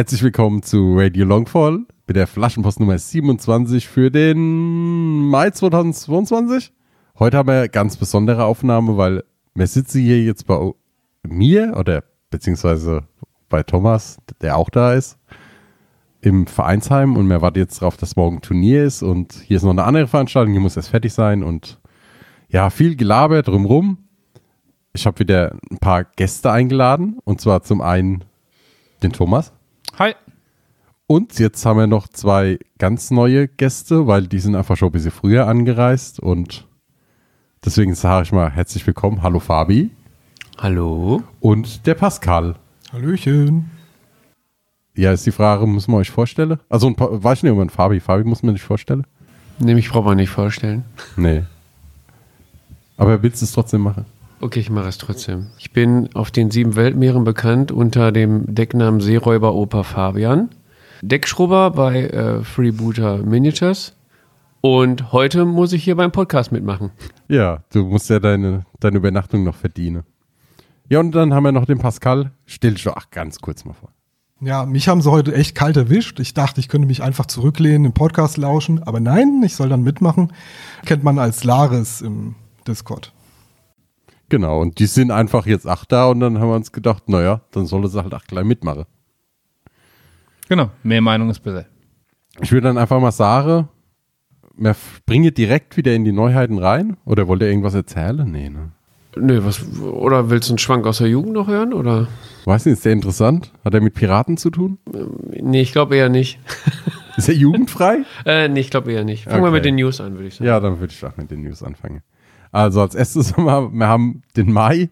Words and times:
Herzlich 0.00 0.22
willkommen 0.22 0.62
zu 0.62 0.96
Radio 0.96 1.26
Longfall 1.26 1.80
mit 2.06 2.16
der 2.16 2.26
Flaschenpost 2.26 2.80
Nummer 2.80 2.96
27 2.96 3.86
für 3.86 4.10
den 4.10 5.28
Mai 5.28 5.50
2022. 5.50 6.72
Heute 7.18 7.36
haben 7.36 7.48
wir 7.48 7.58
eine 7.58 7.68
ganz 7.68 7.98
besondere 7.98 8.46
Aufnahme, 8.46 8.96
weil 8.96 9.24
wir 9.54 9.66
sitzen 9.66 10.00
hier 10.00 10.24
jetzt 10.24 10.46
bei 10.46 10.70
mir 11.22 11.76
oder 11.76 12.02
beziehungsweise 12.30 13.02
bei 13.50 13.62
Thomas, 13.62 14.16
der 14.40 14.56
auch 14.56 14.70
da 14.70 14.94
ist, 14.94 15.18
im 16.22 16.46
Vereinsheim 16.46 17.18
und 17.18 17.28
wir 17.28 17.42
warten 17.42 17.58
jetzt 17.58 17.82
darauf, 17.82 17.98
dass 17.98 18.16
morgen 18.16 18.40
Turnier 18.40 18.84
ist 18.84 19.02
und 19.02 19.34
hier 19.34 19.58
ist 19.58 19.64
noch 19.64 19.72
eine 19.72 19.84
andere 19.84 20.08
Veranstaltung, 20.08 20.54
die 20.54 20.60
muss 20.60 20.78
erst 20.78 20.88
fertig 20.88 21.12
sein 21.12 21.42
und 21.42 21.78
ja, 22.48 22.70
viel 22.70 22.96
gelabert 22.96 23.48
drumrum. 23.48 23.98
Ich 24.94 25.04
habe 25.04 25.18
wieder 25.18 25.58
ein 25.70 25.76
paar 25.76 26.04
Gäste 26.04 26.50
eingeladen 26.50 27.18
und 27.24 27.42
zwar 27.42 27.62
zum 27.62 27.82
einen 27.82 28.24
den 29.02 29.12
Thomas. 29.12 29.52
Hi. 29.98 30.14
Und 31.06 31.38
jetzt 31.38 31.66
haben 31.66 31.78
wir 31.78 31.86
noch 31.86 32.08
zwei 32.08 32.58
ganz 32.78 33.10
neue 33.10 33.48
Gäste, 33.48 34.06
weil 34.06 34.26
die 34.28 34.38
sind 34.38 34.54
einfach 34.54 34.76
schon 34.76 34.88
ein 34.88 34.92
bisschen 34.92 35.10
früher 35.10 35.46
angereist 35.46 36.20
und 36.20 36.66
deswegen 37.64 37.94
sage 37.94 38.22
ich 38.24 38.32
mal 38.32 38.50
herzlich 38.50 38.86
willkommen. 38.86 39.22
Hallo 39.22 39.40
Fabi. 39.40 39.90
Hallo. 40.58 41.22
Und 41.40 41.86
der 41.86 41.94
Pascal. 41.94 42.54
Hallöchen. 42.92 43.70
Ja, 44.94 45.12
ist 45.12 45.26
die 45.26 45.32
Frage, 45.32 45.66
muss 45.66 45.88
man 45.88 46.00
euch 46.00 46.10
vorstellen? 46.10 46.58
Also, 46.68 46.86
ein 46.86 46.94
paar, 46.94 47.22
weiß 47.22 47.38
ich 47.38 47.42
nicht, 47.44 47.52
ob 47.52 47.58
man 47.58 47.70
Fabi, 47.70 48.00
Fabi 48.00 48.24
muss 48.24 48.42
man 48.42 48.52
nicht 48.52 48.64
vorstellen? 48.64 49.06
Nee, 49.58 49.74
mich 49.74 49.90
braucht 49.90 50.04
man 50.06 50.16
nicht 50.16 50.30
vorstellen. 50.30 50.84
Nee. 51.16 51.44
Aber 52.96 53.22
willst 53.22 53.40
du 53.40 53.44
es 53.46 53.52
trotzdem 53.52 53.82
machen? 53.82 54.04
Okay, 54.42 54.60
ich 54.60 54.70
mache 54.70 54.88
es 54.88 54.96
trotzdem. 54.96 55.48
Ich 55.58 55.70
bin 55.72 56.08
auf 56.14 56.30
den 56.30 56.50
sieben 56.50 56.74
Weltmeeren 56.74 57.24
bekannt 57.24 57.70
unter 57.70 58.10
dem 58.10 58.54
Decknamen 58.54 59.02
Seeräuber 59.02 59.54
Opa 59.54 59.82
Fabian. 59.82 60.48
Deckschrubber 61.02 61.70
bei 61.72 62.04
äh, 62.06 62.42
Freebooter 62.42 63.18
Miniatures. 63.18 63.96
Und 64.62 65.12
heute 65.12 65.44
muss 65.44 65.74
ich 65.74 65.84
hier 65.84 65.94
beim 65.94 66.10
Podcast 66.10 66.52
mitmachen. 66.52 66.90
Ja, 67.28 67.64
du 67.70 67.84
musst 67.84 68.08
ja 68.08 68.18
deine, 68.18 68.64
deine 68.80 68.96
Übernachtung 68.96 69.44
noch 69.44 69.56
verdienen. 69.56 70.04
Ja, 70.88 71.00
und 71.00 71.14
dann 71.14 71.34
haben 71.34 71.44
wir 71.44 71.52
noch 71.52 71.66
den 71.66 71.78
Pascal. 71.78 72.30
Stell 72.46 72.72
dich 72.72 72.84
doch 72.84 72.94
ach, 72.96 73.10
ganz 73.10 73.40
kurz 73.40 73.66
mal 73.66 73.74
vor. 73.74 73.90
Ja, 74.40 74.64
mich 74.64 74.88
haben 74.88 75.02
sie 75.02 75.10
heute 75.10 75.34
echt 75.34 75.54
kalt 75.54 75.76
erwischt. 75.76 76.18
Ich 76.18 76.32
dachte, 76.32 76.60
ich 76.60 76.70
könnte 76.70 76.88
mich 76.88 77.02
einfach 77.02 77.26
zurücklehnen, 77.26 77.84
im 77.84 77.92
Podcast 77.92 78.38
lauschen. 78.38 78.82
Aber 78.82 79.00
nein, 79.00 79.42
ich 79.44 79.54
soll 79.54 79.68
dann 79.68 79.82
mitmachen. 79.82 80.32
Kennt 80.86 81.04
man 81.04 81.18
als 81.18 81.44
Laris 81.44 82.00
im 82.00 82.36
Discord. 82.66 83.12
Genau, 84.30 84.60
und 84.62 84.78
die 84.78 84.86
sind 84.86 85.10
einfach 85.10 85.44
jetzt 85.44 85.66
acht 85.66 85.92
da 85.92 86.06
und 86.06 86.20
dann 86.20 86.38
haben 86.38 86.48
wir 86.48 86.54
uns 86.56 86.72
gedacht, 86.72 87.08
naja, 87.08 87.42
dann 87.50 87.66
soll 87.66 87.86
sie 87.88 88.02
halt 88.02 88.14
auch 88.14 88.24
gleich 88.24 88.44
mitmachen. 88.44 88.84
Genau, 90.48 90.70
mehr 90.82 91.00
Meinung 91.02 91.30
ist 91.30 91.40
besser. 91.40 91.66
Ich 92.40 92.50
würde 92.52 92.68
dann 92.68 92.78
einfach 92.78 93.00
mal 93.00 93.12
sagen, 93.12 93.68
wir 94.56 94.74
springen 94.74 95.34
direkt 95.34 95.76
wieder 95.76 95.94
in 95.94 96.04
die 96.04 96.12
Neuheiten 96.12 96.58
rein. 96.58 96.96
Oder 97.04 97.28
wollt 97.28 97.42
ihr 97.42 97.48
irgendwas 97.48 97.74
erzählen? 97.74 98.28
Nee, 98.30 98.48
ne? 98.50 98.70
Nö, 99.16 99.44
was, 99.44 99.64
oder 99.80 100.30
willst 100.30 100.48
du 100.48 100.52
einen 100.52 100.58
Schwank 100.58 100.86
aus 100.86 100.98
der 100.98 101.08
Jugend 101.08 101.32
noch 101.32 101.48
hören? 101.48 101.72
Oder? 101.72 102.06
Weiß 102.44 102.66
nicht, 102.66 102.74
ist 102.74 102.84
der 102.84 102.92
interessant? 102.92 103.52
Hat 103.64 103.74
er 103.74 103.80
mit 103.80 103.94
Piraten 103.94 104.36
zu 104.36 104.50
tun? 104.50 104.78
Nee, 105.32 105.62
ich 105.62 105.72
glaube 105.72 105.96
eher 105.96 106.08
nicht. 106.08 106.38
Ist 107.16 107.28
er 107.28 107.34
jugendfrei? 107.34 108.04
äh, 108.24 108.48
nee, 108.48 108.60
ich 108.60 108.70
glaube 108.70 108.92
eher 108.92 109.04
nicht. 109.04 109.24
Fangen 109.24 109.38
wir 109.42 109.48
Okay. 109.48 109.52
mit 109.52 109.64
den 109.64 109.74
News 109.74 110.00
an, 110.00 110.14
würde 110.14 110.28
ich 110.28 110.34
sagen. 110.36 110.46
ja, 110.46 110.60
dann 110.60 110.78
würde 110.78 110.92
ich 110.92 111.04
auch 111.04 111.16
mit 111.16 111.30
den 111.30 111.42
News 111.42 111.62
anfangen. 111.64 112.02
Also 112.52 112.80
als 112.80 112.94
erstes 112.94 113.32
haben 113.36 113.44
wir, 113.44 113.70
wir 113.72 113.86
haben 113.86 114.22
den 114.36 114.52
Mai. 114.52 114.90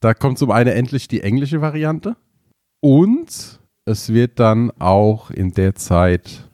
Da 0.00 0.14
kommt 0.14 0.38
zum 0.38 0.50
einen 0.50 0.70
endlich 0.70 1.08
die 1.08 1.22
englische 1.22 1.60
Variante. 1.60 2.16
Und 2.80 3.60
es 3.86 4.12
wird 4.12 4.38
dann 4.38 4.70
auch 4.78 5.30
in 5.30 5.52
der 5.52 5.74
Zeit 5.74 6.48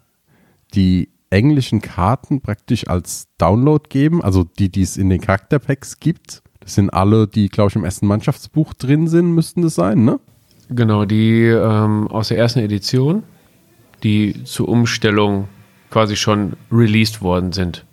die 0.74 1.10
englischen 1.30 1.80
Karten 1.80 2.40
praktisch 2.40 2.88
als 2.88 3.28
Download 3.38 3.84
geben. 3.88 4.22
Also 4.22 4.44
die, 4.44 4.68
die 4.68 4.82
es 4.82 4.96
in 4.96 5.10
den 5.10 5.20
Charakterpacks 5.20 5.98
gibt. 5.98 6.42
Das 6.60 6.74
sind 6.74 6.90
alle, 6.90 7.26
die, 7.26 7.48
glaube 7.48 7.70
ich, 7.70 7.76
im 7.76 7.84
ersten 7.84 8.06
Mannschaftsbuch 8.06 8.74
drin 8.74 9.08
sind, 9.08 9.32
müssten 9.32 9.62
das 9.62 9.74
sein, 9.74 10.04
ne? 10.04 10.20
Genau, 10.68 11.04
die 11.04 11.46
ähm, 11.46 12.06
aus 12.08 12.28
der 12.28 12.38
ersten 12.38 12.60
Edition, 12.60 13.24
die 14.04 14.44
zur 14.44 14.68
Umstellung 14.68 15.48
quasi 15.90 16.14
schon 16.14 16.52
released 16.70 17.22
worden 17.22 17.52
sind. 17.52 17.84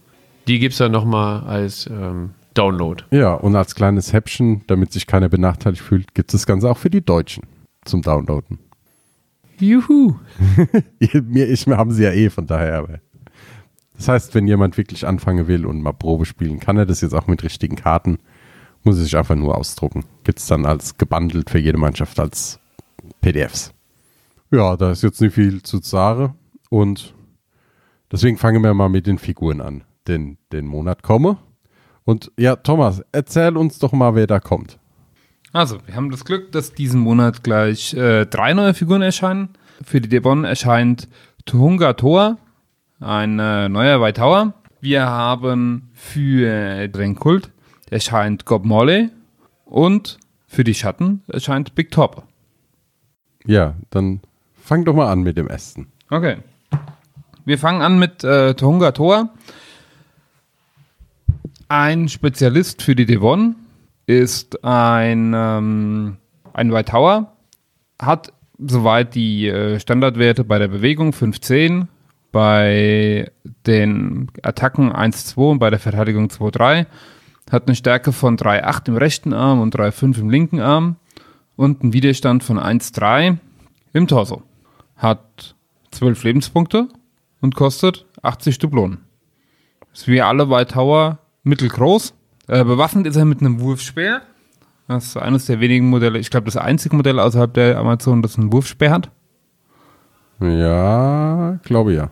Die 0.47 0.59
gibt 0.59 0.73
es 0.73 0.77
dann 0.77 0.91
nochmal 0.91 1.41
als 1.43 1.87
ähm, 1.87 2.31
Download. 2.53 3.03
Ja, 3.11 3.33
und 3.33 3.55
als 3.55 3.75
kleines 3.75 4.13
Häppchen, 4.13 4.63
damit 4.67 4.91
sich 4.91 5.05
keiner 5.07 5.29
benachteiligt 5.29 5.83
fühlt, 5.83 6.13
gibt 6.13 6.33
es 6.33 6.41
das 6.41 6.47
Ganze 6.47 6.69
auch 6.69 6.77
für 6.77 6.89
die 6.89 7.03
Deutschen 7.03 7.43
zum 7.85 8.01
Downloaden. 8.01 8.59
Juhu! 9.59 10.15
Mir, 11.23 11.49
ich, 11.49 11.67
wir 11.67 11.77
haben 11.77 11.91
sie 11.91 12.03
ja 12.03 12.11
eh, 12.11 12.29
von 12.29 12.47
daher. 12.47 12.77
Aber. 12.77 12.99
Das 13.95 14.07
heißt, 14.07 14.35
wenn 14.35 14.47
jemand 14.47 14.77
wirklich 14.77 15.05
anfangen 15.05 15.47
will 15.47 15.65
und 15.65 15.81
mal 15.81 15.93
Probe 15.93 16.25
spielen, 16.25 16.59
kann 16.59 16.77
er 16.77 16.85
das 16.85 17.01
jetzt 17.01 17.13
auch 17.13 17.27
mit 17.27 17.43
richtigen 17.43 17.75
Karten. 17.75 18.19
Muss 18.83 18.97
er 18.97 19.03
sich 19.03 19.17
einfach 19.17 19.35
nur 19.35 19.57
ausdrucken. 19.57 20.05
Gibt 20.23 20.39
es 20.39 20.47
dann 20.47 20.65
als 20.65 20.97
gebundelt 20.97 21.49
für 21.49 21.59
jede 21.59 21.77
Mannschaft 21.77 22.19
als 22.19 22.59
PDFs. 23.21 23.73
Ja, 24.51 24.77
da 24.77 24.91
ist 24.91 25.03
jetzt 25.03 25.19
nicht 25.19 25.33
viel 25.33 25.61
zu 25.63 25.79
sagen. 25.81 26.35
Und 26.69 27.13
deswegen 28.11 28.37
fangen 28.37 28.63
wir 28.63 28.73
mal 28.73 28.89
mit 28.89 29.07
den 29.07 29.17
Figuren 29.17 29.61
an. 29.61 29.83
Den, 30.07 30.37
den 30.51 30.65
Monat 30.65 31.03
komme. 31.03 31.37
Und 32.05 32.31
ja, 32.37 32.55
Thomas, 32.55 33.03
erzähl 33.11 33.57
uns 33.57 33.79
doch 33.79 33.91
mal, 33.91 34.15
wer 34.15 34.27
da 34.27 34.39
kommt. 34.39 34.79
Also, 35.51 35.77
wir 35.85 35.95
haben 35.95 36.11
das 36.11 36.23
Glück, 36.23 36.51
dass 36.51 36.73
diesen 36.73 37.01
Monat 37.01 37.43
gleich 37.43 37.93
äh, 37.93 38.25
drei 38.25 38.53
neue 38.53 38.73
Figuren 38.73 39.01
erscheinen. 39.01 39.49
Für 39.83 40.01
die 40.01 40.09
Devon 40.09 40.43
erscheint 40.43 41.07
Tuhunga 41.45 41.93
Thor, 41.93 42.37
ein 42.99 43.39
äh, 43.39 43.69
neuer 43.69 44.01
White 44.01 44.19
Tower. 44.19 44.53
Wir 44.81 45.07
haben 45.07 45.89
für 45.93 46.87
den 46.87 47.15
Kult 47.15 47.51
erscheint 47.89 48.45
Gob 48.45 48.65
Morley 48.65 49.09
und 49.65 50.17
für 50.47 50.63
die 50.63 50.73
Schatten 50.73 51.23
erscheint 51.27 51.75
Big 51.75 51.91
Top. 51.91 52.23
Ja, 53.45 53.75
dann 53.89 54.21
fang 54.61 54.85
doch 54.85 54.93
mal 54.93 55.11
an 55.11 55.21
mit 55.21 55.37
dem 55.37 55.47
ersten. 55.47 55.87
Okay. 56.09 56.37
Wir 57.45 57.57
fangen 57.57 57.81
an 57.81 57.97
mit 57.97 58.23
äh, 58.23 58.53
Tuhunga 58.55 58.91
Thor. 58.91 59.29
Ein 61.69 62.07
Spezialist 62.07 62.81
für 62.81 62.95
die 62.95 63.05
Devon 63.05 63.55
ist 64.05 64.63
ein, 64.63 65.33
ähm, 65.35 66.17
ein 66.53 66.71
White 66.71 66.91
Tower, 66.91 67.33
hat 68.01 68.31
soweit 68.57 69.15
die 69.15 69.49
äh, 69.49 69.77
Standardwerte 69.77 70.45
bei 70.45 70.59
der 70.59 70.69
Bewegung 70.69 71.11
510, 71.11 71.89
bei 72.31 73.29
den 73.65 74.31
Attacken 74.43 74.93
1-2 74.93 75.51
und 75.51 75.59
bei 75.59 75.69
der 75.69 75.79
Verteidigung 75.79 76.27
2-3, 76.27 76.85
hat 77.51 77.67
eine 77.67 77.75
Stärke 77.75 78.13
von 78.13 78.37
3,8 78.37 78.87
im 78.87 78.95
rechten 78.95 79.33
Arm 79.33 79.59
und 79.59 79.75
3,5 79.75 80.19
im 80.19 80.29
linken 80.29 80.61
Arm 80.61 80.95
und 81.57 81.81
einen 81.81 81.91
Widerstand 81.91 82.45
von 82.45 82.59
1,3 82.59 83.37
im 83.91 84.07
Torso. 84.07 84.41
Hat 84.95 85.55
12 85.91 86.23
Lebenspunkte 86.23 86.87
und 87.41 87.55
kostet 87.55 88.05
80 88.21 88.59
Dublonen. 88.59 88.99
Ist 89.91 90.07
wie 90.07 90.21
alle 90.21 90.49
White 90.49 90.73
Tower 90.73 91.19
mittelgroß. 91.47 92.13
Äh, 92.47 92.63
bewaffnet 92.63 93.07
ist 93.07 93.15
er 93.15 93.25
mit 93.25 93.41
einem 93.41 93.59
Wurfspeer. 93.59 94.21
Das 94.87 95.05
ist 95.07 95.17
eines 95.17 95.45
der 95.47 95.59
wenigen 95.59 95.89
Modelle, 95.89 96.17
ich 96.17 96.29
glaube 96.29 96.45
das 96.45 96.55
einzige 96.55 96.95
Modell 96.95 97.19
außerhalb 97.19 97.53
der 97.53 97.77
Amazon, 97.77 98.21
das 98.21 98.37
einen 98.37 98.53
Wurfspeer 98.53 98.91
hat. 98.91 99.11
Ja, 100.39 101.59
glaube 101.63 101.93
ja. 101.93 102.09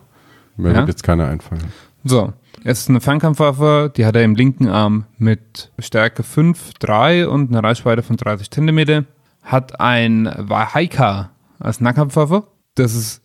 Mir 0.56 0.70
Ja? 0.72 0.76
wird 0.78 0.88
jetzt 0.88 1.02
keiner 1.02 1.28
einfallen. 1.28 1.64
So, 2.04 2.32
es 2.64 2.80
ist 2.80 2.90
eine 2.90 3.00
Fernkampfwaffe, 3.00 3.92
die 3.96 4.04
hat 4.04 4.16
er 4.16 4.24
im 4.24 4.34
linken 4.34 4.68
Arm 4.68 5.06
mit 5.18 5.70
Stärke 5.78 6.22
5, 6.22 6.74
3 6.74 7.28
und 7.28 7.50
einer 7.50 7.66
Reichweite 7.66 8.02
von 8.02 8.16
30 8.16 8.50
Zentimeter. 8.50 9.04
Hat 9.42 9.80
ein 9.80 10.30
Wahaika 10.36 11.30
als 11.58 11.80
Nahkampfwaffe. 11.80 12.44
Das 12.74 12.94
ist 12.94 13.22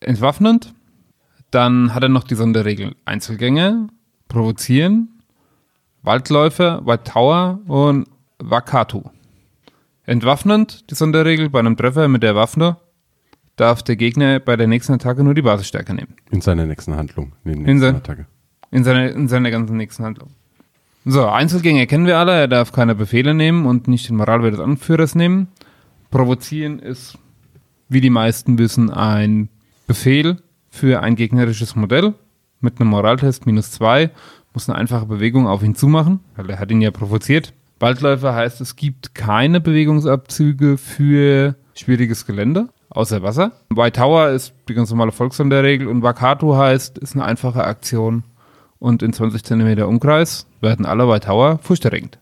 entwaffnend. 0.00 0.72
Dann 1.50 1.94
hat 1.94 2.02
er 2.02 2.08
noch 2.08 2.24
die 2.24 2.34
Sonderregel 2.36 2.94
Einzelgänge, 3.04 3.88
provozieren 4.28 5.13
Waldläufer, 6.04 6.84
White 6.86 7.04
Tower 7.04 7.58
und 7.66 8.06
Wakatu. 8.38 9.02
Entwaffnend, 10.06 10.90
die 10.90 10.94
Sonderregel, 10.94 11.48
bei 11.48 11.58
einem 11.60 11.76
Treffer 11.76 12.08
mit 12.08 12.22
der 12.22 12.34
Waffe 12.34 12.76
darf 13.56 13.82
der 13.82 13.96
Gegner 13.96 14.38
bei 14.40 14.56
der 14.56 14.66
nächsten 14.66 14.92
Attacke 14.92 15.24
nur 15.24 15.34
die 15.34 15.42
Basisstärke 15.42 15.94
nehmen. 15.94 16.14
In 16.30 16.40
seiner 16.40 16.66
nächsten 16.66 16.94
Handlung. 16.96 17.32
In, 17.44 17.64
In 17.64 17.78
sein- 17.80 17.96
Attacke. 17.96 18.26
In 18.70 18.84
seiner, 18.84 19.10
in 19.12 19.28
seiner 19.28 19.50
ganzen 19.50 19.76
nächsten 19.76 20.04
Handlung. 20.04 20.30
So, 21.06 21.26
Einzelgänger 21.28 21.86
kennen 21.86 22.06
wir 22.06 22.18
alle. 22.18 22.32
Er 22.32 22.48
darf 22.48 22.72
keine 22.72 22.94
Befehle 22.94 23.32
nehmen 23.34 23.66
und 23.66 23.88
nicht 23.88 24.08
den 24.08 24.16
Moralwert 24.16 24.54
des 24.54 24.60
Anführers 24.60 25.14
nehmen. 25.14 25.48
Provozieren 26.10 26.78
ist, 26.80 27.16
wie 27.88 28.00
die 28.00 28.10
meisten 28.10 28.58
wissen, 28.58 28.90
ein 28.90 29.48
Befehl 29.86 30.38
für 30.70 31.02
ein 31.02 31.14
gegnerisches 31.14 31.76
Modell 31.76 32.14
mit 32.60 32.80
einem 32.80 32.90
Moraltest 32.90 33.46
minus 33.46 33.70
zwei. 33.70 34.10
Muss 34.54 34.68
eine 34.68 34.78
einfache 34.78 35.06
Bewegung 35.06 35.48
auf 35.48 35.62
ihn 35.62 35.74
zumachen, 35.74 36.20
weil 36.36 36.48
er 36.48 36.60
hat 36.60 36.70
ihn 36.70 36.80
ja 36.80 36.92
provoziert. 36.92 37.52
Waldläufer 37.80 38.34
heißt, 38.34 38.60
es 38.60 38.76
gibt 38.76 39.14
keine 39.14 39.60
Bewegungsabzüge 39.60 40.78
für 40.78 41.56
schwieriges 41.74 42.24
Gelände, 42.24 42.68
außer 42.88 43.22
Wasser. 43.22 43.52
White 43.68 43.98
Tower 43.98 44.28
ist 44.28 44.54
die 44.68 44.74
ganz 44.74 44.90
normale 44.90 45.10
Volkssonderregel 45.10 45.88
und 45.88 46.02
Wakatu 46.02 46.54
heißt, 46.56 46.98
ist 46.98 47.14
eine 47.14 47.24
einfache 47.24 47.64
Aktion 47.64 48.22
und 48.78 49.02
in 49.02 49.12
20 49.12 49.42
cm 49.42 49.82
Umkreis 49.82 50.46
werden 50.60 50.86
alle 50.86 51.08
White 51.08 51.26
Tower 51.26 51.58
furchterregend. 51.60 52.20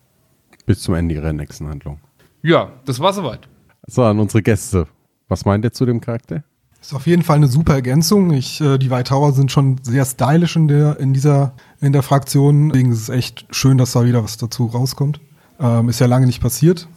Bis 0.65 0.81
zum 0.81 0.95
Ende 0.95 1.15
ihrer 1.15 1.35
nächsten 1.35 1.69
Handlung. 1.69 2.01
Ja, 2.41 2.73
das 2.87 2.99
war 2.99 3.13
soweit. 3.13 3.47
So, 3.87 4.05
an 4.05 4.19
unsere 4.19 4.43
Gäste. 4.43 4.89
Was 5.29 5.45
meint 5.45 5.65
ihr 5.65 5.73
zu 5.73 5.85
dem 5.85 6.01
Charakter? 6.01 6.45
Ist 6.83 6.93
auf 6.95 7.07
jeden 7.07 7.23
Fall 7.23 7.37
eine 7.37 7.47
super 7.47 7.75
Ergänzung. 7.75 8.33
Ich, 8.33 8.61
äh, 8.61 8.77
die 8.77 8.91
White 8.91 9.05
Tower 9.11 9.33
sind 9.33 9.51
schon 9.53 9.77
sehr 9.83 10.05
stylisch 10.05 10.57
in 10.57 10.67
der, 10.69 10.99
in 10.99 11.13
dieser, 11.15 11.53
in 11.81 11.93
der 11.93 12.03
Fraktion. 12.03 12.71
Deswegen 12.71 12.91
ist 12.93 13.03
es 13.03 13.09
echt 13.09 13.47
schön, 13.51 13.79
dass 13.79 13.93
da 13.93 14.05
wieder 14.05 14.23
was 14.25 14.37
dazu 14.37 14.67
rauskommt. 14.67 15.21
Ähm, 15.61 15.89
ist 15.89 16.01
ja 16.01 16.07
lange 16.07 16.27
nicht 16.27 16.43
passiert. 16.43 16.89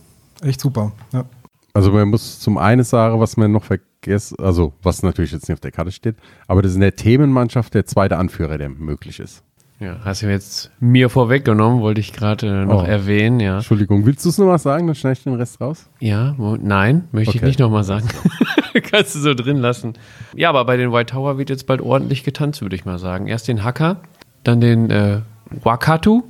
Echt 0.42 0.60
super. 0.60 0.92
Ja. 1.14 1.26
Also 1.74 1.92
man 1.92 2.08
muss 2.10 2.40
zum 2.40 2.58
einen 2.58 2.84
sagen, 2.84 3.20
was 3.20 3.38
man 3.38 3.52
noch 3.52 3.64
vergessen, 3.64 4.38
also 4.40 4.74
was 4.82 5.04
natürlich 5.04 5.32
jetzt 5.34 5.48
nicht 5.48 5.54
auf 5.56 5.60
der 5.60 5.72
Karte 5.72 5.92
steht, 5.92 6.16
aber 6.48 6.62
das 6.62 6.72
ist 6.72 6.76
in 6.76 6.82
der 6.82 6.96
Themenmannschaft 6.96 7.74
der 7.74 7.86
zweite 7.86 8.18
Anführer, 8.18 8.58
der 8.58 8.70
möglich 8.70 9.20
ist. 9.20 9.44
Ja, 9.82 9.98
hast 10.06 10.22
du 10.22 10.28
jetzt 10.32 10.72
mir 10.80 11.10
vorweggenommen, 11.10 11.82
wollte 11.82 12.00
ich 12.00 12.14
gerade 12.14 12.48
äh, 12.62 12.66
noch 12.66 12.84
Oh. 12.84 12.86
erwähnen, 12.86 13.42
ja. 13.42 13.58
Entschuldigung, 13.58 14.06
willst 14.06 14.24
du 14.24 14.30
es 14.30 14.38
noch 14.38 14.48
was 14.48 14.64
sagen? 14.64 14.88
Dann 14.88 14.96
schneide 14.96 15.18
ich 15.18 15.24
den 15.24 15.34
Rest 15.34 15.60
raus. 15.60 15.90
Ja, 16.00 16.34
nein, 16.62 17.10
möchte 17.12 17.32
ich 17.32 17.38
Okay. 17.42 17.46
nicht 17.48 17.60
nochmal 17.60 17.84
sagen. 17.84 18.08
Kannst 18.92 19.16
du 19.16 19.20
so 19.20 19.34
drin 19.34 19.58
lassen. 19.58 19.94
Ja, 20.36 20.50
aber 20.50 20.66
bei 20.66 20.78
den 20.78 20.92
White 20.92 21.14
Tower 21.14 21.38
wird 21.38 21.50
jetzt 21.50 21.68
bald 21.68 21.82
ordentlich 21.82 22.24
getanzt, 22.24 22.62
würde 22.62 22.76
ich 22.76 22.86
mal 22.86 22.98
sagen. 22.98 23.28
Erst 23.28 23.48
den 23.48 23.64
Hacker, 23.64 24.02
dann 24.44 24.62
den 24.62 24.90
äh, 24.92 25.22
Wakatu. 25.64 26.24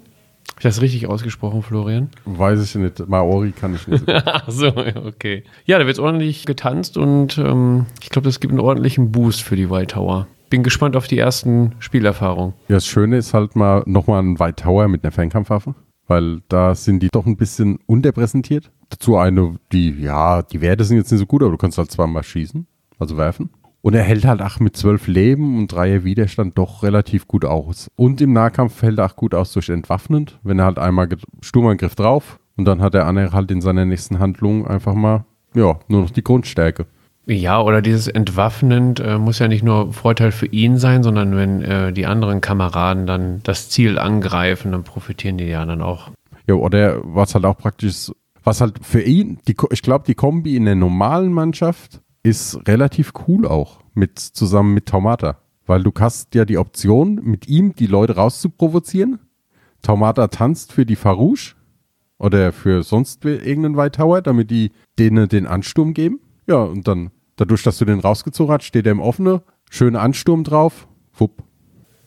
Habe 0.51 0.59
ich 0.59 0.63
das 0.63 0.81
richtig 0.81 1.07
ausgesprochen, 1.07 1.63
Florian? 1.63 2.09
Weiß 2.25 2.63
ich 2.63 2.75
nicht. 2.75 3.06
Maori 3.09 3.51
kann 3.51 3.75
ich 3.75 3.88
nicht. 3.88 4.03
Ach 4.07 4.50
so, 4.50 4.68
okay. 4.68 5.44
Ja, 5.65 5.80
da 5.80 5.86
wird 5.88 6.00
ordentlich 6.00 6.45
getanzt 6.45 6.97
und 6.97 7.38
ähm, 7.38 7.88
ich 8.01 8.09
glaube, 8.09 8.27
das 8.27 8.39
gibt 8.39 8.51
einen 8.51 8.62
ordentlichen 8.62 9.12
Boost 9.12 9.42
für 9.42 9.56
die 9.57 9.69
White 9.69 9.95
Tower. 9.95 10.27
Bin 10.50 10.63
gespannt 10.63 10.95
auf 10.95 11.07
die 11.07 11.18
ersten 11.18 11.74
Spielerfahrungen. 11.80 12.53
ja, 12.69 12.75
das 12.75 12.86
Schöne 12.86 13.18
ist 13.18 13.33
halt 13.33 13.56
mal 13.56 13.83
nochmal 13.86 14.21
ein 14.21 14.39
White 14.39 14.63
Tower 14.63 14.88
mit 14.88 15.03
einer 15.03 15.12
Fernkampfwaffe, 15.12 15.75
weil 16.07 16.42
da 16.47 16.74
sind 16.75 17.01
die 17.01 17.09
doch 17.12 17.25
ein 17.25 17.36
bisschen 17.36 17.80
unterpräsentiert. 17.88 18.71
Dazu 18.90 19.18
eine, 19.18 19.56
die, 19.72 19.92
ja, 20.02 20.42
die 20.42 20.62
Werte 20.62 20.84
sind 20.84 20.98
jetzt 20.98 21.12
nicht 21.12 21.20
so 21.20 21.26
gut, 21.26 21.42
aber 21.42 21.52
du 21.52 21.58
kannst 21.58 21.78
halt 21.78 21.92
zweimal 21.92 22.24
schießen, 22.24 22.68
also 23.00 23.18
werfen. 23.18 23.50
Und 23.82 23.94
er 23.94 24.04
hält 24.04 24.26
halt 24.26 24.42
auch 24.42 24.60
mit 24.60 24.76
zwölf 24.76 25.08
Leben 25.08 25.60
und 25.60 25.72
dreier 25.72 26.04
Widerstand 26.04 26.58
doch 26.58 26.82
relativ 26.82 27.28
gut 27.28 27.46
aus. 27.46 27.88
Und 27.96 28.20
im 28.20 28.34
Nahkampf 28.34 28.82
hält 28.82 28.98
er 28.98 29.06
auch 29.06 29.16
gut 29.16 29.36
aus 29.36 29.54
durch 29.54 29.70
entwaffnend, 29.70 30.40
wenn 30.44 30.58
er 30.58 30.66
halt 30.66 30.80
einmal 30.80 31.08
Sturmangriff 31.42 31.94
drauf 31.94 32.40
und 32.58 32.66
dann 32.66 32.82
hat 32.82 32.94
der 32.94 33.06
andere 33.06 33.32
halt 33.32 33.52
in 33.52 33.62
seiner 33.62 33.86
nächsten 33.86 34.20
Handlung 34.20 34.66
einfach 34.68 34.94
mal, 34.94 35.26
ja, 35.54 35.78
nur 35.88 36.02
noch 36.02 36.10
die 36.10 36.24
Grundstärke. 36.24 36.88
Ja, 37.28 37.60
oder 37.60 37.81
dieses 37.81 38.08
Entwaffnend 38.08 39.00
äh, 39.00 39.18
muss 39.18 39.40
ja 39.40 39.48
nicht 39.48 39.64
nur 39.64 39.94
Vorteil 39.94 40.31
für 40.31 40.46
ihn 40.46 40.78
sein, 40.78 41.02
sondern 41.02 41.36
wenn 41.36 41.62
äh, 41.64 41.92
die 41.92 42.06
anderen 42.06 42.40
Kameraden 42.40 43.08
dann 43.08 43.42
das 43.44 43.70
Ziel 43.70 43.98
angreifen, 43.98 44.72
dann 44.72 44.84
profitieren 44.84 45.38
die 45.38 45.46
ja 45.46 45.66
dann 45.66 45.81
auch. 45.81 46.12
Ja, 46.48 46.56
oder 46.56 47.02
was 47.04 47.34
halt 47.34 47.46
auch 47.46 47.58
praktisch 47.58 47.90
ist, 47.90 48.16
was 48.45 48.62
halt 48.62 48.86
für 48.86 49.01
ihn, 49.01 49.39
die, 49.47 49.56
ich 49.71 49.81
glaube, 49.81 50.06
die 50.07 50.13
Kombi 50.15 50.56
in 50.56 50.65
der 50.65 50.75
normalen 50.75 51.33
Mannschaft 51.33 52.01
ist 52.24 52.59
relativ 52.68 53.12
cool 53.27 53.45
auch, 53.45 53.80
mit, 53.94 54.19
zusammen 54.19 54.74
mit 54.74 54.86
Taumata. 54.86 55.39
Weil 55.65 55.83
du 55.83 55.92
hast 56.00 56.36
ja 56.36 56.45
die 56.45 56.59
Option, 56.59 57.15
mit 57.24 57.47
ihm 57.47 57.74
die 57.74 57.88
Leute 57.88 58.15
rauszuprovozieren. 58.15 59.19
Taumata 59.81 60.27
tanzt 60.27 60.71
für 60.71 60.86
die 60.86 60.95
Farouche 60.95 61.56
oder 62.19 62.53
für 62.53 62.83
sonst 62.83 63.25
irgendeinen 63.25 63.77
White 63.77 63.97
Tower, 63.97 64.21
damit 64.21 64.51
die 64.51 64.71
denen 65.00 65.27
den 65.27 65.47
Ansturm 65.47 65.94
geben. 65.94 66.19
Ja, 66.47 66.57
und 66.57 66.88
dann, 66.88 67.09
dadurch, 67.36 67.63
dass 67.63 67.80
du 67.80 67.86
den 67.86 68.00
rausgezogen 68.00 68.53
hast, 68.53 68.63
steht 68.63 68.86
er 68.86 68.92
im 68.92 69.00
Offene, 69.00 69.42
schöner 69.71 70.01
Ansturm 70.01 70.44
drauf, 70.44 70.88
wupp, 71.13 71.44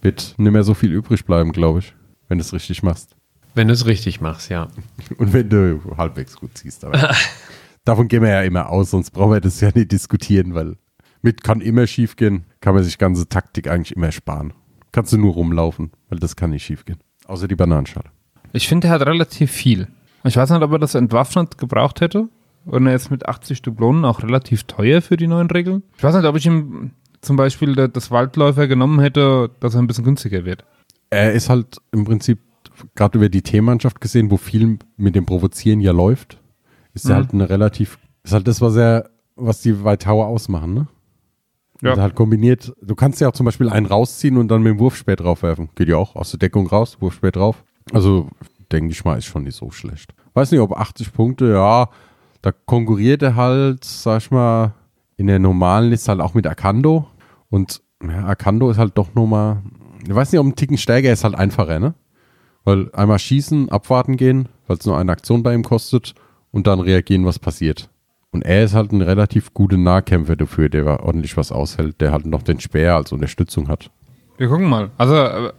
wird 0.03 0.37
nicht 0.39 0.53
mehr 0.53 0.63
so 0.63 0.75
viel 0.75 0.93
übrig 0.93 1.25
bleiben, 1.25 1.51
glaube 1.51 1.81
ich, 1.81 1.95
wenn 2.29 2.39
du 2.39 2.43
es 2.43 2.53
richtig 2.53 2.85
machst. 2.85 3.18
Wenn 3.59 3.67
du 3.67 3.75
es 3.75 3.87
richtig 3.87 4.21
machst, 4.21 4.51
ja. 4.51 4.69
Und 5.19 5.33
wenn 5.33 5.49
du 5.49 5.81
halbwegs 5.97 6.37
gut 6.37 6.57
ziehst. 6.57 6.85
Aber 6.85 7.13
davon 7.85 8.07
gehen 8.07 8.23
wir 8.23 8.29
ja 8.29 8.43
immer 8.43 8.69
aus, 8.69 8.93
sonst 8.93 9.11
brauchen 9.11 9.33
wir 9.33 9.41
das 9.41 9.61
ja 9.61 9.71
nicht 9.75 9.91
diskutieren, 9.91 10.55
weil 10.55 10.77
mit 11.23 11.43
kann 11.43 11.61
immer 11.61 11.89
schief 11.89 12.15
gehen, 12.15 12.45
kann 12.61 12.77
man 12.77 12.85
sich 12.85 12.99
ganze 12.99 13.29
Taktik 13.29 13.67
eigentlich 13.67 13.97
immer 13.97 14.13
sparen. 14.13 14.53
Kannst 14.93 15.13
du 15.13 15.17
nur 15.17 15.33
rumlaufen, 15.33 15.91
weil 16.09 16.21
das 16.21 16.37
kann 16.37 16.51
nicht 16.51 16.63
schief 16.65 16.85
gehen. 16.85 16.99
Außer 17.27 17.49
die 17.49 17.57
Bananenschale. 17.57 18.11
Ich 18.53 18.69
finde, 18.69 18.87
er 18.87 18.93
hat 18.93 19.07
relativ 19.07 19.51
viel. 19.51 19.89
Ich 20.23 20.37
weiß 20.37 20.51
nicht, 20.51 20.63
ob 20.63 20.71
er 20.71 20.79
das 20.79 20.95
entwaffnet 20.95 21.59
gebraucht 21.59 22.01
hätte. 22.01 22.29
Und 22.65 22.87
er 22.87 22.95
ist 22.95 23.11
mit 23.11 23.29
80 23.29 23.63
Dublonen 23.63 24.05
auch 24.05 24.23
relativ 24.23 24.65
teuer 24.69 25.03
für 25.03 25.17
die 25.17 25.27
neuen 25.27 25.51
Regeln. 25.51 25.83
Ich 25.97 26.05
weiß 26.05 26.15
nicht, 26.15 26.27
ob 26.27 26.37
ich 26.37 26.47
ihm 26.47 26.93
zum 27.23 27.35
Beispiel 27.35 27.75
das 27.75 28.13
Waldläufer 28.13 28.69
genommen 28.69 29.01
hätte, 29.01 29.51
dass 29.59 29.75
er 29.75 29.83
ein 29.83 29.89
bisschen 29.89 30.05
günstiger 30.05 30.45
wird. 30.45 30.65
Er 31.11 31.33
ist 31.33 31.49
halt 31.49 31.79
im 31.91 32.05
Prinzip, 32.05 32.39
gerade 32.95 33.19
über 33.19 33.29
die 33.29 33.43
Teammannschaft 33.43 34.01
gesehen, 34.01 34.31
wo 34.31 34.37
viel 34.37 34.79
mit 34.97 35.15
dem 35.15 35.27
Provozieren 35.27 35.81
ja 35.81 35.93
läuft, 35.93 36.41
ist 36.95 37.07
Mhm. 37.07 37.13
halt 37.15 37.33
eine 37.35 37.49
relativ, 37.51 37.99
ist 38.25 38.33
halt 38.33 38.47
das, 38.49 38.61
was 38.61 38.77
er, 38.77 39.11
was 39.37 39.61
die 39.63 39.85
White 39.85 40.05
Tower 40.05 40.27
ausmachen, 40.27 40.75
ne? 40.75 40.87
Ja. 41.81 41.91
Also 41.91 42.03
halt 42.03 42.15
kombiniert, 42.17 42.73
du 42.83 42.95
kannst 42.97 43.21
ja 43.21 43.29
auch 43.29 43.33
zum 43.33 43.47
Beispiel 43.47 43.69
einen 43.69 43.87
rausziehen 43.87 44.37
und 44.37 44.49
dann 44.49 44.63
mit 44.63 44.73
dem 44.73 44.81
Wurfspeer 44.81 45.15
draufwerfen. 45.15 45.69
Geht 45.77 45.89
ja 45.89 45.97
auch, 45.97 46.17
aus 46.17 46.31
der 46.33 46.39
Deckung 46.39 46.67
raus, 46.67 46.97
Wurfspeer 47.01 47.31
drauf. 47.31 47.63
Also, 47.93 48.29
denke 48.73 48.91
ich 48.91 49.05
mal, 49.05 49.17
ist 49.17 49.27
schon 49.27 49.45
nicht 49.45 49.55
so 49.57 49.71
schlecht. 49.71 50.13
Weiß 50.35 50.51
nicht, 50.51 50.61
ob 50.61 50.73
80 50.73 51.13
Punkte, 51.13 51.53
ja, 51.53 51.89
da 52.43 52.51
konkurriert 52.53 53.23
er 53.23 53.37
halt, 53.37 53.85
sag 53.85 54.23
ich 54.23 54.31
mal, 54.33 54.75
in 55.17 55.29
der 55.29 55.39
normalen 55.39 55.91
Liste 55.91 56.11
halt 56.11 56.21
auch 56.21 56.35
mit 56.35 56.47
Akando. 56.49 57.07
Und 57.49 57.81
ja, 58.03 58.25
Akando 58.27 58.71
ist 58.71 58.79
halt 58.79 58.99
doch 58.99 59.15
nochmal, 59.15 59.63
ich 60.05 60.15
weiß 60.15 60.33
nicht, 60.33 60.41
ob 60.41 60.47
ein 60.47 60.57
Ticken 60.57 60.79
stärker 60.79 61.13
ist 61.13 61.23
halt 61.25 61.37
einfacher, 61.37 61.79
ne? 61.79 61.95
Weil 62.69 62.91
einmal 62.93 63.19
schießen, 63.19 63.71
abwarten 63.71 64.19
gehen, 64.19 64.47
weil 64.67 64.77
es 64.77 64.85
nur 64.85 64.99
eine 64.99 65.11
Aktion 65.11 65.43
bei 65.43 65.55
ihm 65.55 65.63
kostet 65.65 66.15
und 66.51 66.67
dann 66.67 66.81
reagieren, 66.81 67.25
was 67.25 67.39
passiert. 67.39 67.89
Und 68.31 68.43
er 68.45 68.63
ist 68.63 68.75
halt 68.75 68.93
ein 68.93 69.01
relativ 69.01 69.55
guter 69.55 69.79
Nahkämpfer 69.79 70.37
dafür, 70.37 70.69
der 70.69 71.03
ordentlich 71.03 71.39
was 71.39 71.51
aushält, 71.51 72.03
der 72.03 72.13
halt 72.13 72.27
noch 72.27 72.43
den 72.43 72.61
Speer 72.61 72.95
als 72.97 73.11
Unterstützung 73.11 73.69
hat. 73.69 73.91
Wir 74.37 74.49
gucken 74.49 74.69
mal. 74.69 74.91
Also, 74.99 75.15
äh, 75.17 75.53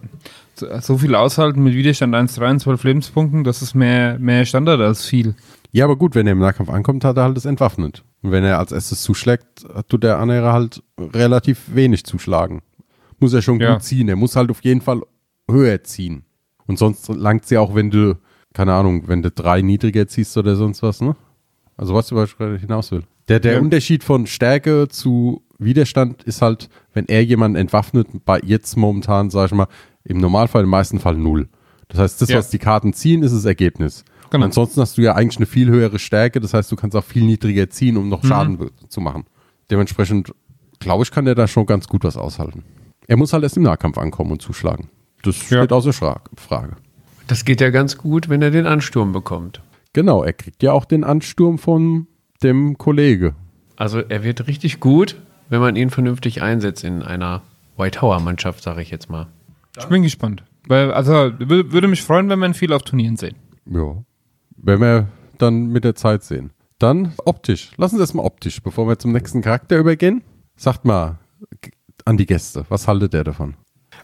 so- 0.80 0.98
viel 0.98 1.16
aushalten 1.16 1.64
mit 1.64 1.74
Widerstand 1.74 2.14
1,3 2.14 2.60
12 2.60 2.84
Lebenspunkten, 2.84 3.42
das 3.42 3.60
ist 3.60 3.74
mehr, 3.74 4.16
mehr 4.20 4.44
Standard 4.46 4.80
als 4.80 5.04
viel. 5.04 5.34
Ja, 5.72 5.86
aber 5.86 5.96
gut, 5.96 6.14
wenn 6.14 6.28
er 6.28 6.34
im 6.34 6.38
Nahkampf 6.38 6.70
ankommt, 6.70 7.02
hat 7.04 7.16
er 7.16 7.24
halt 7.24 7.36
das 7.36 7.44
entwaffnet. 7.44 8.04
Und 8.22 8.30
wenn 8.30 8.44
er 8.44 8.60
als 8.60 8.70
erstes 8.70 9.02
zuschlägt, 9.02 9.66
tut 9.88 10.04
der 10.04 10.20
andere 10.20 10.52
halt 10.52 10.80
relativ 10.96 11.74
wenig 11.74 12.04
zuschlagen. 12.04 12.62
Muss 13.18 13.32
er 13.32 13.42
schon 13.42 13.58
Ja. 13.58 13.72
gut 13.74 13.82
ziehen. 13.82 14.08
Er 14.08 14.14
muss 14.16 14.36
halt 14.36 14.50
auf 14.52 14.62
jeden 14.62 14.80
Fall 14.80 15.00
höher 15.50 15.82
ziehen. 15.82 16.22
Und 16.70 16.78
sonst 16.78 17.08
langt 17.08 17.50
ja 17.50 17.58
auch, 17.60 17.74
wenn 17.74 17.90
du, 17.90 18.16
keine 18.54 18.72
Ahnung, 18.74 19.08
wenn 19.08 19.22
du 19.22 19.30
drei 19.32 19.60
niedriger 19.60 20.06
ziehst 20.06 20.36
oder 20.38 20.54
sonst 20.54 20.84
was, 20.84 21.00
ne? 21.00 21.16
Also 21.76 21.94
was 21.96 22.06
du 22.06 22.14
gerade 22.14 22.58
hinaus 22.58 22.92
will. 22.92 23.02
Der, 23.26 23.40
der 23.40 23.54
Ja. 23.54 23.60
Unterschied 23.60 24.04
von 24.04 24.26
Stärke 24.28 24.86
zu 24.88 25.42
Widerstand 25.58 26.22
ist 26.22 26.42
halt, 26.42 26.68
wenn 26.94 27.06
er 27.06 27.24
jemanden 27.24 27.56
entwaffnet, 27.56 28.06
bei 28.24 28.38
jetzt 28.44 28.76
momentan, 28.76 29.30
sag 29.30 29.46
ich 29.46 29.52
mal, 29.52 29.66
im 30.04 30.18
Normalfall, 30.18 30.62
im 30.62 30.70
meisten 30.70 31.00
Fall 31.00 31.16
null. 31.16 31.48
Das 31.88 31.98
heißt, 31.98 32.22
das, 32.22 32.28
Ja. 32.28 32.38
was 32.38 32.50
die 32.50 32.58
Karten 32.58 32.92
ziehen, 32.92 33.24
ist 33.24 33.32
das 33.34 33.44
Ergebnis. 33.46 34.04
Genau. 34.30 34.44
Ansonsten 34.44 34.80
hast 34.80 34.96
du 34.96 35.02
ja 35.02 35.16
eigentlich 35.16 35.38
eine 35.38 35.46
viel 35.46 35.68
höhere 35.70 35.98
Stärke, 35.98 36.38
das 36.38 36.54
heißt, 36.54 36.70
du 36.70 36.76
kannst 36.76 36.96
auch 36.96 37.02
viel 37.04 37.24
niedriger 37.24 37.68
ziehen, 37.68 37.96
um 37.96 38.08
noch 38.08 38.22
Schaden 38.24 38.58
be- 38.58 38.70
zu 38.88 39.00
machen. 39.00 39.24
Dementsprechend, 39.72 40.32
glaube 40.78 41.02
ich, 41.02 41.10
kann 41.10 41.24
der 41.24 41.34
da 41.34 41.48
schon 41.48 41.66
ganz 41.66 41.88
gut 41.88 42.04
was 42.04 42.16
aushalten. 42.16 42.62
Er 43.08 43.16
muss 43.16 43.32
halt 43.32 43.42
erst 43.42 43.56
im 43.56 43.64
Nahkampf 43.64 43.98
ankommen 43.98 44.30
und 44.30 44.40
zuschlagen. 44.40 44.88
Das 45.22 45.50
Ja. 45.50 45.58
steht 45.58 45.72
außer 45.72 45.92
Frage. 45.92 46.76
Das 47.26 47.44
geht 47.44 47.60
ja 47.60 47.70
ganz 47.70 47.96
gut, 47.98 48.28
wenn 48.28 48.42
er 48.42 48.50
den 48.50 48.66
Ansturm 48.66 49.12
bekommt. 49.12 49.62
Genau, 49.92 50.22
er 50.22 50.32
kriegt 50.32 50.62
ja 50.62 50.72
auch 50.72 50.84
den 50.84 51.04
Ansturm 51.04 51.58
von 51.58 52.06
dem 52.42 52.78
Kollege. 52.78 53.34
Also 53.76 53.98
er 54.00 54.22
wird 54.24 54.46
richtig 54.46 54.80
gut, 54.80 55.16
wenn 55.48 55.60
man 55.60 55.76
ihn 55.76 55.90
vernünftig 55.90 56.42
einsetzt 56.42 56.84
in 56.84 57.02
einer 57.02 57.42
White 57.76 57.98
Tower 57.98 58.20
Mannschaft, 58.20 58.62
sage 58.62 58.82
ich 58.82 58.90
jetzt 58.90 59.08
mal. 59.10 59.26
Ich 59.78 59.86
bin 59.86 60.02
gespannt. 60.02 60.42
Weil, 60.66 60.92
also, 60.92 61.12
wür- 61.12 61.72
würde 61.72 61.88
mich 61.88 62.02
freuen, 62.02 62.28
wenn 62.28 62.38
wir 62.38 62.46
ihn 62.46 62.54
viel 62.54 62.72
auf 62.72 62.82
Turnieren 62.82 63.16
sehen. 63.16 63.36
Ja. 63.66 64.02
Werden 64.56 64.80
wir 64.80 65.08
dann 65.38 65.66
mit 65.68 65.84
der 65.84 65.94
Zeit 65.94 66.22
sehen. 66.22 66.52
Dann 66.78 67.12
optisch. 67.24 67.70
Lassen 67.76 67.96
Sie 67.96 68.02
erstmal 68.02 68.26
optisch, 68.26 68.62
bevor 68.62 68.86
wir 68.86 68.98
zum 68.98 69.12
nächsten 69.12 69.40
Charakter 69.42 69.78
übergehen. 69.78 70.22
Sagt 70.56 70.84
mal 70.84 71.18
an 72.04 72.16
die 72.16 72.26
Gäste, 72.26 72.64
was 72.68 72.86
haltet 72.88 73.14
ihr 73.14 73.24
davon? 73.24 73.54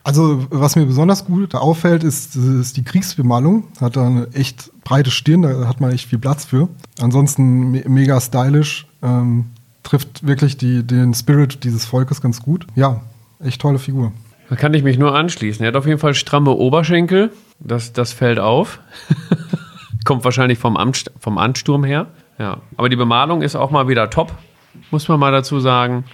Also, 0.07 0.47
was 0.51 0.77
mir 0.77 0.87
besonders 0.87 1.25
gut 1.25 1.57
auffällt, 1.57 2.05
ist, 2.05 2.37
ist 2.37 2.77
die 2.77 2.85
Kriegsbemalung. 2.85 3.65
Hat 3.81 3.97
da 3.97 4.07
eine 4.07 4.29
echt 4.35 4.71
breite 4.85 5.11
Stirn, 5.11 5.43
da 5.43 5.67
hat 5.67 5.81
man 5.81 5.91
echt 5.91 6.09
viel 6.09 6.21
Platz 6.21 6.45
für. 6.45 6.69
Ansonsten 7.01 7.73
me 7.73 7.83
mega 7.89 8.21
stylisch. 8.21 8.87
Ähm, 9.03 9.47
trifft 9.83 10.25
wirklich 10.25 10.57
die, 10.57 10.85
den 10.87 11.13
Spirit 11.13 11.65
dieses 11.65 11.87
Volkes 11.87 12.21
ganz 12.21 12.41
gut. 12.41 12.69
Ja, 12.77 13.01
echt 13.41 13.61
tolle 13.61 13.81
Figur. 13.81 14.13
Da 14.49 14.55
kann 14.55 14.75
ich 14.75 14.85
mich 14.85 14.97
nur 14.97 15.13
anschließen. 15.13 15.65
Er 15.65 15.69
hat 15.73 15.77
auf 15.77 15.89
jeden 15.89 15.99
Fall 15.99 16.15
stramme 16.15 16.53
Oberschenkel. 16.53 17.33
Das, 17.59 17.93
das 17.93 18.13
fällt 18.13 18.39
auf. 18.39 18.79
Kommt 20.05 20.23
wahrscheinlich 20.23 20.61
vom, 20.61 20.77
Amst 20.77 21.11
vom 21.19 21.37
Ansturm 21.37 21.83
her. 21.83 22.07
Ja. 22.39 22.59
Aber 22.77 22.89
die 22.89 22.95
Bemalung 22.95 23.43
ist 23.43 23.57
auch 23.57 23.73
mal 23.73 23.89
wieder 23.89 24.09
top, 24.09 24.33
muss 24.93 25.09
man 25.09 25.19
mal 25.19 25.33
dazu 25.33 25.59
sagen. 25.59 26.05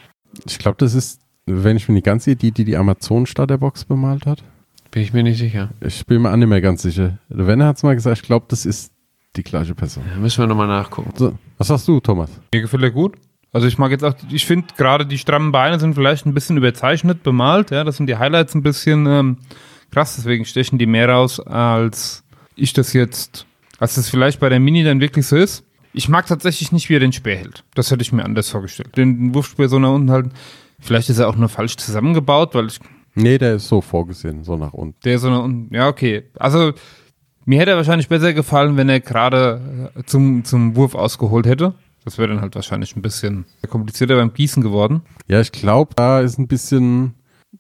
Ich 0.47 0.59
glaube, 0.59 0.77
das 0.79 0.95
ist, 0.95 1.21
wenn 1.47 1.77
ich 1.77 1.89
mir 1.89 1.95
nicht 1.95 2.07
ganz 2.07 2.25
sehe, 2.25 2.37
die, 2.37 2.53
die 2.53 2.65
die 2.65 2.77
Amazon-Starterbox 2.77 3.85
bemalt 3.85 4.27
hat. 4.27 4.43
Bin 4.91 5.03
ich 5.03 5.13
mir 5.13 5.23
nicht 5.23 5.39
sicher. 5.39 5.71
Ich 5.81 6.05
bin 6.07 6.23
mir 6.23 6.31
auch 6.31 6.37
nicht 6.37 6.49
mehr 6.49 6.61
ganz 6.61 6.83
sicher. 6.83 7.19
Werner 7.29 7.67
hat 7.67 7.77
es 7.77 7.83
mal 7.83 7.95
gesagt, 7.95 8.19
ich 8.19 8.23
glaube, 8.23 8.47
das 8.49 8.67
ist 8.67 8.93
die 9.37 9.43
gleiche 9.43 9.75
Person. 9.75 10.05
Da 10.13 10.21
müssen 10.21 10.43
wir 10.43 10.47
nochmal 10.47 10.69
nachgucken. 10.69 11.13
So, 11.17 11.39
was 11.57 11.69
sagst 11.69 11.89
du, 11.89 12.01
Thomas? 12.01 12.31
Mir 12.53 12.61
gefällt 12.61 12.83
er 12.83 12.91
gut. 12.91 13.17
Also 13.53 13.67
ich 13.67 13.79
mag 13.79 13.91
jetzt 13.91 14.05
auch, 14.05 14.15
ich 14.31 14.47
finde 14.47 14.69
gerade 14.77 15.05
die 15.05 15.19
strammen 15.19 15.53
Beine 15.53 15.79
sind 15.79 15.95
vielleicht 15.95 16.25
ein 16.25 16.35
bisschen 16.35 16.57
überzeichnet 16.57 17.23
bemalt, 17.23 17.71
ja, 17.71 17.85
das 17.85 17.99
sind 17.99 18.07
die 18.07 18.17
Highlights 18.17 18.55
ein 18.55 18.63
bisschen 18.63 19.07
ähm, 19.07 19.37
krass, 19.91 20.17
deswegen 20.17 20.47
stechen 20.47 20.79
die 20.79 20.87
mehr 20.87 21.11
raus, 21.11 21.39
als 21.39 22.25
ich 22.57 22.73
das 22.73 22.95
jetzt, 22.95 23.47
als 23.79 23.95
das 23.95 24.09
vielleicht 24.09 24.41
bei 24.41 24.49
der 24.49 24.59
Mini 24.59 24.85
dann 24.85 25.01
wirklich 25.01 25.27
so 25.27 25.37
ist. 25.37 25.65
Ich 25.93 26.09
mag 26.09 26.27
tatsächlich 26.27 26.73
nicht, 26.73 26.89
wie 26.89 26.97
er 26.97 27.01
den 27.01 27.13
Speer 27.13 27.37
hält. 27.37 27.65
Das 27.75 27.91
hätte 27.91 28.01
ich 28.01 28.13
mir 28.13 28.25
anders 28.25 28.49
vorgestellt. 28.49 28.97
Den 28.97 29.35
Wurfspeer 29.35 29.69
so 29.69 29.79
nach 29.79 29.91
unten 29.91 30.11
halten. 30.11 30.33
Vielleicht 30.83 31.09
ist 31.09 31.19
er 31.19 31.29
auch 31.29 31.37
nur 31.37 31.49
falsch 31.49 31.77
zusammengebaut, 31.77 32.55
weil 32.55 32.67
ich, 32.67 32.79
Nee, 33.15 33.39
der 33.39 33.55
ist 33.57 33.69
so 33.69 33.81
vorgesehen, 33.81 34.43
so 34.45 34.57
nach 34.57 34.73
unten. 34.73 34.97
der 35.05 35.19
so 35.19 35.31
nach 35.31 35.43
unten, 35.45 35.75
ja, 35.75 35.89
okay. 35.89 36.25
Also, 36.39 36.73
mir 37.45 37.59
hätte 37.61 37.73
er 37.73 37.77
wahrscheinlich 37.77 38.09
besser 38.09 38.33
gefallen, 38.33 38.77
wenn 38.77 38.89
er 38.89 39.01
gerade 39.01 39.91
äh, 39.97 40.03
zum, 40.05 40.45
zum 40.45 40.77
Wurf 40.77 40.95
ausgeholt 40.95 41.47
hätte. 41.47 41.75
Das 42.05 42.19
wäre 42.19 42.29
dann 42.29 42.41
halt 42.41 42.55
wahrscheinlich 42.55 42.97
ein 42.97 43.03
bisschen 43.03 43.45
komplizierter 43.69 44.17
beim 44.17 44.33
Gießen 44.33 44.63
geworden. 44.63 45.03
Ja, 45.29 45.41
ich 45.41 45.53
glaube, 45.53 45.93
da 45.95 46.21
ist 46.21 46.39
ein 46.39 46.49
bisschen 46.49 47.15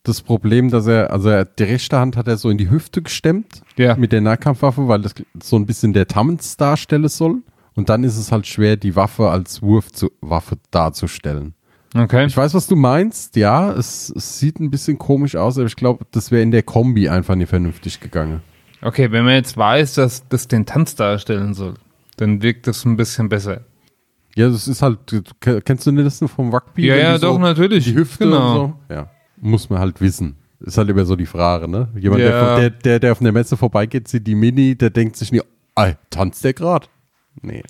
das 0.04 0.22
Problem, 0.22 0.70
dass 0.70 0.86
er, 0.86 1.12
also 1.12 1.28
er, 1.28 1.44
die 1.44 1.62
rechte 1.64 1.98
Hand 1.98 2.16
hat 2.16 2.26
er 2.26 2.36
so 2.38 2.48
in 2.50 2.58
die 2.58 2.70
Hüfte 2.70 3.02
gestemmt 3.02 3.62
Ja. 3.76 3.94
mit 3.94 4.10
der 4.10 4.20
Nahkampfwaffe, 4.22 4.88
weil 4.88 5.02
das 5.02 5.14
so 5.42 5.56
ein 5.56 5.66
bisschen 5.66 5.92
der 5.92 6.08
Tamens 6.08 6.56
darstellen 6.56 7.06
soll. 7.08 7.42
Und 7.74 7.88
dann 7.88 8.02
ist 8.04 8.16
es 8.16 8.32
halt 8.32 8.46
schwer, 8.46 8.76
die 8.76 8.96
Waffe 8.96 9.28
als 9.30 9.62
Wurfwaffe 9.62 10.56
darzustellen. 10.70 11.54
Okay. 11.94 12.24
Ich 12.26 12.36
weiß, 12.36 12.54
was 12.54 12.66
du 12.66 12.76
meinst. 12.76 13.36
Ja, 13.36 13.70
es, 13.72 14.08
es 14.16 14.38
sieht 14.38 14.60
ein 14.60 14.70
bisschen 14.70 14.98
komisch 14.98 15.36
aus, 15.36 15.58
aber 15.58 15.66
ich 15.66 15.76
glaube, 15.76 16.06
das 16.10 16.30
wäre 16.30 16.42
in 16.42 16.50
der 16.50 16.62
Kombi 16.62 17.08
einfach 17.08 17.34
nicht 17.34 17.50
vernünftig 17.50 18.00
gegangen. 18.00 18.40
Okay, 18.80 19.12
wenn 19.12 19.24
man 19.24 19.34
jetzt 19.34 19.56
weiß, 19.56 19.94
dass 19.94 20.26
das 20.28 20.48
den 20.48 20.64
Tanz 20.66 20.94
darstellen 20.94 21.54
soll, 21.54 21.74
dann 22.16 22.42
wirkt 22.42 22.66
das 22.66 22.84
ein 22.84 22.96
bisschen 22.96 23.28
besser. 23.28 23.60
Ja, 24.34 24.48
das 24.48 24.66
ist 24.66 24.80
halt, 24.80 24.98
kennst 25.40 25.86
du 25.86 25.92
das 25.92 26.18
vom 26.34 26.50
Rugby? 26.52 26.86
Ja, 26.86 26.96
ja, 26.96 27.18
doch, 27.18 27.38
natürlich. 27.38 27.84
Die 27.84 27.94
Hüfte 27.94 28.24
Genau. 28.24 28.62
und 28.64 28.74
so. 28.88 28.94
Ja, 28.94 29.10
muss 29.40 29.68
man 29.68 29.78
halt 29.78 30.00
wissen. 30.00 30.36
Ist 30.60 30.78
halt 30.78 30.88
immer 30.88 31.04
so 31.04 31.16
die 31.16 31.26
Frage, 31.26 31.68
ne? 31.68 31.88
Jemand, 31.96 32.22
der, 32.22 32.30
Ja. 32.30 32.46
von- 32.52 32.60
der, 32.60 32.70
der, 32.70 33.00
der 33.00 33.12
auf 33.12 33.20
einer 33.20 33.32
Messe 33.32 33.56
vorbeigeht, 33.56 34.08
sieht 34.08 34.26
die 34.26 34.34
Mini, 34.34 34.74
der 34.76 34.90
denkt 34.90 35.16
sich 35.16 35.30
nie, 35.32 35.42
ey, 35.76 35.94
tanzt 36.08 36.42
der 36.44 36.54
grad? 36.54 36.88
Nee. 37.42 37.62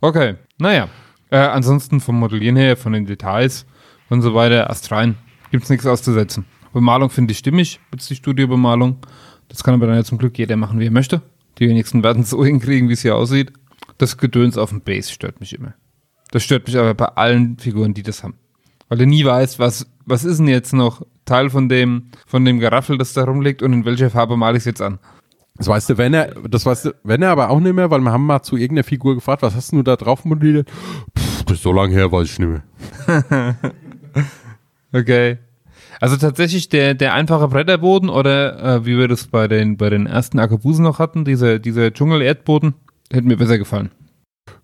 Okay, 0.00 0.36
naja. 0.58 0.88
Äh, 1.30 1.38
ansonsten 1.38 2.00
vom 2.00 2.18
Modellieren 2.18 2.56
her, 2.56 2.76
von 2.76 2.92
den 2.92 3.06
Details 3.06 3.66
und 4.08 4.22
so 4.22 4.34
weiter, 4.34 4.68
astrein, 4.68 5.16
gibt's 5.50 5.70
nichts 5.70 5.86
auszusetzen. 5.86 6.44
Bemalung 6.72 7.10
finde 7.10 7.32
ich 7.32 7.38
stimmig, 7.38 7.80
jetzt 7.92 8.10
die 8.10 8.16
Studiobemalung. 8.16 8.98
Das 9.48 9.64
kann 9.64 9.74
aber 9.74 9.86
dann 9.86 9.96
ja 9.96 10.04
zum 10.04 10.18
Glück 10.18 10.38
jeder 10.38 10.56
machen, 10.56 10.78
wie 10.78 10.86
er 10.86 10.92
möchte. 10.92 11.22
Die 11.58 11.68
wenigsten 11.68 12.02
werden 12.02 12.22
es 12.22 12.30
so 12.30 12.44
hinkriegen, 12.44 12.88
wie 12.88 12.94
es 12.94 13.02
hier 13.02 13.16
aussieht. 13.16 13.52
Das 13.98 14.16
Gedöns 14.16 14.56
auf 14.56 14.70
dem 14.70 14.80
Base 14.80 15.10
stört 15.12 15.40
mich 15.40 15.52
immer. 15.52 15.74
Das 16.30 16.42
stört 16.42 16.66
mich 16.66 16.76
aber 16.76 16.94
bei 16.94 17.06
allen 17.06 17.58
Figuren, 17.58 17.94
die 17.94 18.02
das 18.02 18.22
haben. 18.22 18.34
Weil 18.88 18.98
du 18.98 19.06
nie 19.06 19.24
weißt, 19.24 19.58
was, 19.58 19.86
was 20.04 20.24
ist 20.24 20.38
denn 20.38 20.48
jetzt 20.48 20.72
noch 20.72 21.02
Teil 21.24 21.50
von 21.50 21.68
dem, 21.68 22.10
von 22.26 22.44
dem 22.44 22.58
Geraffel, 22.58 22.98
das 22.98 23.12
da 23.12 23.24
rumliegt 23.24 23.62
und 23.62 23.72
in 23.72 23.84
welcher 23.84 24.10
Farbe 24.10 24.36
male 24.36 24.56
ich 24.56 24.62
es 24.62 24.66
jetzt 24.66 24.82
an. 24.82 24.98
Das 25.60 25.68
weißt 25.68 25.90
du, 25.90 25.98
wenn 25.98 26.14
er, 26.14 26.28
das 26.48 26.64
weißt 26.64 26.86
du, 26.86 26.94
wenn 27.04 27.20
er 27.20 27.32
aber 27.32 27.50
auch 27.50 27.60
nicht 27.60 27.74
mehr, 27.74 27.90
weil 27.90 28.00
wir 28.00 28.10
haben 28.10 28.24
mal 28.24 28.40
zu 28.42 28.56
irgendeiner 28.56 28.82
Figur 28.82 29.14
gefragt, 29.14 29.42
was 29.42 29.54
hast 29.54 29.72
du 29.72 29.82
da 29.82 29.96
drauf 29.96 30.24
modelliert? 30.24 30.70
Pff, 31.18 31.44
das 31.44 31.58
ist 31.58 31.62
so 31.62 31.70
lange 31.70 31.92
her, 31.92 32.10
weiß 32.10 32.30
ich 32.30 32.38
nicht 32.38 32.62
mehr. 33.06 33.56
Okay. 34.92 35.38
Also 36.00 36.16
tatsächlich 36.16 36.68
der, 36.68 36.94
der 36.94 37.14
einfache 37.14 37.46
Bretterboden 37.46 38.08
oder 38.08 38.76
äh, 38.76 38.86
wie 38.86 38.98
wir 38.98 39.06
das 39.06 39.28
bei 39.28 39.46
den, 39.46 39.76
bei 39.76 39.88
den 39.88 40.06
ersten 40.06 40.40
Akabusen 40.40 40.82
noch 40.82 40.98
hatten, 40.98 41.24
dieser, 41.24 41.60
dieser 41.60 41.92
Dschungel-Erdboden, 41.92 42.74
hätte 43.12 43.28
mir 43.28 43.36
besser 43.36 43.56
gefallen. 43.56 43.90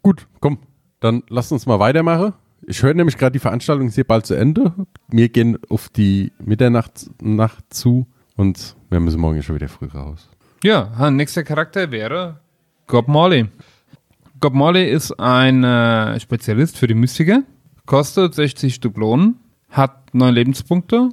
Gut, 0.03 0.27
komm, 0.41 0.59
dann 0.99 1.23
lass 1.29 1.53
uns 1.53 1.67
mal 1.67 1.79
weitermachen. 1.79 2.33
Ich 2.67 2.83
höre 2.83 2.95
nämlich 2.95 3.19
gerade, 3.19 3.35
die 3.35 3.39
Veranstaltung 3.39 3.87
ist 3.87 3.95
hier 3.95 4.03
bald 4.03 4.27
zu 4.27 4.35
Ende. 4.35 4.73
Wir 5.09 5.29
gehen 5.29 5.59
auf 5.69 5.91
die 5.91 6.33
Mitternacht 6.43 7.09
Nacht 7.23 7.73
zu 7.73 8.09
und 8.37 8.75
wir 8.91 8.99
müssen 8.99 9.21
morgen 9.21 9.41
schon 9.45 9.55
wieder 9.55 9.69
früh 9.69 9.87
raus. 9.87 10.29
Ja, 10.67 11.13
nächster 11.13 11.45
Charakter 11.45 11.93
wäre 11.93 12.41
Gob 12.89 13.07
Morley. 13.07 13.47
Gob 14.41 14.53
Morley 14.53 14.91
ist 14.91 15.13
ein 15.13 15.63
äh, 15.63 16.19
Spezialist 16.19 16.77
für 16.77 16.89
die 16.89 16.95
Mystiker, 16.95 17.45
kostet 17.85 18.35
60 18.35 18.81
Dublonen, 18.81 19.37
hat 19.71 20.13
9 20.13 20.35
Lebenspunkte, 20.35 21.11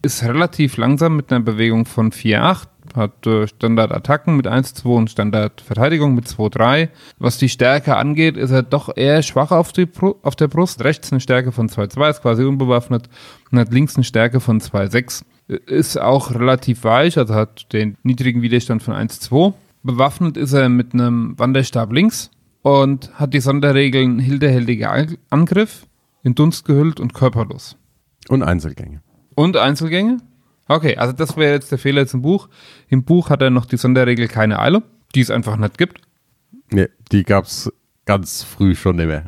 ist 0.00 0.24
relativ 0.24 0.78
langsam 0.78 1.14
mit 1.14 1.30
einer 1.30 1.44
Bewegung 1.44 1.84
von 1.84 2.10
4,8, 2.10 2.68
hat 2.96 3.26
äh, 3.26 3.46
Standardattacken 3.46 4.34
mit 4.34 4.46
1,2 4.46 4.86
und 4.86 5.10
Standardverteidigung 5.10 6.14
mit 6.14 6.24
2,3. 6.24 6.88
Was 7.18 7.36
die 7.36 7.50
Stärke 7.50 7.96
angeht, 7.96 8.38
ist 8.38 8.50
er 8.50 8.62
doch 8.62 8.96
eher 8.96 9.22
schwach 9.22 9.50
auf, 9.50 9.72
die 9.72 9.84
Bru 9.84 10.14
auf 10.22 10.36
der 10.36 10.48
Brust. 10.48 10.82
Rechts 10.82 11.12
eine 11.12 11.20
Stärke 11.20 11.52
von 11.52 11.68
2,2, 11.68 12.08
ist 12.08 12.22
quasi 12.22 12.44
unbewaffnet 12.44 13.10
und 13.52 13.58
hat 13.58 13.74
links 13.74 13.96
eine 13.96 14.04
Stärke 14.04 14.40
von 14.40 14.58
2,6. 14.58 15.22
Ist 15.48 15.98
auch 16.00 16.32
relativ 16.32 16.82
weich, 16.84 17.18
also 17.18 17.34
hat 17.34 17.72
den 17.72 17.96
niedrigen 18.02 18.42
Widerstand 18.42 18.82
von 18.82 18.94
1,2. 18.94 19.54
Bewaffnet 19.82 20.36
ist 20.36 20.52
er 20.52 20.68
mit 20.68 20.92
einem 20.92 21.38
Wanderstab 21.38 21.92
links 21.92 22.30
und 22.62 23.12
hat 23.14 23.32
die 23.32 23.40
Sonderregeln 23.40 24.18
hinterhältiger 24.18 24.90
Ang- 24.90 25.18
Angriff, 25.30 25.86
in 26.24 26.34
Dunst 26.34 26.64
gehüllt 26.64 26.98
und 26.98 27.14
körperlos. 27.14 27.76
Und 28.28 28.42
Einzelgänge. 28.42 29.02
Und 29.36 29.56
Einzelgänge? 29.56 30.18
Okay, 30.66 30.96
also 30.96 31.12
das 31.12 31.36
wäre 31.36 31.52
jetzt 31.54 31.70
der 31.70 31.78
Fehler 31.78 32.00
jetzt 32.00 32.14
im 32.14 32.22
Buch. 32.22 32.48
Im 32.88 33.04
Buch 33.04 33.30
hat 33.30 33.40
er 33.40 33.50
noch 33.50 33.66
die 33.66 33.76
Sonderregel 33.76 34.26
keine 34.26 34.58
Eile, 34.58 34.82
die 35.14 35.20
es 35.20 35.30
einfach 35.30 35.56
nicht 35.56 35.78
gibt. 35.78 36.00
Nee, 36.72 36.88
die 37.12 37.22
gab's 37.22 37.70
ganz 38.04 38.42
früh 38.42 38.74
schon 38.74 38.96
nicht 38.96 39.06
mehr. 39.06 39.24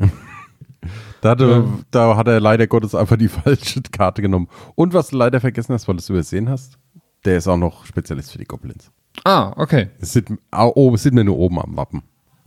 Da, 1.21 1.31
hatte, 1.31 1.65
da 1.91 2.17
hat 2.17 2.29
er 2.29 2.41
leider 2.41 2.67
Gottes 2.67 2.95
einfach 2.95 3.17
die 3.17 3.29
falsche 3.29 3.83
Karte 3.83 4.23
genommen. 4.23 4.49
Und 4.75 4.95
was 4.95 5.09
du 5.09 5.17
leider 5.17 5.41
vergessen 5.41 5.73
hast, 5.73 5.89
weil 5.89 5.97
du 5.97 6.01
es 6.01 6.09
übersehen 6.11 6.49
hast, 6.49 6.79
der 7.25 7.39
ist 7.39 7.49
auch 7.49 7.57
noch 7.57 7.85
Spezialist 7.87 8.33
für 8.33 8.39
die 8.39 8.45
Goblins. 8.45 8.91
Ah, 9.25 9.53
okay. 9.57 9.89
Es 10.01 10.13
sind, 10.13 10.39
au- 10.53 10.73
oh, 10.77 10.95
es 10.95 11.03
sind 11.03 11.17
wir 11.17 11.25
nur 11.25 11.37
oben 11.39 11.59
am 11.61 11.77
Wappen. 11.77 12.03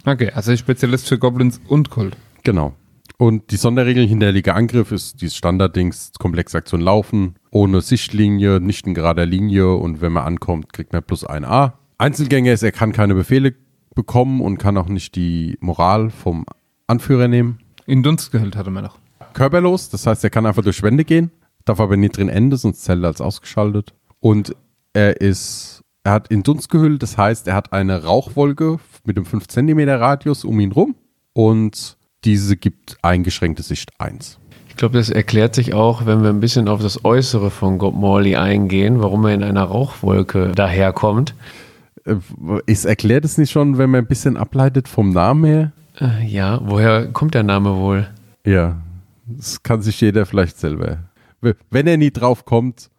Okay, 0.05 0.31
also 0.33 0.55
Spezialist 0.55 1.07
für 1.09 1.17
Goblins 1.19 1.59
und 1.67 1.89
Kult. 1.89 2.15
Genau. 2.43 2.73
Und 3.17 3.51
die 3.51 3.57
Sonderregeln 3.57 4.07
hinterliegender 4.07 4.55
Angriff 4.57 4.91
ist 4.91 5.21
dieses 5.21 5.35
Standarddings, 5.35 6.13
komplexe 6.17 6.57
Aktion 6.57 6.81
laufen, 6.81 7.35
ohne 7.51 7.81
Sichtlinie, 7.81 8.59
nicht 8.59 8.87
in 8.87 8.95
gerader 8.95 9.27
Linie 9.27 9.75
und 9.75 10.01
wenn 10.01 10.11
man 10.13 10.23
ankommt, 10.23 10.73
kriegt 10.73 10.91
man 10.93 11.03
plus 11.03 11.23
ein 11.23 11.45
A. 11.45 11.73
Einzelgänger 11.99 12.53
ist, 12.53 12.63
er 12.63 12.71
kann 12.71 12.93
keine 12.93 13.13
Befehle 13.13 13.53
bekommen 13.93 14.41
und 14.41 14.57
kann 14.57 14.75
auch 14.77 14.87
nicht 14.87 15.15
die 15.15 15.57
Moral 15.59 16.09
vom 16.09 16.45
Anführer 16.87 17.27
nehmen. 17.27 17.59
In 17.91 18.03
Dunst 18.03 18.31
gehüllt 18.31 18.55
hatte 18.55 18.71
man 18.71 18.85
noch. 18.85 18.99
Körperlos, 19.33 19.89
das 19.89 20.07
heißt, 20.07 20.23
er 20.23 20.29
kann 20.29 20.45
einfach 20.45 20.63
durch 20.63 20.81
Wände 20.81 21.03
gehen, 21.03 21.29
darf 21.65 21.81
aber 21.81 21.97
nicht 21.97 22.15
drin 22.15 22.29
enden, 22.29 22.55
sonst 22.55 22.85
zählt 22.85 23.03
er 23.03 23.07
als 23.07 23.19
ausgeschaltet. 23.19 23.93
Und 24.21 24.55
er 24.93 25.19
ist, 25.19 25.83
er 26.05 26.13
hat 26.13 26.29
in 26.29 26.41
Dunst 26.41 26.69
gehüllt, 26.69 27.03
das 27.03 27.17
heißt, 27.17 27.49
er 27.49 27.53
hat 27.53 27.73
eine 27.73 28.05
Rauchwolke 28.05 28.77
mit 29.03 29.17
einem 29.17 29.25
5 29.25 29.45
cm 29.45 29.89
Radius 29.89 30.45
um 30.45 30.57
ihn 30.61 30.71
rum 30.71 30.95
und 31.33 31.97
diese 32.23 32.55
gibt 32.55 32.95
eingeschränkte 33.01 33.61
Sicht 33.61 33.91
1. 33.99 34.39
Ich 34.69 34.77
glaube, 34.77 34.97
das 34.97 35.09
erklärt 35.09 35.53
sich 35.53 35.73
auch, 35.73 36.05
wenn 36.05 36.23
wir 36.23 36.29
ein 36.29 36.39
bisschen 36.39 36.69
auf 36.69 36.81
das 36.81 37.03
Äußere 37.03 37.51
von 37.51 37.77
Gob 37.77 37.93
Morley 37.93 38.37
eingehen, 38.37 39.01
warum 39.01 39.25
er 39.25 39.33
in 39.33 39.43
einer 39.43 39.63
Rauchwolke 39.63 40.53
daherkommt. 40.55 41.35
Äh, 42.05 42.15
Ist 42.67 42.85
erklärt 42.85 43.25
es 43.25 43.37
nicht 43.37 43.51
schon, 43.51 43.77
wenn 43.77 43.89
man 43.89 44.05
ein 44.05 44.07
bisschen 44.07 44.37
ableitet 44.37 44.87
vom 44.87 45.09
Namen 45.09 45.43
her? 45.43 45.73
Äh, 46.01 46.25
ja, 46.25 46.59
woher 46.63 47.07
kommt 47.13 47.35
der 47.35 47.43
Name 47.43 47.75
wohl? 47.75 48.09
Ja, 48.45 48.81
das 49.25 49.61
kann 49.61 49.81
sich 49.81 50.01
jeder 50.01 50.25
vielleicht 50.25 50.57
selber. 50.57 50.97
Wenn 51.69 51.87
er 51.87 51.97
nie 51.97 52.11
drauf 52.11 52.43
kommt, 52.43 52.89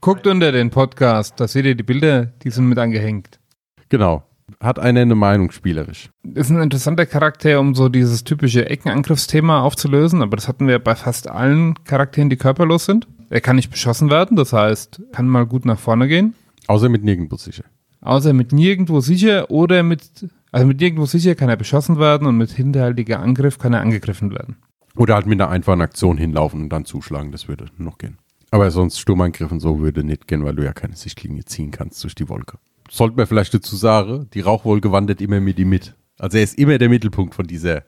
Guckt 0.00 0.28
unter 0.28 0.52
den 0.52 0.70
Podcast, 0.70 1.40
da 1.40 1.48
seht 1.48 1.64
ihr 1.64 1.74
die 1.74 1.82
Bilder, 1.82 2.26
die 2.26 2.50
sind 2.50 2.68
mit 2.68 2.78
angehängt. 2.78 3.40
Genau. 3.88 4.22
Hat 4.60 4.78
einer 4.78 5.00
eine 5.00 5.16
Meinung 5.16 5.50
spielerisch? 5.50 6.08
Ist 6.34 6.50
ein 6.50 6.62
interessanter 6.62 7.04
Charakter, 7.04 7.58
um 7.58 7.74
so 7.74 7.88
dieses 7.88 8.22
typische 8.22 8.68
Eckenangriffsthema 8.70 9.60
aufzulösen, 9.62 10.22
aber 10.22 10.36
das 10.36 10.46
hatten 10.46 10.68
wir 10.68 10.78
bei 10.78 10.94
fast 10.94 11.28
allen 11.28 11.74
Charakteren, 11.82 12.30
die 12.30 12.36
körperlos 12.36 12.84
sind. 12.84 13.08
Er 13.28 13.40
kann 13.40 13.56
nicht 13.56 13.70
beschossen 13.70 14.08
werden, 14.08 14.36
das 14.36 14.52
heißt, 14.52 15.02
kann 15.10 15.26
mal 15.26 15.46
gut 15.46 15.64
nach 15.64 15.80
vorne 15.80 16.06
gehen. 16.06 16.34
Außer 16.68 16.88
mit 16.88 17.02
nirgendwo 17.02 17.36
sicher. 17.36 17.64
Außer 18.02 18.32
mit 18.32 18.52
nirgendwo 18.52 19.00
sicher 19.00 19.50
oder 19.50 19.82
mit, 19.82 20.28
also 20.52 20.66
mit 20.66 20.80
nirgendwo 20.80 21.06
sicher 21.06 21.34
kann 21.34 21.48
er 21.48 21.56
beschossen 21.56 21.98
werden 21.98 22.26
und 22.26 22.36
mit 22.36 22.50
hinterhältiger 22.50 23.20
Angriff 23.20 23.58
kann 23.58 23.72
er 23.72 23.80
angegriffen 23.80 24.30
werden. 24.30 24.56
Oder 24.94 25.14
halt 25.14 25.26
mit 25.26 25.40
einer 25.40 25.50
einfachen 25.50 25.80
Aktion 25.80 26.18
hinlaufen 26.18 26.62
und 26.62 26.68
dann 26.68 26.84
zuschlagen, 26.84 27.32
das 27.32 27.48
würde 27.48 27.66
noch 27.78 27.98
gehen. 27.98 28.18
Aber 28.50 28.70
sonst 28.70 29.00
Sturmangriff 29.00 29.50
und 29.50 29.60
so 29.60 29.80
würde 29.80 30.04
nicht 30.04 30.28
gehen, 30.28 30.44
weil 30.44 30.54
du 30.54 30.62
ja 30.62 30.74
keine 30.74 30.94
Sichtlinie 30.94 31.46
ziehen 31.46 31.70
kannst 31.70 32.04
durch 32.04 32.14
die 32.14 32.28
Wolke. 32.28 32.58
Sollten 32.90 33.16
wir 33.16 33.26
vielleicht 33.26 33.54
dazu 33.54 33.74
sagen, 33.74 34.28
die 34.34 34.40
Rauchwolke 34.40 34.92
wandert 34.92 35.22
immer 35.22 35.40
mit 35.40 35.58
ihm 35.58 35.70
mit. 35.70 35.94
Also 36.18 36.36
er 36.36 36.44
ist 36.44 36.58
immer 36.58 36.76
der 36.76 36.90
Mittelpunkt 36.90 37.34
von 37.34 37.46
dieser 37.46 37.84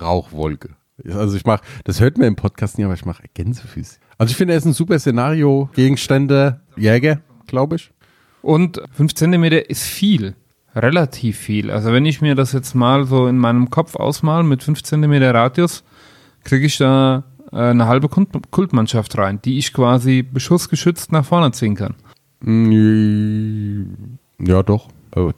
Rauchwolke. 0.00 0.70
Also 1.04 1.36
ich 1.36 1.46
mache, 1.46 1.62
das 1.84 2.00
hört 2.00 2.18
man 2.18 2.26
im 2.26 2.34
Podcast 2.34 2.76
nicht, 2.76 2.84
aber 2.84 2.94
ich 2.94 3.04
mache 3.04 3.22
Gänsefüße. 3.32 4.00
Also 4.18 4.32
ich 4.32 4.36
finde, 4.36 4.54
er 4.54 4.58
ist 4.58 4.64
ein 4.64 4.72
super 4.72 4.98
Szenario, 4.98 5.70
Gegenstände, 5.74 6.60
Jäger, 6.76 7.20
glaube 7.46 7.76
ich. 7.76 7.92
Und 8.42 8.82
5 8.94 9.14
Zentimeter 9.14 9.70
ist 9.70 9.84
viel. 9.84 10.34
Relativ 10.78 11.36
viel. 11.38 11.70
Also 11.70 11.92
wenn 11.92 12.06
ich 12.06 12.20
mir 12.20 12.34
das 12.34 12.52
jetzt 12.52 12.74
mal 12.74 13.04
so 13.06 13.26
in 13.26 13.36
meinem 13.38 13.70
Kopf 13.70 13.96
ausmal 13.96 14.42
mit 14.44 14.62
5 14.62 14.82
Zentimeter 14.82 15.34
Radius, 15.34 15.82
kriege 16.44 16.66
ich 16.66 16.78
da 16.78 17.24
äh, 17.52 17.56
eine 17.56 17.86
halbe 17.86 18.08
Kult 18.08 18.28
Kultmannschaft 18.50 19.16
rein, 19.18 19.40
die 19.44 19.58
ich 19.58 19.72
quasi 19.72 20.22
beschussgeschützt 20.22 21.10
nach 21.12 21.24
vorne 21.24 21.50
ziehen 21.52 21.74
kann. 21.74 21.94
Mm, 22.40 24.18
Ja, 24.40 24.62
doch. 24.62 24.88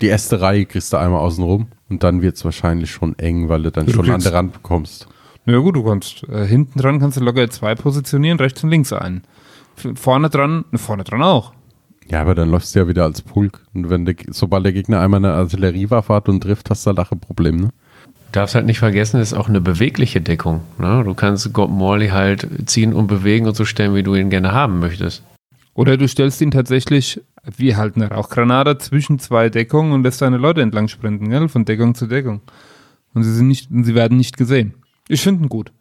Die 0.03 0.07
erste 0.09 0.41
Reihe 0.41 0.67
kriegst 0.67 0.93
du 0.93 0.97
einmal 0.99 1.21
außen 1.21 1.43
rum 1.43 1.69
und 1.89 2.03
dann 2.03 2.21
wird 2.23 2.37
es 2.37 2.45
wahrscheinlich 2.45 2.91
schon 2.91 3.19
eng, 3.19 3.49
weil 3.49 3.63
du 3.63 3.71
dann 3.71 3.87
Du 3.87 3.93
schon 3.93 4.11
an 4.11 4.21
der 4.21 4.33
Rand 4.35 4.53
bekommst. 4.53 5.09
Na 5.47 5.55
ja, 5.55 5.59
gut, 5.61 5.77
du 5.77 5.85
kannst 5.85 6.25
äh, 6.29 6.47
hinten 6.47 6.79
dran 6.79 6.99
kannst 7.01 7.17
du 7.19 7.25
locker 7.25 7.49
zwei 7.49 7.75
positionieren, 7.75 8.39
rechts 8.39 8.63
und 8.63 8.71
links 8.71 8.93
einen. 8.93 9.23
Vorne 9.95 10.29
dran, 10.29 10.65
ne, 10.71 10.79
vorne 10.79 11.05
dran 11.05 11.23
auch. 11.23 11.55
Ja, 12.11 12.21
aber 12.23 12.35
dann 12.35 12.51
läufst 12.51 12.75
du 12.75 12.81
ja 12.81 12.89
wieder 12.89 13.05
als 13.05 13.23
Pulk. 13.23 13.65
Und 13.73 13.89
wenn 13.89 14.05
der, 14.05 14.17
sobald 14.31 14.65
der 14.65 14.73
Gegner 14.73 15.01
einmal 15.01 15.19
eine 15.25 15.33
Artilleriewaffe 15.33 16.13
hat 16.13 16.29
und 16.29 16.41
trifft, 16.43 16.69
hast 16.71 16.87
du 16.87 16.93
da 16.93 17.07
ein 17.11 17.21
Problem, 17.21 17.57
ne? 17.57 17.69
Du 18.33 18.33
darfst 18.39 18.55
halt 18.55 18.67
nicht 18.67 18.79
vergessen, 18.79 19.21
es 19.21 19.33
ist 19.33 19.39
auch 19.39 19.49
eine 19.49 19.61
bewegliche 19.61 20.21
Deckung. 20.21 20.61
Ne? 20.79 21.03
Du 21.05 21.15
kannst 21.15 21.53
Gob 21.53 21.69
Morley 21.71 22.09
halt 22.09 22.47
ziehen 22.67 22.95
und 22.95 23.09
bewegen 23.09 23.47
und 23.47 23.57
so 23.57 23.65
stellen, 23.65 23.95
wie 23.97 24.05
du 24.05 24.15
ihn 24.15 24.31
gerne 24.31 24.53
haben 24.53 24.79
möchtest. 24.79 25.25
Oder 25.75 25.97
du 25.97 26.07
stellst 26.07 26.41
ihn 26.41 26.53
tatsächlich 26.53 27.21
wie 27.57 27.75
halt 27.75 27.97
eine 27.97 28.09
Rauchgranate 28.11 28.79
zwischen 28.79 29.19
zwei 29.19 29.49
Deckungen 29.49 29.93
und 29.93 30.05
lässt 30.05 30.23
deine 30.23 30.37
Leute 30.37 30.63
entlang 30.63 30.87
sprinten, 30.89 31.31
gell? 31.31 31.49
von 31.49 31.65
Deckung 31.65 31.95
zu 31.97 32.07
Deckung. 32.07 32.41
Und 33.15 33.25
sie 33.25 33.33
sind 33.35 33.49
nicht, 33.49 33.69
sie 33.71 33.95
werden 33.97 34.17
nicht 34.17 34.37
gesehen. 34.37 34.75
Ich 35.09 35.23
finde 35.23 35.45
ihn 35.45 35.49
gut. 35.49 35.73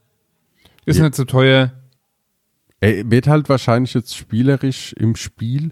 Ist 0.86 0.98
Ja. 0.98 1.04
nicht 1.04 1.16
so 1.16 1.26
teuer. 1.26 1.72
Er 2.80 3.12
wird 3.12 3.28
halt 3.28 3.50
wahrscheinlich 3.50 3.94
jetzt 3.94 4.16
spielerisch 4.16 4.94
im 4.94 5.16
Spiel 5.16 5.72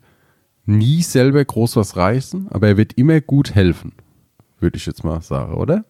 nie 0.68 1.02
selber 1.02 1.44
groß 1.44 1.76
was 1.76 1.96
reißen, 1.96 2.48
aber 2.52 2.68
er 2.68 2.78
wird 2.78 2.94
immer 2.94 3.22
gut 3.22 3.56
helfen. 3.56 3.94
Würde 4.60 4.78
ich 4.78 4.86
jetzt 4.86 5.04
mal 5.04 5.22
sagen, 5.22 5.54
oder? 5.56 5.86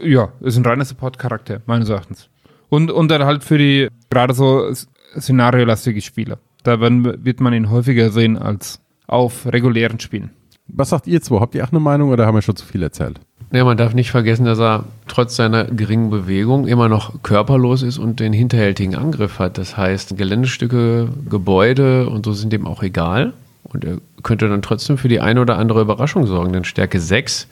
Ja, 0.00 0.32
ist 0.40 0.56
ein 0.56 0.64
reiner 0.64 0.84
Support-Charakter, 0.84 1.62
meines 1.66 1.88
Erachtens. 1.88 2.28
Und, 2.68 2.90
und 2.90 3.10
dann 3.10 3.24
halt 3.24 3.44
für 3.44 3.58
die 3.58 3.88
gerade 4.10 4.34
so 4.34 4.72
szenariolastige 5.18 6.00
Spiele. 6.00 6.38
Da 6.62 6.80
werden, 6.80 7.24
wird 7.24 7.40
man 7.40 7.52
ihn 7.52 7.70
häufiger 7.70 8.10
sehen 8.10 8.36
als 8.36 8.80
auf 9.06 9.46
regulären 9.46 10.00
Spielen. 10.00 10.30
Was 10.68 10.90
sagt 10.90 11.06
ihr 11.06 11.22
zwei? 11.22 11.40
Habt 11.40 11.54
ihr 11.54 11.64
auch 11.64 11.70
eine 11.70 11.80
Meinung 11.80 12.10
oder 12.10 12.26
haben 12.26 12.34
wir 12.34 12.42
schon 12.42 12.56
zu 12.56 12.66
viel 12.66 12.82
erzählt? 12.82 13.20
Ja, 13.52 13.64
man 13.64 13.76
darf 13.76 13.94
nicht 13.94 14.10
vergessen, 14.10 14.44
dass 14.44 14.58
er 14.58 14.84
trotz 15.06 15.36
seiner 15.36 15.64
geringen 15.64 16.10
Bewegung 16.10 16.66
immer 16.66 16.88
noch 16.88 17.22
körperlos 17.22 17.82
ist 17.82 17.98
und 17.98 18.18
den 18.18 18.32
hinterhältigen 18.32 18.96
Angriff 18.96 19.38
hat. 19.38 19.58
Das 19.58 19.76
heißt, 19.76 20.16
Geländestücke, 20.16 21.08
Gebäude 21.30 22.08
und 22.10 22.26
so 22.26 22.32
sind 22.32 22.52
ihm 22.52 22.66
auch 22.66 22.82
egal. 22.82 23.32
Und 23.68 23.84
er 23.84 23.98
könnte 24.22 24.48
dann 24.48 24.62
trotzdem 24.62 24.98
für 24.98 25.08
die 25.08 25.20
eine 25.20 25.40
oder 25.40 25.58
andere 25.58 25.80
Überraschung 25.80 26.26
sorgen. 26.26 26.52
Denn 26.52 26.64
Stärke 26.64 27.00
6, 27.00 27.48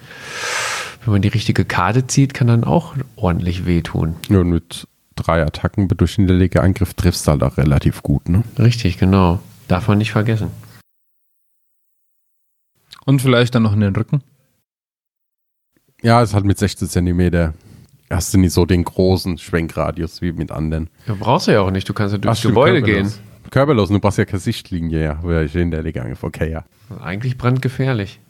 wenn 1.05 1.12
man 1.12 1.22
die 1.22 1.29
richtige 1.29 1.64
Karte 1.64 2.07
zieht, 2.07 2.35
kann 2.35 2.46
dann 2.46 2.64
auch 2.64 2.94
ordentlich 3.16 3.66
wehtun. 3.66 4.16
Ja, 4.29 4.38
und 4.38 4.50
mit 4.50 4.87
drei 5.16 5.42
Attacken 5.42 5.88
durch 5.88 6.16
den 6.16 6.22
hinterlegten 6.22 6.61
Angriff 6.61 6.94
triffst 6.94 7.27
du 7.27 7.33
halt 7.33 7.42
auch 7.42 7.57
relativ 7.57 8.03
gut, 8.03 8.29
ne? 8.29 8.42
Richtig, 8.59 8.98
genau. 8.98 9.40
Darf 9.68 9.88
man 9.88 9.98
nicht 9.98 10.12
vergessen. 10.12 10.50
Und 13.05 13.20
vielleicht 13.20 13.55
dann 13.55 13.62
noch 13.62 13.74
in 13.74 13.81
den 13.81 13.94
Rücken. 13.94 14.22
Ja, 16.03 16.22
ist 16.22 16.35
halt 16.35 16.44
mit 16.44 16.59
16 16.59 16.88
Zentimeter. 16.88 17.55
Hast 18.11 18.35
du 18.35 18.38
nicht 18.38 18.53
so 18.53 18.66
den 18.66 18.85
großen 18.85 19.38
Schwenkradius 19.38 20.20
wie 20.22 20.33
mit 20.33 20.50
anderen. 20.50 20.90
Ja, 21.07 21.14
brauchst 21.18 21.48
du 21.48 21.53
ja 21.53 21.61
auch 21.61 21.70
nicht. 21.70 21.88
Du 21.88 21.94
kannst 21.94 22.12
ja 22.12 22.18
durchs 22.18 22.40
Ach, 22.40 22.48
Gebäude 22.48 22.83
gehen. 22.83 23.12
Körperlos. 23.50 23.88
Du 23.88 23.98
brauchst 24.00 24.18
ja 24.18 24.24
keine 24.24 24.38
Sichtlinie, 24.40 25.02
ja. 25.02 25.22
Wäre 25.22 25.44
ich 25.44 25.52
hinterlegte 25.52 26.02
Angriff. 26.02 26.22
Okay, 26.22 26.50
ja. 26.50 26.64
Eigentlich 27.02 27.37
brandgefährlich. 27.38 28.20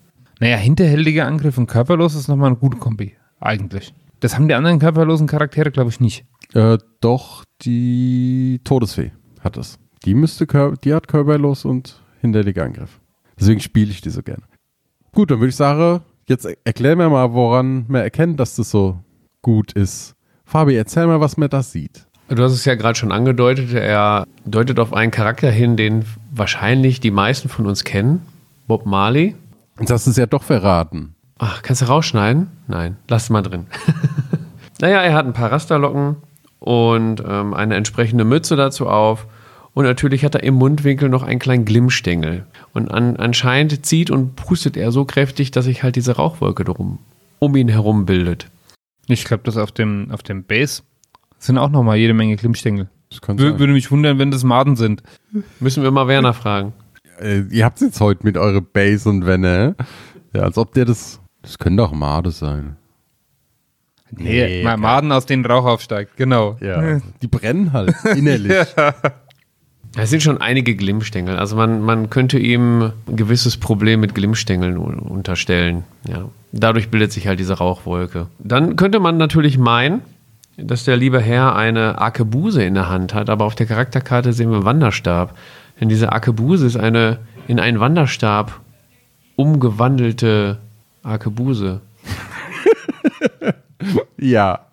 Naja, 0.40 0.56
hinterhältiger 0.56 1.26
Angriff 1.26 1.58
und 1.58 1.66
körperlos 1.66 2.14
ist 2.14 2.28
nochmal 2.28 2.48
eine 2.48 2.56
gute 2.56 2.76
Kombi. 2.78 3.14
Eigentlich. 3.40 3.94
Das 4.20 4.34
haben 4.36 4.48
die 4.48 4.54
anderen 4.54 4.78
körperlosen 4.78 5.26
Charaktere, 5.26 5.70
glaube 5.70 5.90
ich, 5.90 6.00
nicht. 6.00 6.24
Äh, 6.54 6.78
doch, 7.00 7.44
die 7.62 8.60
Todesfee 8.64 9.12
hat 9.40 9.56
das. 9.56 9.78
Die 10.04 10.14
müsste, 10.14 10.46
die 10.84 10.94
hat 10.94 11.08
körperlos 11.08 11.64
und 11.64 12.00
hinterlegte 12.20 12.62
Angriff. 12.62 13.00
Deswegen 13.38 13.60
spiele 13.60 13.90
ich 13.90 14.00
die 14.00 14.10
so 14.10 14.22
gerne. 14.22 14.42
Gut, 15.12 15.30
dann 15.30 15.38
würde 15.40 15.50
ich 15.50 15.56
sagen, 15.56 16.02
jetzt 16.28 16.44
er- 16.46 16.56
erklär 16.64 16.96
mir 16.96 17.08
mal, 17.08 17.32
woran 17.32 17.84
man 17.88 18.02
erkennt, 18.02 18.38
dass 18.40 18.56
das 18.56 18.70
so 18.70 18.98
gut 19.42 19.72
ist. 19.72 20.14
Fabi, 20.44 20.74
erzähl 20.76 21.06
mal, 21.06 21.20
was 21.20 21.36
man 21.36 21.48
da 21.48 21.62
sieht. 21.62 22.06
Du 22.28 22.42
hast 22.42 22.52
es 22.52 22.64
ja 22.64 22.74
gerade 22.74 22.98
schon 22.98 23.12
angedeutet. 23.12 23.72
Er 23.72 24.26
deutet 24.44 24.78
auf 24.78 24.92
einen 24.92 25.10
Charakter 25.10 25.50
hin, 25.50 25.76
den 25.76 26.04
wahrscheinlich 26.30 27.00
die 27.00 27.10
meisten 27.10 27.48
von 27.48 27.66
uns 27.66 27.84
kennen. 27.84 28.22
Bob 28.66 28.86
Marley. 28.86 29.34
Du 29.76 29.92
es 29.92 30.16
ja 30.16 30.26
doch 30.26 30.42
verraten. 30.42 31.14
Ach, 31.38 31.62
kannst 31.62 31.82
du 31.82 31.86
rausschneiden? 31.86 32.48
Nein, 32.68 32.96
lass 33.08 33.28
mal 33.28 33.42
drin. 33.42 33.66
naja, 34.80 35.02
er 35.02 35.12
hat 35.14 35.26
ein 35.26 35.32
paar 35.32 35.52
Rasterlocken 35.52 36.16
und 36.60 37.22
ähm, 37.26 37.52
eine 37.52 37.74
entsprechende 37.74 38.24
Mütze 38.24 38.56
dazu 38.56 38.88
auf. 38.88 39.26
Und 39.74 39.84
natürlich 39.84 40.24
hat 40.24 40.36
er 40.36 40.44
im 40.44 40.54
Mundwinkel 40.54 41.08
noch 41.08 41.24
einen 41.24 41.40
kleinen 41.40 41.64
Glimmstängel. 41.64 42.46
Und 42.72 42.90
an, 42.90 43.16
anscheinend 43.16 43.84
zieht 43.84 44.10
und 44.10 44.36
pustet 44.36 44.76
er 44.76 44.92
so 44.92 45.04
kräftig, 45.04 45.50
dass 45.50 45.64
sich 45.64 45.82
halt 45.82 45.96
diese 45.96 46.16
Rauchwolke 46.16 46.64
drum 46.64 47.00
um 47.40 47.56
ihn 47.56 47.68
herum 47.68 48.06
bildet. 48.06 48.48
Ich 49.06 49.24
glaube, 49.24 49.42
das 49.44 49.58
auf 49.58 49.70
dem, 49.70 50.10
auf 50.10 50.22
dem 50.22 50.44
Base 50.44 50.82
sind 51.46 51.58
auch 51.58 51.70
nochmal 51.70 51.96
jede 51.96 52.14
Menge 52.14 52.36
Klimmstängel. 52.36 52.88
Das 53.10 53.20
kann 53.20 53.38
Wür 53.38 53.50
sein. 53.50 53.58
würde 53.58 53.72
mich 53.72 53.90
wundern, 53.90 54.18
wenn 54.18 54.30
das 54.30 54.44
Maden 54.44 54.76
sind. 54.76 55.02
Müssen 55.60 55.82
wir 55.82 55.90
mal 55.90 56.08
Werner 56.08 56.34
fragen. 56.34 56.72
Äh, 57.20 57.42
ihr 57.50 57.64
habt 57.64 57.80
jetzt 57.80 58.00
heute 58.00 58.24
mit 58.24 58.36
eure 58.36 58.60
Base 58.60 59.08
und 59.08 59.26
Wenne. 59.26 59.76
Ja, 60.34 60.42
als 60.42 60.58
ob 60.58 60.74
der 60.74 60.84
das. 60.84 61.20
Das 61.42 61.58
können 61.58 61.76
doch 61.76 61.92
Made 61.92 62.30
sein. 62.30 62.76
Nee, 64.10 64.62
okay. 64.62 64.76
Maden, 64.76 65.12
aus 65.12 65.26
denen 65.26 65.44
Rauch 65.44 65.64
aufsteigt, 65.64 66.16
genau. 66.16 66.56
Ja. 66.60 67.00
Die 67.20 67.26
brennen 67.26 67.72
halt 67.72 67.94
innerlich. 68.16 68.52
Es 69.96 70.10
sind 70.10 70.24
schon 70.24 70.40
einige 70.40 70.74
Glimmstängel. 70.74 71.36
Also 71.36 71.54
man, 71.54 71.80
man 71.80 72.10
könnte 72.10 72.36
ihm 72.36 72.82
ein 72.82 73.16
gewisses 73.16 73.56
Problem 73.56 74.00
mit 74.00 74.12
Glimmstängeln 74.12 74.76
unterstellen. 74.76 75.84
Ja. 76.08 76.30
Dadurch 76.50 76.88
bildet 76.88 77.12
sich 77.12 77.28
halt 77.28 77.38
diese 77.38 77.58
Rauchwolke. 77.58 78.26
Dann 78.40 78.74
könnte 78.74 78.98
man 78.98 79.18
natürlich 79.18 79.56
meinen, 79.56 80.02
dass 80.56 80.84
der 80.84 80.96
liebe 80.96 81.20
Herr 81.20 81.56
eine 81.56 81.98
Arkebuse 81.98 82.62
in 82.62 82.74
der 82.74 82.88
Hand 82.88 83.14
hat, 83.14 83.30
aber 83.30 83.44
auf 83.44 83.54
der 83.54 83.66
Charakterkarte 83.66 84.32
sehen 84.32 84.50
wir 84.50 84.56
einen 84.56 84.64
Wanderstab. 84.64 85.36
Denn 85.80 85.88
diese 85.88 86.12
Arkebuse 86.12 86.66
ist 86.66 86.76
eine 86.76 87.18
in 87.48 87.60
einen 87.60 87.80
Wanderstab 87.80 88.60
umgewandelte 89.36 90.58
Arkebuse. 91.02 91.80
Ja. 94.18 94.66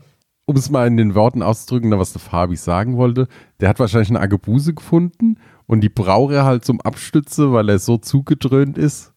Um 0.45 0.55
es 0.55 0.69
mal 0.69 0.87
in 0.87 0.97
den 0.97 1.15
Worten 1.15 1.43
auszudrücken, 1.43 1.97
was 1.97 2.13
der 2.13 2.21
Fabi 2.21 2.55
sagen 2.55 2.97
wollte, 2.97 3.27
der 3.59 3.69
hat 3.69 3.79
wahrscheinlich 3.79 4.09
eine 4.09 4.19
Agebuse 4.19 4.73
gefunden 4.73 5.37
und 5.67 5.81
die 5.81 5.89
braucht 5.89 6.33
er 6.33 6.45
halt 6.45 6.65
zum 6.65 6.81
Abstütze, 6.81 7.53
weil 7.53 7.69
er 7.69 7.79
so 7.79 7.97
zugedröhnt 7.97 8.77
ist, 8.77 9.13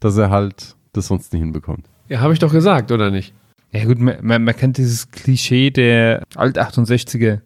dass 0.00 0.16
er 0.16 0.30
halt 0.30 0.76
das 0.92 1.08
sonst 1.08 1.32
nicht 1.32 1.42
hinbekommt. 1.42 1.88
Ja, 2.08 2.20
habe 2.20 2.32
ich 2.32 2.38
doch 2.38 2.52
gesagt, 2.52 2.92
oder 2.92 3.10
nicht? 3.10 3.34
Ja 3.72 3.84
gut, 3.86 3.98
man, 3.98 4.44
man, 4.44 4.56
kennt 4.56 4.76
dieses 4.76 5.10
Klischee 5.10 5.70
der 5.70 6.24
Alt-68er 6.36 7.40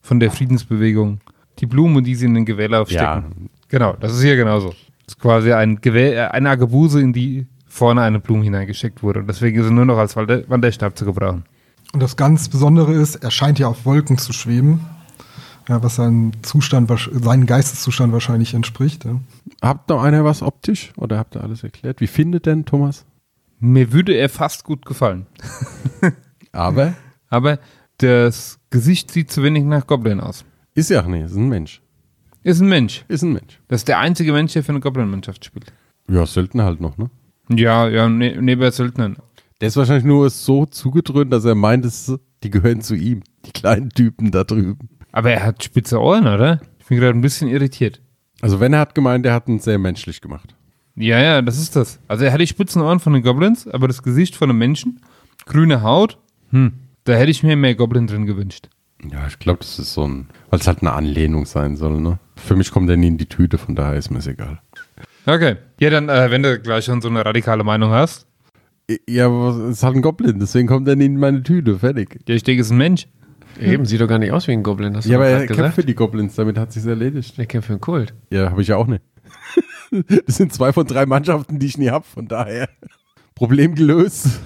von 0.00 0.20
der 0.20 0.30
Friedensbewegung. 0.30 1.20
Die 1.58 1.66
Blumen, 1.66 2.04
die 2.04 2.14
sie 2.14 2.26
in 2.26 2.34
den 2.34 2.44
Gewehrlauf 2.44 2.88
stecken. 2.88 3.50
Genau, 3.68 3.94
das 3.98 4.14
ist 4.14 4.22
hier 4.22 4.36
genauso. 4.36 4.68
Das 4.68 5.14
ist 5.14 5.20
quasi 5.20 5.52
ein 5.52 5.80
Gewehr, 5.80 6.28
äh, 6.28 6.30
eine 6.30 6.50
Agabuse, 6.50 7.00
in 7.00 7.12
die 7.12 7.46
vorne 7.66 8.02
eine 8.02 8.20
Blume 8.20 8.44
hineingesteckt 8.44 9.02
wurde. 9.02 9.20
Und 9.20 9.26
deswegen 9.26 9.58
ist 9.58 9.66
er 9.66 9.72
nur 9.72 9.84
noch 9.84 9.98
als 9.98 10.14
Wander 10.14 10.48
Wanderstab 10.48 10.96
zu 10.96 11.04
gebrauchen. 11.04 11.44
Und 11.92 12.02
das 12.02 12.16
ganz 12.16 12.48
Besondere 12.48 12.92
ist, 12.92 13.16
er 13.16 13.30
scheint 13.30 13.58
ja 13.58 13.66
auf 13.66 13.84
Wolken 13.84 14.18
zu 14.18 14.32
schweben. 14.32 14.80
Ja, 15.68 15.82
was 15.82 15.96
seinem 15.96 16.32
Zustand, 16.42 16.90
seinem 16.90 17.46
Geisteszustand 17.46 18.12
wahrscheinlich 18.12 18.54
entspricht. 18.54 19.04
Ja. 19.04 19.20
Habt 19.60 19.88
noch 19.88 20.02
einer 20.02 20.24
was 20.24 20.42
optisch 20.42 20.92
oder 20.96 21.18
habt 21.18 21.36
ihr 21.36 21.42
alles 21.42 21.62
erklärt? 21.62 22.00
Wie 22.00 22.08
findet 22.08 22.46
denn 22.46 22.64
Thomas? 22.64 23.04
Mir 23.64 23.92
würde 23.92 24.14
er 24.14 24.28
fast 24.28 24.64
gut 24.64 24.84
gefallen. 24.84 25.26
Aber 26.52 26.94
Aber 27.28 27.60
das 27.98 28.58
Gesicht 28.70 29.12
sieht 29.12 29.30
zu 29.30 29.44
wenig 29.44 29.62
nach 29.62 29.86
Goblin 29.86 30.20
aus. 30.20 30.44
ist 30.74 30.90
ja 30.90 31.02
nee, 31.02 31.22
ist 31.22 31.36
ein 31.36 31.48
Mensch. 31.48 31.80
Ist 32.42 32.60
ein 32.60 32.68
Mensch. 32.68 33.04
Ist 33.06 33.22
ein 33.22 33.32
Mensch. 33.32 33.60
Das 33.68 33.82
ist 33.82 33.88
der 33.88 34.00
einzige 34.00 34.32
Mensch, 34.32 34.52
der 34.54 34.64
für 34.64 34.72
eine 34.72 34.80
Goblin-Mannschaft 34.80 35.44
spielt. 35.44 35.72
Ja, 36.08 36.26
Söldner 36.26 36.64
halt 36.64 36.80
noch, 36.80 36.98
ne? 36.98 37.08
Ja, 37.50 37.88
ja, 37.88 38.08
ne, 38.08 38.36
neben 38.40 38.68
Söldnern. 38.72 39.16
Der 39.60 39.68
ist 39.68 39.76
wahrscheinlich 39.76 40.04
nur 40.04 40.28
so 40.28 40.66
zugedröhnt, 40.66 41.32
dass 41.32 41.44
er 41.44 41.54
meint, 41.54 41.84
es, 41.84 42.12
die 42.42 42.50
gehören 42.50 42.80
zu 42.80 42.96
ihm. 42.96 43.22
Die 43.46 43.52
kleinen 43.52 43.90
Typen 43.90 44.32
da 44.32 44.42
drüben. 44.42 44.88
Aber 45.12 45.30
er 45.30 45.44
hat 45.44 45.62
spitze 45.62 46.00
Ohren, 46.00 46.26
oder? 46.26 46.60
Ich 46.80 46.86
bin 46.86 46.98
gerade 46.98 47.16
ein 47.16 47.20
bisschen 47.20 47.46
irritiert. 47.46 48.02
Also 48.40 48.58
wenn 48.58 48.72
er 48.72 48.80
hat 48.80 48.96
gemeint, 48.96 49.24
er 49.24 49.34
hat 49.34 49.46
ihn 49.48 49.60
sehr 49.60 49.78
menschlich 49.78 50.20
gemacht. 50.20 50.56
Ja, 50.96 51.18
ja, 51.20 51.42
das 51.42 51.58
ist 51.58 51.74
das. 51.76 51.98
Also 52.08 52.24
er 52.24 52.32
hat 52.32 52.40
die 52.40 52.46
spitzen 52.46 52.82
Ohren 52.82 53.00
von 53.00 53.12
den 53.12 53.22
Goblins, 53.22 53.66
aber 53.66 53.88
das 53.88 54.02
Gesicht 54.02 54.36
von 54.36 54.50
einem 54.50 54.58
Menschen, 54.58 55.00
grüne 55.46 55.82
Haut, 55.82 56.18
hm, 56.50 56.72
da 57.04 57.14
hätte 57.14 57.30
ich 57.30 57.42
mir 57.42 57.56
mehr 57.56 57.74
Goblin 57.74 58.06
drin 58.06 58.26
gewünscht. 58.26 58.68
Ja, 59.10 59.26
ich 59.26 59.38
glaube, 59.38 59.60
das 59.60 59.78
ist 59.78 59.94
so 59.94 60.06
ein, 60.06 60.28
weil 60.50 60.60
es 60.60 60.66
halt 60.68 60.80
eine 60.82 60.92
Anlehnung 60.92 61.46
sein 61.46 61.76
soll, 61.76 62.00
ne? 62.00 62.18
Für 62.36 62.54
mich 62.56 62.70
kommt 62.70 62.88
er 62.90 62.96
nie 62.96 63.08
in 63.08 63.18
die 63.18 63.26
Tüte, 63.26 63.58
von 63.58 63.74
daher 63.74 63.96
ist 63.96 64.10
mir 64.10 64.18
es 64.18 64.26
egal. 64.26 64.60
Okay. 65.26 65.56
Ja, 65.80 65.90
dann, 65.90 66.08
äh, 66.08 66.30
wenn 66.30 66.42
du 66.42 66.58
gleich 66.60 66.84
schon 66.84 67.00
so 67.00 67.08
eine 67.08 67.24
radikale 67.24 67.64
Meinung 67.64 67.90
hast. 67.90 68.26
Ja, 69.08 69.26
aber 69.26 69.48
es 69.70 69.78
ist 69.78 69.82
halt 69.82 69.96
ein 69.96 70.02
Goblin, 70.02 70.38
deswegen 70.38 70.68
kommt 70.68 70.86
er 70.88 70.96
nie 70.96 71.06
in 71.06 71.16
meine 71.18 71.42
Tüte, 71.42 71.78
fertig. 71.78 72.20
Ja, 72.28 72.34
ich 72.34 72.42
denke, 72.44 72.60
es 72.60 72.68
ist 72.68 72.72
ein 72.72 72.78
Mensch. 72.78 73.08
Eben, 73.60 73.84
sieht 73.86 74.00
doch 74.00 74.08
gar 74.08 74.18
nicht 74.18 74.32
aus 74.32 74.46
wie 74.48 74.52
ein 74.52 74.62
Goblin, 74.62 74.96
hast 74.96 75.06
du 75.06 75.10
Ja, 75.10 75.18
aber 75.18 75.26
er 75.26 75.38
grad 75.38 75.46
kämpft 75.48 75.58
gesagt. 75.58 75.74
für 75.74 75.84
die 75.84 75.94
Goblins, 75.94 76.34
damit 76.36 76.56
hat 76.58 76.72
sich's 76.72 76.86
erledigt. 76.86 77.36
Der 77.38 77.46
kämpft 77.46 77.66
für 77.66 77.72
einen 77.74 77.80
Kult. 77.80 78.14
Ja, 78.30 78.50
habe 78.50 78.62
ich 78.62 78.68
ja 78.68 78.76
auch 78.76 78.86
nicht. 78.86 79.02
Das 80.26 80.36
sind 80.36 80.52
zwei 80.52 80.72
von 80.72 80.86
drei 80.86 81.06
Mannschaften, 81.06 81.58
die 81.58 81.66
ich 81.66 81.78
nie 81.78 81.90
hab, 81.90 82.06
von 82.06 82.28
daher. 82.28 82.68
Problem 83.34 83.74
gelöst. 83.74 84.40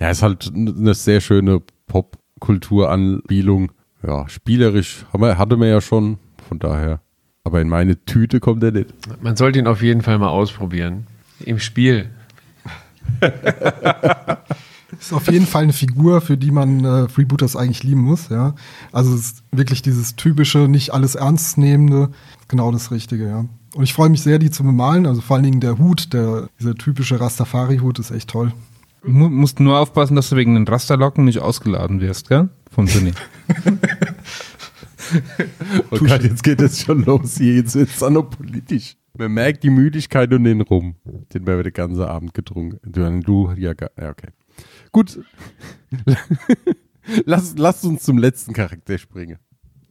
Ja, 0.00 0.10
ist 0.10 0.22
halt 0.22 0.50
eine 0.54 0.94
sehr 0.94 1.20
schöne 1.20 1.60
Popkulturanspielung. 1.86 3.72
Ja, 4.06 4.28
spielerisch 4.28 5.06
haben 5.12 5.22
wir, 5.22 5.38
hatte 5.38 5.56
man 5.56 5.68
ja 5.68 5.80
schon, 5.80 6.18
von 6.48 6.58
daher. 6.58 7.00
Aber 7.44 7.60
in 7.60 7.68
meine 7.68 8.04
Tüte 8.04 8.40
kommt 8.40 8.62
er 8.62 8.72
nicht. 8.72 8.94
Man 9.22 9.36
sollte 9.36 9.58
ihn 9.58 9.66
auf 9.66 9.82
jeden 9.82 10.02
Fall 10.02 10.18
mal 10.18 10.28
ausprobieren. 10.28 11.06
Im 11.40 11.58
Spiel. 11.58 12.10
Ist 14.98 15.12
auf 15.12 15.30
jeden 15.30 15.46
Fall 15.46 15.64
eine 15.64 15.72
Figur, 15.72 16.20
für 16.20 16.36
die 16.36 16.50
man 16.50 16.84
äh, 16.84 17.08
Freebooters 17.08 17.56
eigentlich 17.56 17.84
lieben 17.84 18.02
muss, 18.02 18.30
ja. 18.30 18.54
Also 18.90 19.14
es 19.14 19.20
ist 19.20 19.44
wirklich 19.52 19.82
dieses 19.82 20.16
typische, 20.16 20.66
nicht 20.66 20.92
alles 20.92 21.14
ernst 21.14 21.58
nehmende, 21.58 22.10
genau 22.48 22.72
das 22.72 22.90
Richtige, 22.90 23.28
ja. 23.28 23.44
Und 23.74 23.84
ich 23.84 23.92
freue 23.92 24.08
mich 24.08 24.22
sehr, 24.22 24.38
die 24.38 24.50
zu 24.50 24.62
bemalen. 24.64 25.06
Also 25.06 25.20
vor 25.20 25.36
allen 25.36 25.44
Dingen 25.44 25.60
der 25.60 25.78
Hut, 25.78 26.12
der, 26.12 26.48
dieser 26.58 26.74
typische 26.74 27.20
Rastafari-Hut 27.20 27.98
ist 27.98 28.10
echt 28.10 28.30
toll. 28.30 28.52
Du 29.02 29.10
mu 29.10 29.28
musst 29.28 29.60
nur 29.60 29.78
aufpassen, 29.78 30.16
dass 30.16 30.30
du 30.30 30.36
wegen 30.36 30.54
den 30.54 30.66
Rasterlocken 30.66 31.24
nicht 31.24 31.40
ausgeladen 31.40 32.00
wirst, 32.00 32.28
gell? 32.28 32.48
Vom 32.70 32.86
Turnier. 32.86 33.14
Oh 35.90 35.98
Gott, 35.98 36.22
jetzt 36.22 36.42
geht 36.42 36.60
es 36.60 36.82
schon 36.82 37.04
los 37.04 37.38
hier. 37.38 37.54
Jetzt 37.54 37.74
wird 37.74 37.88
es 37.88 38.02
auch 38.02 38.10
noch 38.10 38.30
politisch. 38.30 38.96
Man 39.16 39.32
merkt 39.32 39.62
die 39.64 39.70
Müdigkeit 39.70 40.32
und 40.32 40.44
den 40.44 40.60
Rum, 40.60 40.96
den 41.32 41.46
wir 41.46 41.62
den 41.62 41.72
ganzen 41.72 42.02
Abend 42.02 42.34
getrunken. 42.34 42.78
Du, 42.84 43.20
du 43.20 43.52
ja, 43.56 43.72
ja, 43.80 44.10
okay. 44.10 44.28
Gut. 44.92 45.20
Lass, 47.24 47.54
lasst 47.56 47.86
uns 47.86 48.02
zum 48.02 48.18
letzten 48.18 48.52
Charakter 48.52 48.98
springen, 48.98 49.38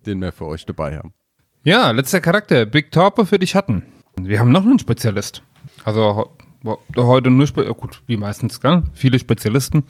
den 0.06 0.22
wir 0.22 0.32
für 0.32 0.46
euch 0.46 0.68
dabei 0.68 0.98
haben. 0.98 1.14
Ja, 1.64 1.92
letzter 1.92 2.22
Charakter. 2.22 2.66
Big 2.66 2.92
Torpe 2.92 3.26
für 3.26 3.40
die 3.40 3.48
Schatten. 3.48 3.84
Wir 4.20 4.40
haben 4.40 4.52
noch 4.52 4.64
einen 4.64 4.80
Spezialist. 4.80 5.44
Also 5.84 6.32
heute 6.96 7.30
nur, 7.30 7.48
Spe 7.48 7.66
gut, 7.74 8.02
wie 8.08 8.18
meistens, 8.18 8.60
gell? 8.60 8.84
Viele 8.94 9.20
Spezialisten. 9.20 9.84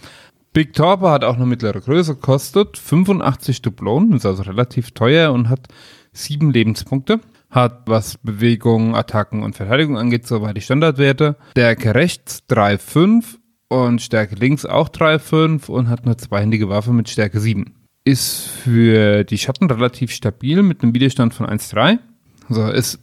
Big 0.54 0.74
Torpe 0.74 1.10
hat 1.10 1.24
auch 1.24 1.36
eine 1.36 1.46
mittlere 1.46 1.80
Größe, 1.80 2.16
kostet 2.16 2.78
85 2.78 3.62
Dublonen, 3.62 4.14
ist 4.14 4.26
also 4.26 4.44
relativ 4.44 4.92
teuer 4.92 5.32
und 5.32 5.50
hat 5.50 5.68
sieben 6.14 6.52
Lebenspunkte. 6.52 7.20
Hat, 7.50 7.84
was 7.86 8.18
Bewegung, 8.18 8.96
Attacken 8.96 9.44
und 9.44 9.56
Verteidigung 9.56 9.98
angeht, 9.98 10.28
soweit 10.28 10.58
die 10.58 10.62
Standardwerte. 10.62 11.38
Stärke 11.52 11.96
rechts 11.96 12.44
3,5 12.50 13.38
und 13.70 14.02
Stärke 14.02 14.36
links 14.36 14.66
auch 14.66 14.90
3,5 14.90 15.70
und 15.70 15.90
hat 15.90 16.06
eine 16.06 16.18
zweihändige 16.18 16.70
Waffe 16.70 16.92
mit 16.92 17.08
Stärke 17.08 17.40
7. 17.40 17.74
Ist 18.08 18.48
für 18.48 19.26
die 19.26 19.38
Schatten 19.38 19.70
relativ 19.70 20.12
stabil 20.12 20.64
mit 20.64 20.82
einem 20.82 20.94
Widerstand 20.94 21.34
von 21.34 21.46
1,3. 21.46 22.00
So, 22.48 22.66
ist, 22.70 23.00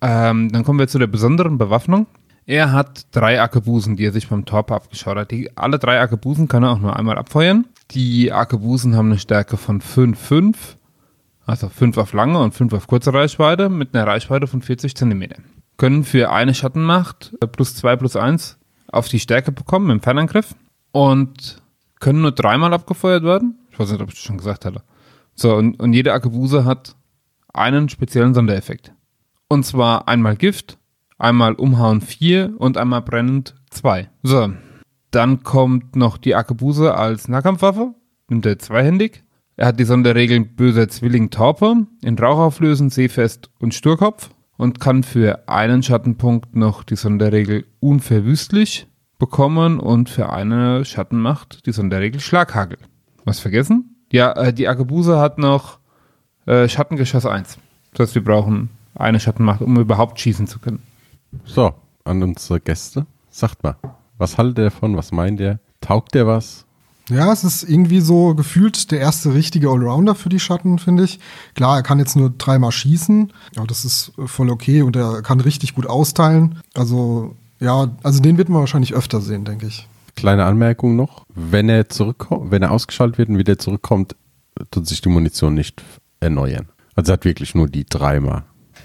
ähm, 0.00 0.52
dann 0.52 0.62
kommen 0.62 0.78
wir 0.78 0.86
zu 0.86 1.00
der 1.00 1.08
besonderen 1.08 1.58
Bewaffnung. 1.58 2.06
Er 2.46 2.70
hat 2.70 3.06
drei 3.10 3.40
Arkebusen, 3.40 3.96
die 3.96 4.04
er 4.04 4.12
sich 4.12 4.28
beim 4.28 4.44
Torpe 4.44 4.76
abgeschaut 4.76 5.16
hat. 5.16 5.32
Die, 5.32 5.56
alle 5.56 5.80
drei 5.80 5.98
Arkebusen 5.98 6.46
kann 6.46 6.62
er 6.62 6.70
auch 6.70 6.78
nur 6.78 6.94
einmal 6.94 7.18
abfeuern. 7.18 7.66
Die 7.90 8.30
Arkebusen 8.30 8.94
haben 8.94 9.06
eine 9.06 9.18
Stärke 9.18 9.56
von 9.56 9.80
5,5, 9.80 10.54
also 11.44 11.68
5 11.68 11.98
auf 11.98 12.12
lange 12.12 12.38
und 12.38 12.54
5 12.54 12.72
auf 12.72 12.86
kurze 12.86 13.12
Reichweite 13.12 13.68
mit 13.68 13.96
einer 13.96 14.06
Reichweite 14.06 14.46
von 14.46 14.62
40 14.62 14.94
cm. 14.94 15.24
Können 15.76 16.04
für 16.04 16.30
eine 16.30 16.54
Schattenmacht 16.54 17.36
äh, 17.40 17.48
plus 17.48 17.74
2 17.74 17.96
plus 17.96 18.14
1 18.14 18.58
auf 18.92 19.08
die 19.08 19.18
Stärke 19.18 19.50
bekommen 19.50 19.90
im 19.90 20.00
Fernangriff 20.00 20.54
und 20.92 21.60
können 21.98 22.22
nur 22.22 22.32
dreimal 22.32 22.72
abgefeuert 22.72 23.24
werden. 23.24 23.56
Weiß 23.80 23.92
nicht, 23.92 24.02
ob 24.02 24.10
ich 24.10 24.16
das 24.16 24.24
schon 24.24 24.36
gesagt 24.36 24.66
hatte. 24.66 24.82
So, 25.34 25.56
und, 25.56 25.80
und 25.80 25.94
jede 25.94 26.12
Arkebuse 26.12 26.66
hat 26.66 26.96
einen 27.54 27.88
speziellen 27.88 28.34
Sondereffekt. 28.34 28.92
Und 29.48 29.64
zwar 29.64 30.06
einmal 30.06 30.36
Gift, 30.36 30.76
einmal 31.16 31.54
Umhauen 31.54 32.02
4 32.02 32.56
und 32.58 32.76
einmal 32.76 33.00
Brennend 33.00 33.54
2. 33.70 34.10
So, 34.22 34.52
dann 35.10 35.42
kommt 35.44 35.96
noch 35.96 36.18
die 36.18 36.34
Arkebuse 36.34 36.94
als 36.94 37.28
Nahkampfwaffe, 37.28 37.94
nimmt 38.28 38.44
er 38.44 38.58
zweihändig. 38.58 39.24
Er 39.56 39.68
hat 39.68 39.80
die 39.80 39.84
Sonderregeln 39.84 40.56
Böser 40.56 40.90
Zwilling 40.90 41.30
Taupe, 41.30 41.86
in 42.02 42.18
Rauch 42.18 42.38
auflösen, 42.38 42.90
Seefest 42.90 43.50
und 43.60 43.72
Sturkopf 43.72 44.28
und 44.58 44.78
kann 44.78 45.04
für 45.04 45.48
einen 45.48 45.82
Schattenpunkt 45.82 46.54
noch 46.54 46.84
die 46.84 46.96
Sonderregel 46.96 47.64
Unverwüstlich 47.80 48.88
bekommen 49.18 49.80
und 49.80 50.10
für 50.10 50.30
eine 50.30 50.84
Schattenmacht 50.84 51.64
die 51.64 51.72
Sonderregel 51.72 52.20
Schlaghagel. 52.20 52.76
Was 53.30 53.38
vergessen? 53.38 53.94
Ja, 54.10 54.32
äh, 54.32 54.52
die 54.52 54.66
Arkebuse 54.66 55.20
hat 55.20 55.38
noch 55.38 55.78
äh, 56.46 56.68
Schattengeschoss 56.68 57.26
1. 57.26 57.58
Das 57.92 58.08
heißt, 58.08 58.16
wir 58.16 58.24
brauchen 58.24 58.70
eine 58.96 59.20
Schattenmacht, 59.20 59.60
um 59.60 59.78
überhaupt 59.78 60.18
schießen 60.18 60.48
zu 60.48 60.58
können. 60.58 60.82
So, 61.44 61.72
an 62.02 62.24
unsere 62.24 62.58
Gäste. 62.58 63.06
Sagt 63.30 63.62
mal, 63.62 63.76
was 64.18 64.36
haltet 64.36 64.58
ihr 64.58 64.64
davon? 64.64 64.96
Was 64.96 65.12
meint 65.12 65.38
ihr? 65.38 65.60
Taugt 65.80 66.16
der 66.16 66.26
was? 66.26 66.64
Ja, 67.08 67.32
es 67.32 67.44
ist 67.44 67.62
irgendwie 67.62 68.00
so 68.00 68.34
gefühlt 68.34 68.90
der 68.90 68.98
erste 68.98 69.32
richtige 69.32 69.68
Allrounder 69.68 70.16
für 70.16 70.28
die 70.28 70.40
Schatten, 70.40 70.80
finde 70.80 71.04
ich. 71.04 71.20
Klar, 71.54 71.76
er 71.76 71.82
kann 71.84 72.00
jetzt 72.00 72.16
nur 72.16 72.30
dreimal 72.30 72.72
schießen, 72.72 73.32
aber 73.54 73.68
das 73.68 73.84
ist 73.84 74.10
voll 74.26 74.50
okay 74.50 74.82
und 74.82 74.96
er 74.96 75.22
kann 75.22 75.38
richtig 75.38 75.76
gut 75.76 75.86
austeilen. 75.86 76.58
Also, 76.74 77.36
ja, 77.60 77.92
also 78.02 78.20
den 78.20 78.38
wird 78.38 78.48
man 78.48 78.58
wahrscheinlich 78.58 78.94
öfter 78.94 79.20
sehen, 79.20 79.44
denke 79.44 79.68
ich. 79.68 79.86
Kleine 80.20 80.44
Anmerkung 80.44 80.96
noch. 80.96 81.24
Wenn 81.34 81.68
er 81.68 81.88
zurückkommt, 81.88 82.50
wenn 82.50 82.62
er 82.62 82.70
ausgeschaltet 82.70 83.18
wird 83.18 83.28
und 83.30 83.38
wieder 83.38 83.58
zurückkommt, 83.58 84.14
tut 84.70 84.86
sich 84.86 85.00
die 85.00 85.08
Munition 85.08 85.54
nicht 85.54 85.82
erneuern. 86.20 86.68
Also 86.94 87.12
er 87.12 87.14
hat 87.14 87.24
wirklich 87.24 87.54
nur 87.54 87.68
die 87.68 87.84
dreimal. 87.86 88.42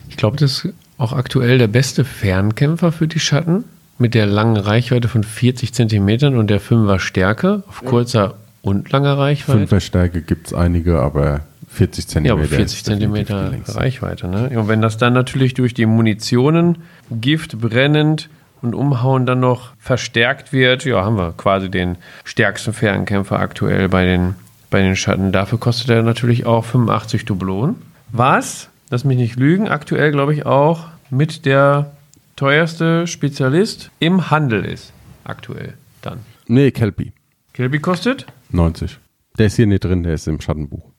Ich 0.10 0.17
glaube, 0.17 0.38
das 0.38 0.65
ist 0.65 0.74
auch 0.98 1.12
aktuell 1.13 1.58
der 1.58 1.67
beste 1.67 2.06
Fernkämpfer 2.06 2.91
für 2.91 3.08
die 3.08 3.19
Schatten. 3.19 3.65
Mit 3.98 4.13
der 4.13 4.26
langen 4.26 4.58
Reichweite 4.58 5.08
von 5.08 5.24
40 5.24 5.74
Zentimetern 5.74 6.38
und 6.38 6.50
der 6.50 6.60
5er 6.62 7.00
Stärke 7.00 7.63
auf 7.67 7.84
kurzer 7.86 8.36
und 8.62 8.91
langer 8.91 9.17
Reichweite. 9.17 9.60
Fünfer 9.60 9.80
Stärke 9.80 10.21
gibt 10.21 10.48
es 10.48 10.54
einige, 10.54 11.00
aber 11.00 11.41
40 11.69 12.04
Ja, 12.04 12.10
Zentimeter. 12.10 12.34
aber 12.34 12.43
40 12.45 12.78
ist 12.78 12.88
definitiv 12.89 13.19
die 13.19 13.26
Zentimeter. 13.34 13.76
Reichweite. 13.76 14.28
Ne? 14.28 14.60
Und 14.60 14.67
wenn 14.67 14.82
das 14.82 14.98
dann 14.98 15.13
natürlich 15.13 15.54
durch 15.54 15.74
die 15.74 15.86
Munitionen, 15.86 16.80
Gift, 17.10 17.58
brennend 17.60 18.30
und 18.65 18.75
Umhauen 18.75 19.25
dann 19.25 19.39
noch 19.39 19.73
verstärkt 19.78 20.51
wird, 20.51 20.86
ja, 20.86 21.04
haben 21.04 21.17
wir 21.17 21.34
quasi 21.38 21.69
den 21.69 21.97
stärksten 22.23 22.73
Fernkämpfer 22.73 23.39
aktuell 23.39 23.89
bei 23.89 24.06
den, 24.06 24.36
bei 24.69 24.82
den 24.82 24.95
Schatten. 24.95 25.32
Dafür 25.32 25.60
kostet 25.60 25.89
er 25.89 26.04
natürlich 26.04 26.45
auch 26.45 26.65
85 26.65 27.25
Dublonen. 27.25 27.75
Was, 28.12 28.69
lass 28.89 29.04
mich 29.04 29.17
nicht 29.17 29.38
lügen, 29.38 29.67
aktuell 29.67 30.12
glaube 30.12 30.34
ich 30.34 30.45
auch 30.45 30.86
mit 31.10 31.45
der 31.45 31.91
teuerste 32.36 33.08
Spezialist 33.08 33.91
im 33.99 34.30
Handel 34.30 34.65
ist. 34.65 34.91
Aktuell 35.23 35.73
dann. 36.01 36.19
Nee, 36.47 36.71
Kelpie. 36.71 37.13
Kelby 37.54 37.80
kostet? 37.80 38.25
90. 38.49 38.99
Der 39.38 39.47
ist 39.47 39.56
hier 39.56 39.67
nicht 39.67 39.84
drin, 39.84 40.04
der 40.04 40.13
ist 40.13 40.28
im 40.28 40.41
Schattenbuch. 40.41 40.91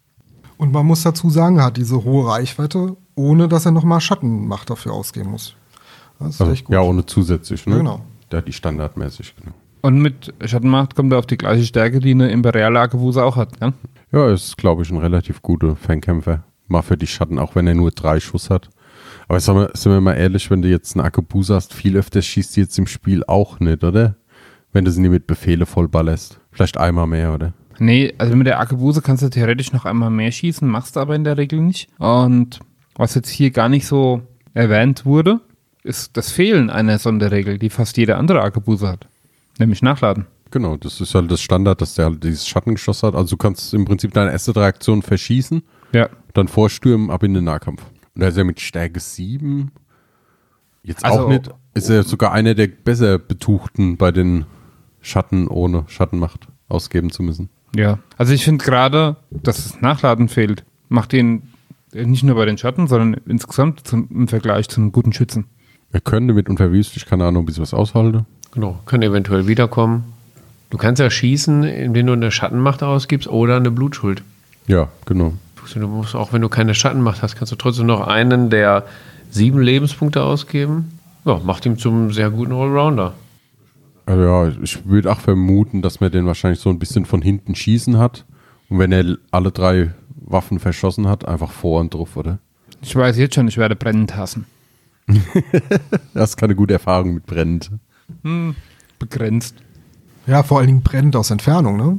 Und 0.56 0.72
man 0.72 0.86
muss 0.86 1.02
dazu 1.02 1.28
sagen, 1.30 1.58
er 1.58 1.66
hat 1.66 1.76
diese 1.76 2.04
hohe 2.04 2.28
Reichweite, 2.28 2.96
ohne 3.14 3.48
dass 3.48 3.66
er 3.66 3.72
nochmal 3.72 4.00
Schattenmacht 4.00 4.70
dafür 4.70 4.92
ausgeben 4.92 5.30
muss. 5.30 5.54
Das 6.18 6.28
ist 6.34 6.40
Also, 6.40 6.52
echt 6.52 6.64
gut. 6.64 6.74
ja, 6.74 6.80
ohne 6.80 7.04
zusätzlich, 7.06 7.66
ne? 7.66 7.76
Genau. 7.78 8.00
Der 8.30 8.38
hat 8.38 8.48
die 8.48 8.52
standardmäßig, 8.52 9.34
genau. 9.40 9.54
Und 9.82 10.00
mit 10.00 10.34
Schattenmacht 10.44 10.96
kommt 10.96 11.12
er 11.12 11.18
auf 11.18 11.26
die 11.26 11.36
gleiche 11.36 11.64
Stärke, 11.64 12.00
die 12.00 12.10
eine 12.10 12.30
imperiale 12.30 12.80
Arkebuse 12.80 13.22
auch 13.22 13.36
hat. 13.36 13.60
Gell? 13.60 13.72
Ja, 14.12 14.32
ist, 14.32 14.56
glaube 14.56 14.82
ich, 14.82 14.90
ein 14.90 14.98
relativ 14.98 15.42
guter 15.42 15.76
Fernkämpfer. 15.76 16.42
mal 16.68 16.82
für 16.82 16.96
die 16.96 17.06
Schatten, 17.06 17.38
auch 17.38 17.54
wenn 17.54 17.68
er 17.68 17.74
nur 17.76 17.92
drei 17.92 18.18
Schuss 18.18 18.50
hat. 18.50 18.68
Aber 19.28 19.38
sagen 19.38 19.60
wir, 19.60 19.70
sind 19.74 19.92
wir 19.92 20.00
mal 20.00 20.14
ehrlich, 20.14 20.50
wenn 20.50 20.62
du 20.62 20.68
jetzt 20.68 20.96
einen 20.96 21.06
Akkubusa 21.06 21.54
hast, 21.56 21.72
viel 21.74 21.96
öfter 21.96 22.20
schießt 22.22 22.56
du 22.56 22.60
jetzt 22.62 22.76
im 22.78 22.86
Spiel 22.88 23.22
auch 23.26 23.60
nicht, 23.60 23.84
oder? 23.84 24.16
Wenn 24.72 24.84
du 24.84 24.90
sie 24.90 25.00
nie 25.00 25.08
mit 25.08 25.28
Befehle 25.28 25.64
vollballerst. 25.66 26.40
Vielleicht 26.50 26.76
einmal 26.78 27.06
mehr, 27.06 27.32
oder? 27.32 27.52
Nee, 27.78 28.14
also 28.18 28.34
mit 28.34 28.46
der 28.48 28.58
Arkebuse 28.58 29.02
kannst 29.02 29.22
du 29.22 29.28
theoretisch 29.30 29.72
noch 29.72 29.84
einmal 29.84 30.10
mehr 30.10 30.32
schießen, 30.32 30.66
machst 30.66 30.96
du 30.96 31.00
aber 31.00 31.14
in 31.14 31.22
der 31.24 31.36
Regel 31.36 31.60
nicht. 31.60 31.88
Und 31.98 32.58
was 32.96 33.14
jetzt 33.14 33.28
hier 33.28 33.50
gar 33.52 33.68
nicht 33.68 33.86
so 33.86 34.22
erwähnt 34.54 35.04
wurde, 35.04 35.40
ist 35.86 36.16
das 36.16 36.30
Fehlen 36.32 36.68
einer 36.70 36.98
Sonderregel, 36.98 37.58
die 37.58 37.70
fast 37.70 37.96
jede 37.96 38.16
andere 38.16 38.42
Arkebuse 38.42 38.88
hat. 38.88 39.06
Nämlich 39.58 39.82
nachladen. 39.82 40.26
Genau, 40.50 40.76
das 40.76 41.00
ist 41.00 41.14
halt 41.14 41.30
das 41.30 41.40
Standard, 41.40 41.80
dass 41.80 41.94
der 41.94 42.06
halt 42.06 42.22
dieses 42.22 42.46
Schattengeschoss 42.46 43.02
hat. 43.02 43.14
Also 43.14 43.30
du 43.30 43.36
kannst 43.36 43.72
im 43.74 43.84
Prinzip 43.84 44.12
deine 44.12 44.30
erste 44.32 44.54
Reaktion 44.54 45.02
verschießen, 45.02 45.62
Ja. 45.92 46.08
dann 46.34 46.48
vorstürmen, 46.48 47.10
ab 47.10 47.22
in 47.22 47.34
den 47.34 47.44
Nahkampf. 47.44 47.82
Und 48.14 48.20
da 48.22 48.28
ist 48.28 48.36
er 48.36 48.44
mit 48.44 48.60
Stärke 48.60 49.00
7 49.00 49.70
jetzt 50.82 51.04
Also- 51.04 51.24
auch 51.24 51.28
nicht, 51.28 51.50
ist 51.74 51.88
er 51.90 52.02
sogar 52.04 52.32
einer 52.32 52.54
der 52.54 52.68
besser 52.68 53.18
betuchten 53.18 53.96
bei 53.96 54.12
den 54.12 54.44
Schatten 55.00 55.48
ohne 55.48 55.84
Schattenmacht 55.88 56.48
ausgeben 56.68 57.10
zu 57.10 57.22
müssen. 57.22 57.48
Ja. 57.74 57.98
Also 58.16 58.32
ich 58.32 58.44
finde 58.44 58.64
gerade, 58.64 59.16
dass 59.30 59.56
das 59.56 59.80
Nachladen 59.80 60.28
fehlt, 60.28 60.64
macht 60.88 61.12
ihn 61.12 61.42
nicht 61.92 62.22
nur 62.24 62.36
bei 62.36 62.44
den 62.44 62.58
Schatten, 62.58 62.86
sondern 62.88 63.20
insgesamt 63.26 63.86
zum, 63.86 64.08
im 64.10 64.28
Vergleich 64.28 64.68
zu 64.68 64.80
einem 64.80 64.92
guten 64.92 65.12
Schützen. 65.12 65.46
Er 65.96 66.02
könnte 66.02 66.34
mit 66.34 66.50
unverwüstlich, 66.50 67.06
keine 67.06 67.24
Ahnung, 67.24 67.46
bis 67.46 67.58
was 67.58 67.72
aushalte. 67.72 68.26
Genau, 68.52 68.78
kann 68.84 69.00
eventuell 69.00 69.46
wiederkommen. 69.46 70.04
Du 70.68 70.76
kannst 70.76 71.00
ja 71.00 71.08
schießen, 71.08 71.64
indem 71.64 72.08
du 72.08 72.12
eine 72.12 72.30
Schattenmacht 72.30 72.82
ausgibst 72.82 73.28
oder 73.28 73.56
eine 73.56 73.70
Blutschuld. 73.70 74.22
Ja, 74.66 74.88
genau. 75.06 75.32
Du 75.72 75.88
musst 75.88 76.14
auch, 76.14 76.34
wenn 76.34 76.42
du 76.42 76.50
keine 76.50 76.74
Schattenmacht 76.74 77.22
hast, 77.22 77.36
kannst 77.36 77.50
du 77.50 77.56
trotzdem 77.56 77.86
noch 77.86 78.06
einen 78.06 78.50
der 78.50 78.84
sieben 79.30 79.62
Lebenspunkte 79.62 80.22
ausgeben. 80.22 80.98
Ja, 81.24 81.40
macht 81.42 81.64
ihn 81.64 81.78
zum 81.78 82.12
sehr 82.12 82.28
guten 82.28 82.52
Allrounder. 82.52 83.14
Also 84.04 84.22
ja, 84.22 84.52
ich 84.62 84.84
würde 84.84 85.10
auch 85.10 85.20
vermuten, 85.20 85.80
dass 85.80 86.00
man 86.00 86.12
den 86.12 86.26
wahrscheinlich 86.26 86.60
so 86.60 86.68
ein 86.68 86.78
bisschen 86.78 87.06
von 87.06 87.22
hinten 87.22 87.54
schießen 87.54 87.96
hat. 87.96 88.26
Und 88.68 88.78
wenn 88.80 88.92
er 88.92 89.16
alle 89.30 89.50
drei 89.50 89.94
Waffen 90.14 90.58
verschossen 90.58 91.08
hat, 91.08 91.26
einfach 91.26 91.52
vor 91.52 91.80
und 91.80 91.94
drauf, 91.94 92.18
oder? 92.18 92.38
Ich 92.82 92.94
weiß 92.94 93.16
jetzt 93.16 93.34
schon, 93.34 93.48
ich 93.48 93.56
werde 93.56 93.76
brennend 93.76 94.14
hassen. 94.14 94.44
Das 96.14 96.30
ist 96.30 96.36
keine 96.36 96.54
gute 96.54 96.74
Erfahrung 96.74 97.14
mit 97.14 97.26
brennend. 97.26 97.70
Begrenzt. 98.98 99.56
Ja, 100.26 100.42
vor 100.42 100.58
allen 100.58 100.66
Dingen 100.66 100.82
brennend 100.82 101.16
aus 101.16 101.30
Entfernung, 101.30 101.76
ne? 101.76 101.98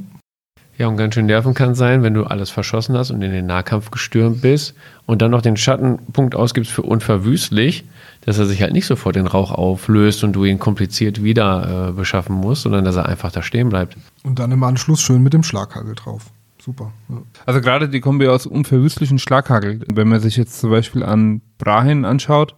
Ja, 0.78 0.86
und 0.86 0.96
ganz 0.96 1.14
schön 1.14 1.26
nerven 1.26 1.54
kann 1.54 1.74
sein, 1.74 2.04
wenn 2.04 2.14
du 2.14 2.22
alles 2.22 2.50
verschossen 2.50 2.96
hast 2.96 3.10
und 3.10 3.20
in 3.20 3.32
den 3.32 3.46
Nahkampf 3.46 3.90
gestürmt 3.90 4.42
bist 4.42 4.74
und 5.06 5.20
dann 5.22 5.32
noch 5.32 5.42
den 5.42 5.56
Schattenpunkt 5.56 6.36
ausgibst 6.36 6.70
für 6.70 6.82
unverwüstlich, 6.82 7.84
dass 8.20 8.38
er 8.38 8.46
sich 8.46 8.62
halt 8.62 8.74
nicht 8.74 8.86
sofort 8.86 9.16
in 9.16 9.26
Rauch 9.26 9.50
auflöst 9.50 10.22
und 10.22 10.34
du 10.34 10.44
ihn 10.44 10.60
kompliziert 10.60 11.20
wieder 11.24 11.88
äh, 11.88 11.92
beschaffen 11.92 12.36
musst, 12.36 12.62
sondern 12.62 12.84
dass 12.84 12.94
er 12.94 13.06
einfach 13.06 13.32
da 13.32 13.42
stehen 13.42 13.70
bleibt. 13.70 13.96
Und 14.22 14.38
dann 14.38 14.52
im 14.52 14.62
Anschluss 14.62 15.00
schön 15.00 15.20
mit 15.20 15.34
dem 15.34 15.42
Schlaghagel 15.42 15.96
drauf. 15.96 16.26
Super. 16.62 16.92
Ja. 17.08 17.22
Also 17.44 17.60
gerade 17.60 17.88
die 17.88 18.00
Kombi 18.00 18.28
aus 18.28 18.46
unverwüstlichen 18.46 19.18
Schlaghagel. 19.18 19.80
Wenn 19.92 20.06
man 20.06 20.20
sich 20.20 20.36
jetzt 20.36 20.60
zum 20.60 20.70
Beispiel 20.70 21.02
an 21.02 21.40
Brahin 21.58 22.04
anschaut, 22.04 22.54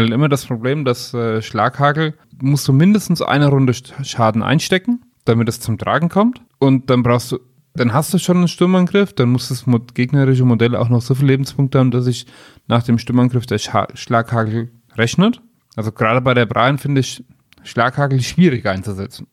hat 0.06 0.10
immer 0.10 0.28
das 0.28 0.46
Problem, 0.46 0.84
dass 0.84 1.12
äh, 1.14 1.42
Schlaghagel 1.42 2.14
musst 2.40 2.66
du 2.66 2.72
mindestens 2.72 3.22
eine 3.22 3.48
Runde 3.48 3.72
Sch- 3.72 4.04
Schaden 4.04 4.42
einstecken, 4.42 5.02
damit 5.24 5.48
es 5.48 5.60
zum 5.60 5.78
Tragen 5.78 6.08
kommt. 6.08 6.40
Und 6.58 6.90
dann 6.90 7.02
brauchst 7.02 7.32
du, 7.32 7.38
dann 7.74 7.92
hast 7.92 8.12
du 8.12 8.18
schon 8.18 8.38
einen 8.38 8.48
Sturmangriff, 8.48 9.12
dann 9.12 9.28
muss 9.30 9.48
das 9.48 9.64
gegnerische 9.94 10.44
Modell 10.44 10.74
auch 10.76 10.88
noch 10.88 11.02
so 11.02 11.14
viele 11.14 11.28
Lebenspunkte 11.28 11.78
haben, 11.78 11.90
dass 11.90 12.04
sich 12.06 12.26
nach 12.66 12.82
dem 12.82 12.98
Sturmangriff 12.98 13.46
der 13.46 13.58
Scha 13.58 13.86
Schlaghagel 13.94 14.72
rechnet. 14.96 15.40
Also 15.76 15.92
gerade 15.92 16.20
bei 16.20 16.34
der 16.34 16.46
Brahin 16.46 16.78
finde 16.78 17.00
ich 17.00 17.24
Schlaghagel 17.62 18.20
schwierig 18.22 18.66
einzusetzen. 18.66 19.26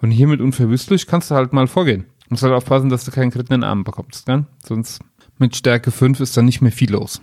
Und 0.00 0.10
hier 0.10 0.26
mit 0.28 0.40
unverwüstlich 0.40 1.06
kannst 1.06 1.30
du 1.30 1.34
halt 1.34 1.52
mal 1.52 1.66
vorgehen. 1.66 2.06
Musst 2.28 2.42
halt 2.42 2.52
aufpassen, 2.54 2.88
dass 2.90 3.04
du 3.04 3.10
keinen 3.10 3.30
Crit 3.30 3.48
in 3.50 3.60
den 3.60 3.64
Arm 3.64 3.84
bekommst, 3.84 4.26
gell? 4.26 4.46
Sonst 4.64 5.00
mit 5.38 5.54
Stärke 5.54 5.90
5 5.90 6.20
ist 6.20 6.36
dann 6.36 6.44
nicht 6.44 6.60
mehr 6.60 6.72
viel 6.72 6.90
los. 6.92 7.20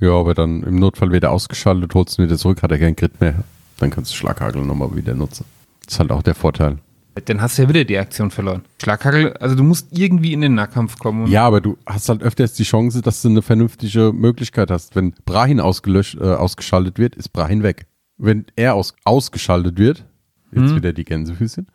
Ja, 0.00 0.12
aber 0.12 0.34
dann 0.34 0.62
im 0.62 0.76
Notfall 0.76 1.12
wieder 1.12 1.30
ausgeschaltet, 1.30 1.94
holst 1.94 2.18
ihn 2.18 2.24
wieder 2.24 2.36
zurück, 2.36 2.62
hat 2.62 2.72
er 2.72 2.78
keinen 2.78 2.96
Crit 2.96 3.20
mehr. 3.20 3.44
Dann 3.78 3.90
kannst 3.90 4.12
du 4.12 4.16
Schlaghagel 4.16 4.64
nochmal 4.64 4.94
wieder 4.96 5.14
nutzen. 5.14 5.44
Das 5.84 5.94
ist 5.94 6.00
halt 6.00 6.10
auch 6.10 6.22
der 6.22 6.34
Vorteil. 6.34 6.78
Dann 7.26 7.40
hast 7.40 7.58
du 7.58 7.62
ja 7.62 7.68
wieder 7.68 7.84
die 7.84 7.96
Aktion 7.96 8.30
verloren. 8.30 8.62
Schlaghagel, 8.82 9.34
also 9.34 9.54
du 9.54 9.62
musst 9.62 9.96
irgendwie 9.96 10.32
in 10.32 10.40
den 10.40 10.54
Nahkampf 10.54 10.98
kommen. 10.98 11.28
Ja, 11.28 11.46
aber 11.46 11.60
du 11.60 11.78
hast 11.86 12.08
halt 12.08 12.22
öfters 12.22 12.54
die 12.54 12.64
Chance, 12.64 13.02
dass 13.02 13.22
du 13.22 13.28
eine 13.28 13.42
vernünftige 13.42 14.12
Möglichkeit 14.12 14.70
hast. 14.70 14.96
Wenn 14.96 15.14
Brahin 15.24 15.60
ausgelöscht, 15.60 16.16
äh, 16.20 16.24
ausgeschaltet 16.24 16.98
wird, 16.98 17.14
ist 17.14 17.28
Brahin 17.32 17.62
weg. 17.62 17.86
Wenn 18.16 18.46
er 18.56 18.74
aus, 18.74 18.94
ausgeschaltet 19.04 19.78
wird, 19.78 20.04
jetzt 20.52 20.74
wieder 20.74 20.92
die 20.92 21.04
Gänsefüßchen, 21.04 21.66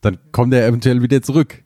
dann 0.00 0.18
kommt 0.32 0.54
er 0.54 0.66
eventuell 0.66 1.02
wieder 1.02 1.22
zurück. 1.22 1.62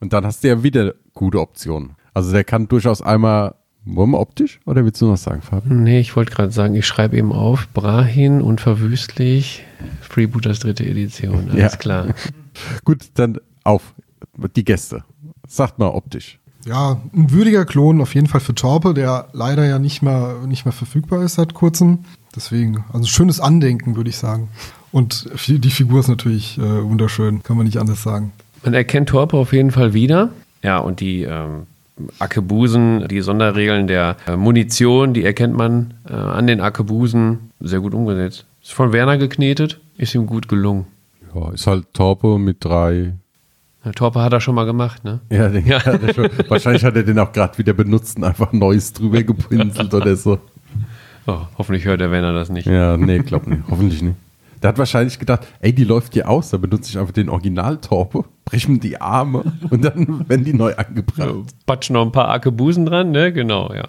Und 0.00 0.12
dann 0.12 0.24
hast 0.24 0.42
du 0.42 0.48
ja 0.48 0.62
wieder 0.62 0.94
gute 1.14 1.40
Optionen. 1.40 1.94
Also 2.14 2.32
der 2.32 2.44
kann 2.44 2.68
durchaus 2.68 3.02
einmal, 3.02 3.54
wollen 3.94 4.10
wir 4.10 4.20
optisch? 4.20 4.60
Oder 4.66 4.84
willst 4.84 5.00
du 5.00 5.06
noch 5.06 5.16
sagen, 5.16 5.42
Fabian? 5.42 5.82
Nee, 5.82 6.00
ich 6.00 6.14
wollte 6.16 6.32
gerade 6.32 6.52
sagen, 6.52 6.74
ich 6.74 6.86
schreibe 6.86 7.16
eben 7.16 7.32
auf, 7.32 7.68
Brahin, 7.72 8.40
unverwüstlich, 8.42 9.64
Freebooters 10.00 10.60
dritte 10.60 10.84
Edition, 10.86 11.48
alles 11.50 11.72
Ja. 11.72 11.76
klar. 11.78 12.06
Gut, 12.84 13.06
dann 13.14 13.38
auf. 13.64 13.94
Die 14.56 14.64
Gäste. 14.64 15.04
Sagt 15.46 15.78
mal 15.78 15.88
optisch. 15.88 16.38
Ja, 16.66 17.00
ein 17.14 17.30
würdiger 17.30 17.64
Klon 17.64 18.00
auf 18.00 18.14
jeden 18.14 18.26
Fall 18.26 18.40
für 18.40 18.54
Torpe, 18.54 18.94
der 18.94 19.28
leider 19.32 19.64
ja 19.66 19.78
nicht 19.78 20.02
mehr, 20.02 20.36
nicht 20.46 20.64
mehr 20.64 20.72
verfügbar 20.72 21.22
ist 21.22 21.34
seit 21.34 21.54
kurzem. 21.54 22.00
Deswegen, 22.36 22.84
also 22.92 23.06
schönes 23.06 23.40
Andenken, 23.40 23.96
würde 23.96 24.10
ich 24.10 24.16
sagen. 24.16 24.48
Und 24.92 25.28
die 25.48 25.70
Figur 25.70 26.00
ist 26.00 26.08
natürlich 26.08 26.58
äh, 26.58 26.62
wunderschön, 26.84 27.42
kann 27.42 27.56
man 27.56 27.66
nicht 27.66 27.78
anders 27.78 28.02
sagen. 28.02 28.32
Man 28.64 28.74
erkennt 28.74 29.08
Torpe 29.08 29.36
auf 29.36 29.52
jeden 29.52 29.70
Fall 29.70 29.94
wieder. 29.94 30.30
Ja, 30.62 30.78
und 30.78 31.00
die 31.00 31.22
ähm, 31.22 31.66
Akebusen, 32.18 33.06
die 33.08 33.20
Sonderregeln 33.20 33.86
der 33.86 34.16
äh, 34.26 34.36
Munition, 34.36 35.14
die 35.14 35.24
erkennt 35.24 35.56
man 35.56 35.94
äh, 36.08 36.12
an 36.14 36.46
den 36.46 36.60
Akebusen. 36.60 37.50
Sehr 37.60 37.80
gut 37.80 37.94
umgesetzt. 37.94 38.46
Ist 38.62 38.72
von 38.72 38.92
Werner 38.92 39.18
geknetet, 39.18 39.80
ist 39.96 40.14
ihm 40.14 40.26
gut 40.26 40.48
gelungen. 40.48 40.86
Ja, 41.34 41.52
ist 41.52 41.66
halt 41.66 41.92
Torpe 41.92 42.38
mit 42.38 42.64
drei. 42.64 43.14
Der 43.84 43.92
Torpe 43.92 44.20
hat 44.20 44.32
er 44.32 44.40
schon 44.40 44.54
mal 44.54 44.64
gemacht, 44.64 45.04
ne? 45.04 45.20
Ja, 45.30 45.48
den 45.48 45.64
hat 45.70 46.02
er 46.02 46.14
schon, 46.14 46.28
wahrscheinlich 46.48 46.84
hat 46.84 46.96
er 46.96 47.02
den 47.02 47.18
auch 47.18 47.32
gerade 47.32 47.56
wieder 47.58 47.72
benutzt 47.72 48.16
und 48.18 48.24
einfach 48.24 48.52
Neues 48.52 48.92
drüber 48.92 49.22
gepinselt 49.22 49.94
oder 49.94 50.16
so. 50.16 50.38
Oh, 51.26 51.40
hoffentlich 51.56 51.84
hört 51.84 52.00
der 52.00 52.10
Werner 52.10 52.32
das 52.32 52.48
nicht. 52.48 52.66
Ja, 52.66 52.96
nee, 52.96 53.18
glaub 53.18 53.46
nicht. 53.46 53.62
Hoffentlich 53.70 54.02
nicht. 54.02 54.16
Der 54.62 54.68
hat 54.70 54.78
wahrscheinlich 54.78 55.18
gedacht, 55.18 55.46
ey, 55.60 55.72
die 55.72 55.84
läuft 55.84 56.14
hier 56.14 56.28
aus, 56.28 56.50
da 56.50 56.56
benutze 56.56 56.90
ich 56.90 56.98
einfach 56.98 57.12
den 57.12 57.28
Original-Torpe, 57.28 58.24
brech 58.44 58.68
mir 58.68 58.78
die 58.78 59.00
Arme 59.00 59.52
und 59.70 59.84
dann 59.84 60.28
werden 60.28 60.44
die 60.44 60.54
neu 60.54 60.74
angebracht. 60.74 61.54
Patsch 61.66 61.90
noch 61.90 62.04
ein 62.04 62.12
paar 62.12 62.28
Akebusen 62.28 62.86
dran, 62.86 63.10
ne? 63.10 63.32
Genau, 63.32 63.72
ja. 63.72 63.88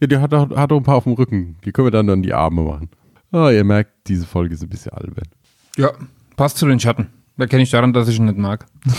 Ja, 0.00 0.06
die 0.06 0.16
hat 0.18 0.34
auch, 0.34 0.50
hat 0.50 0.72
auch 0.72 0.76
ein 0.76 0.82
paar 0.82 0.96
auf 0.96 1.04
dem 1.04 1.14
Rücken. 1.14 1.56
Die 1.64 1.72
können 1.72 1.86
wir 1.86 1.92
dann 1.92 2.10
an 2.10 2.22
die 2.22 2.34
Arme 2.34 2.62
machen. 2.62 2.90
Ah, 3.32 3.50
ihr 3.50 3.64
merkt, 3.64 3.90
diese 4.06 4.26
Folge 4.26 4.54
ist 4.54 4.62
ein 4.62 4.68
bisschen 4.68 4.92
albern. 4.92 5.28
Ja, 5.76 5.90
passt 6.36 6.58
zu 6.58 6.66
den 6.66 6.78
Schatten. 6.80 7.08
Da 7.36 7.46
kenne 7.46 7.62
ich 7.62 7.70
daran, 7.70 7.92
dass 7.92 8.08
ich 8.08 8.18
ihn 8.18 8.26
nicht 8.26 8.38
mag. 8.38 8.66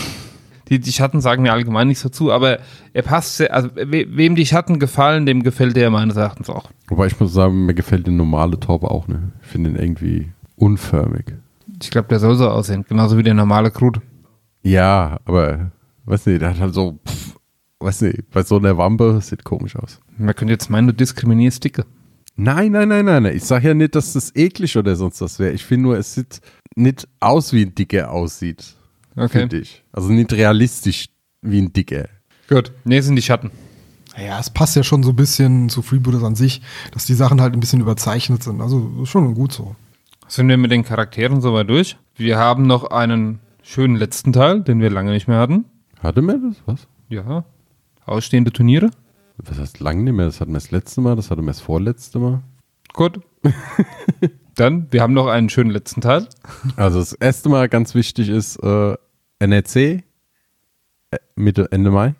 Die, 0.68 0.80
die 0.80 0.92
Schatten 0.92 1.20
sagen 1.20 1.42
mir 1.42 1.52
allgemein 1.52 1.86
nichts 1.86 2.02
dazu, 2.02 2.32
aber 2.32 2.58
er 2.92 3.02
passt 3.02 3.36
sehr, 3.36 3.54
also 3.54 3.68
we, 3.76 4.04
wem 4.08 4.34
die 4.34 4.46
Schatten 4.46 4.80
gefallen, 4.80 5.24
dem 5.24 5.44
gefällt 5.44 5.76
der 5.76 5.90
meines 5.90 6.16
Erachtens 6.16 6.50
auch. 6.50 6.70
Wobei 6.88 7.06
ich 7.06 7.20
muss 7.20 7.32
sagen, 7.32 7.66
mir 7.66 7.74
gefällt 7.74 8.06
der 8.06 8.14
normale 8.14 8.58
Torpe 8.58 8.90
auch, 8.90 9.06
ne? 9.06 9.30
Ich 9.42 9.46
finde 9.46 9.70
den 9.70 9.80
irgendwie 9.80 10.32
unförmig. 10.56 11.34
Ich 11.82 11.90
glaube, 11.90 12.08
der 12.08 12.18
soll 12.18 12.36
so 12.36 12.48
aussehen, 12.48 12.84
genauso 12.88 13.16
wie 13.18 13.22
der 13.22 13.34
normale 13.34 13.70
Krut. 13.70 14.00
Ja, 14.62 15.18
aber, 15.24 15.70
weiß 16.04 16.26
nicht, 16.26 16.42
der 16.42 16.50
hat 16.50 16.60
halt 16.60 16.74
so, 16.74 16.98
pff, 17.06 17.36
weiß 17.80 18.02
nicht, 18.02 18.30
bei 18.30 18.42
so 18.42 18.56
einer 18.56 18.76
Wampe 18.78 19.20
sieht 19.20 19.44
komisch 19.44 19.76
aus. 19.76 20.00
Man 20.16 20.34
könnte 20.34 20.52
jetzt 20.52 20.70
meinen, 20.70 20.88
du 20.88 20.94
diskriminierst 20.94 21.62
Dicke. 21.62 21.84
Nein, 22.36 22.72
nein, 22.72 22.88
nein, 22.88 23.04
nein, 23.04 23.22
nein. 23.22 23.36
Ich 23.36 23.44
sage 23.44 23.68
ja 23.68 23.74
nicht, 23.74 23.94
dass 23.94 24.12
das 24.12 24.34
eklig 24.34 24.76
oder 24.76 24.94
sonst 24.94 25.20
was 25.22 25.38
wäre. 25.38 25.52
Ich 25.52 25.64
finde 25.64 25.84
nur, 25.84 25.98
es 25.98 26.14
sieht 26.14 26.40
nicht 26.74 27.08
aus, 27.18 27.52
wie 27.52 27.64
ein 27.64 27.74
Dicker 27.74 28.10
aussieht. 28.10 28.74
Okay. 29.16 29.40
Finde 29.40 29.58
ich. 29.58 29.82
Also 29.92 30.10
nicht 30.10 30.32
realistisch 30.34 31.08
wie 31.40 31.62
ein 31.62 31.72
Dicker. 31.72 32.08
Gut. 32.48 32.72
Nee, 32.84 33.00
sind 33.00 33.16
die 33.16 33.22
Schatten. 33.22 33.50
Naja, 34.16 34.38
es 34.38 34.50
passt 34.50 34.76
ja 34.76 34.82
schon 34.82 35.02
so 35.02 35.10
ein 35.10 35.16
bisschen 35.16 35.68
zu 35.70 35.80
Freebooters 35.82 36.22
an 36.22 36.34
sich, 36.34 36.60
dass 36.92 37.06
die 37.06 37.14
Sachen 37.14 37.40
halt 37.40 37.54
ein 37.54 37.60
bisschen 37.60 37.80
überzeichnet 37.80 38.42
sind. 38.42 38.60
Also 38.60 39.04
schon 39.04 39.34
gut 39.34 39.52
so. 39.52 39.74
Sind 40.28 40.48
wir 40.48 40.56
mit 40.56 40.72
den 40.72 40.84
Charakteren 40.84 41.40
soweit 41.40 41.68
durch? 41.70 41.96
Wir 42.16 42.36
haben 42.36 42.66
noch 42.66 42.90
einen 42.90 43.38
schönen 43.62 43.94
letzten 43.94 44.32
Teil, 44.32 44.60
den 44.60 44.80
wir 44.80 44.90
lange 44.90 45.12
nicht 45.12 45.28
mehr 45.28 45.38
hatten. 45.38 45.66
Hatte 46.02 46.20
mir 46.20 46.38
das? 46.38 46.56
Was? 46.66 46.88
Ja. 47.08 47.44
Ausstehende 48.04 48.52
Turniere. 48.52 48.90
Was 49.38 49.58
heißt 49.58 49.80
lang 49.80 50.02
nicht 50.02 50.14
mehr? 50.14 50.26
Das 50.26 50.40
hatten 50.40 50.50
wir 50.50 50.58
das 50.58 50.70
letzte 50.70 51.00
Mal, 51.00 51.14
das 51.14 51.30
hatten 51.30 51.42
wir 51.42 51.48
das 51.48 51.60
vorletzte 51.60 52.18
Mal. 52.18 52.42
Gut. 52.92 53.20
Dann, 54.56 54.88
wir 54.90 55.02
haben 55.02 55.12
noch 55.12 55.28
einen 55.28 55.48
schönen 55.48 55.70
letzten 55.70 56.00
Teil. 56.00 56.26
Also 56.76 56.98
das 56.98 57.12
erste 57.12 57.48
Mal 57.48 57.68
ganz 57.68 57.94
wichtig 57.94 58.28
ist 58.28 58.56
äh, 58.56 58.96
NRC 59.38 59.76
äh, 59.76 60.02
Mitte, 61.36 61.70
Ende 61.70 61.90
Mai. 61.90 62.14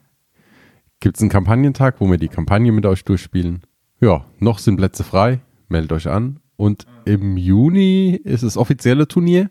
gibt 1.00 1.16
es 1.16 1.22
einen 1.22 1.30
Kampagnentag, 1.30 1.96
wo 2.00 2.08
wir 2.10 2.18
die 2.18 2.28
Kampagne 2.28 2.70
mit 2.70 2.86
euch 2.86 3.04
durchspielen. 3.04 3.62
Ja, 4.00 4.26
noch 4.38 4.58
sind 4.58 4.76
Plätze 4.76 5.02
frei. 5.02 5.40
Meldet 5.68 5.92
euch 5.92 6.08
an. 6.08 6.40
Und 6.56 6.86
im 7.04 7.36
Juni 7.36 8.20
ist 8.24 8.42
das 8.42 8.56
offizielle 8.56 9.08
Turnier. 9.08 9.50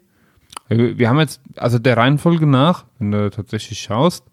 Wir 0.69 1.09
haben 1.09 1.19
jetzt, 1.19 1.41
also 1.55 1.77
der 1.77 1.97
Reihenfolge 1.97 2.47
nach, 2.47 2.85
wenn 2.97 3.11
du 3.11 3.29
tatsächlich 3.29 3.79
schaust, 3.79 4.25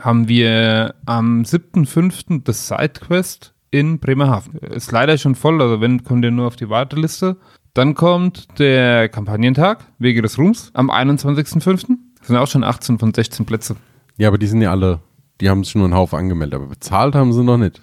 haben 0.00 0.28
wir 0.28 0.94
am 1.04 1.42
7.5. 1.42 2.42
das 2.44 2.68
Sidequest 2.68 3.54
in 3.70 3.98
Bremerhaven. 3.98 4.58
Ist 4.58 4.92
leider 4.92 5.18
schon 5.18 5.34
voll, 5.34 5.60
also 5.60 5.80
wenn, 5.80 6.04
kommt 6.04 6.24
ihr 6.24 6.30
nur 6.30 6.46
auf 6.46 6.56
die 6.56 6.70
Warteliste. 6.70 7.36
Dann 7.74 7.94
kommt 7.94 8.58
der 8.58 9.08
Kampagnentag, 9.08 9.84
Wege 9.98 10.22
des 10.22 10.38
Ruhms, 10.38 10.70
am 10.74 10.90
21.5. 10.90 11.96
Das 12.18 12.28
sind 12.28 12.36
auch 12.36 12.46
schon 12.46 12.64
18 12.64 12.98
von 12.98 13.12
16 13.12 13.44
Plätze. 13.44 13.76
Ja, 14.16 14.28
aber 14.28 14.38
die 14.38 14.46
sind 14.46 14.62
ja 14.62 14.70
alle, 14.70 15.00
die 15.40 15.50
haben 15.50 15.64
sich 15.64 15.74
nur 15.74 15.84
einen 15.84 15.94
Haufen 15.94 16.18
angemeldet, 16.18 16.54
aber 16.54 16.68
bezahlt 16.68 17.14
haben 17.14 17.32
sie 17.32 17.42
noch 17.42 17.58
nicht. 17.58 17.82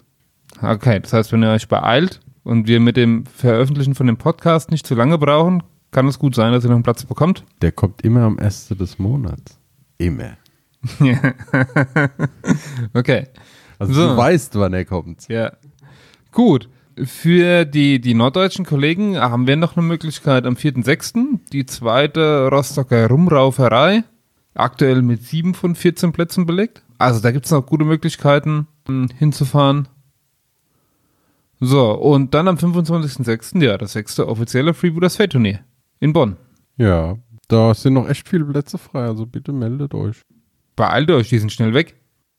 Okay, 0.61 0.99
das 1.01 1.13
heißt, 1.13 1.31
wenn 1.33 1.43
ihr 1.43 1.51
euch 1.51 1.67
beeilt 1.67 2.21
und 2.43 2.67
wir 2.67 2.79
mit 2.79 2.97
dem 2.97 3.25
Veröffentlichen 3.25 3.95
von 3.95 4.07
dem 4.07 4.17
Podcast 4.17 4.71
nicht 4.71 4.85
zu 4.87 4.95
lange 4.95 5.17
brauchen, 5.17 5.63
kann 5.91 6.07
es 6.07 6.19
gut 6.19 6.35
sein, 6.35 6.53
dass 6.53 6.63
ihr 6.63 6.69
noch 6.69 6.75
einen 6.75 6.83
Platz 6.83 7.03
bekommt. 7.05 7.43
Der 7.61 7.71
kommt 7.71 8.01
immer 8.01 8.21
am 8.21 8.39
1. 8.39 8.69
des 8.69 8.97
Monats. 8.99 9.59
Immer. 9.97 10.37
Okay. 12.93 13.27
Also 13.79 13.93
So. 13.93 14.07
du 14.09 14.17
weißt, 14.17 14.55
wann 14.55 14.73
er 14.73 14.85
kommt. 14.85 15.27
Ja. 15.27 15.53
Gut. 16.31 16.69
Für 17.03 17.65
die, 17.65 18.01
die 18.01 18.13
norddeutschen 18.13 18.65
Kollegen 18.65 19.17
haben 19.17 19.47
wir 19.47 19.55
noch 19.55 19.77
eine 19.77 19.85
Möglichkeit 19.85 20.45
am 20.45 20.55
4.6. 20.55 21.39
Die 21.51 21.65
zweite 21.65 22.49
Rostocker 22.49 23.07
Rumrauferei. 23.07 24.03
Aktuell 24.53 25.01
mit 25.01 25.23
7 25.23 25.53
von 25.53 25.75
14 25.75 26.11
Plätzen 26.11 26.45
belegt. 26.45 26.83
Also 26.97 27.21
da 27.21 27.31
gibt 27.31 27.45
es 27.45 27.51
noch 27.51 27.65
gute 27.65 27.85
Möglichkeiten 27.85 28.67
hinzufahren. 29.17 29.87
So, 31.63 31.91
und 31.91 32.33
dann 32.33 32.47
am 32.47 32.55
25.6. 32.55 33.63
ja, 33.63 33.77
das 33.77 33.93
sechste 33.93 34.27
offizielle 34.27 34.73
Freebooters 34.73 35.15
Fate 35.15 35.33
Turnier 35.33 35.59
in 35.99 36.11
Bonn. 36.11 36.35
Ja, 36.77 37.17
da 37.47 37.75
sind 37.75 37.93
noch 37.93 38.09
echt 38.09 38.27
viele 38.27 38.45
Plätze 38.45 38.79
frei, 38.79 39.03
also 39.03 39.27
bitte 39.27 39.53
meldet 39.53 39.93
euch. 39.93 40.21
Beeilt 40.75 41.11
euch, 41.11 41.29
die 41.29 41.37
sind 41.37 41.51
schnell 41.51 41.75
weg. 41.75 41.93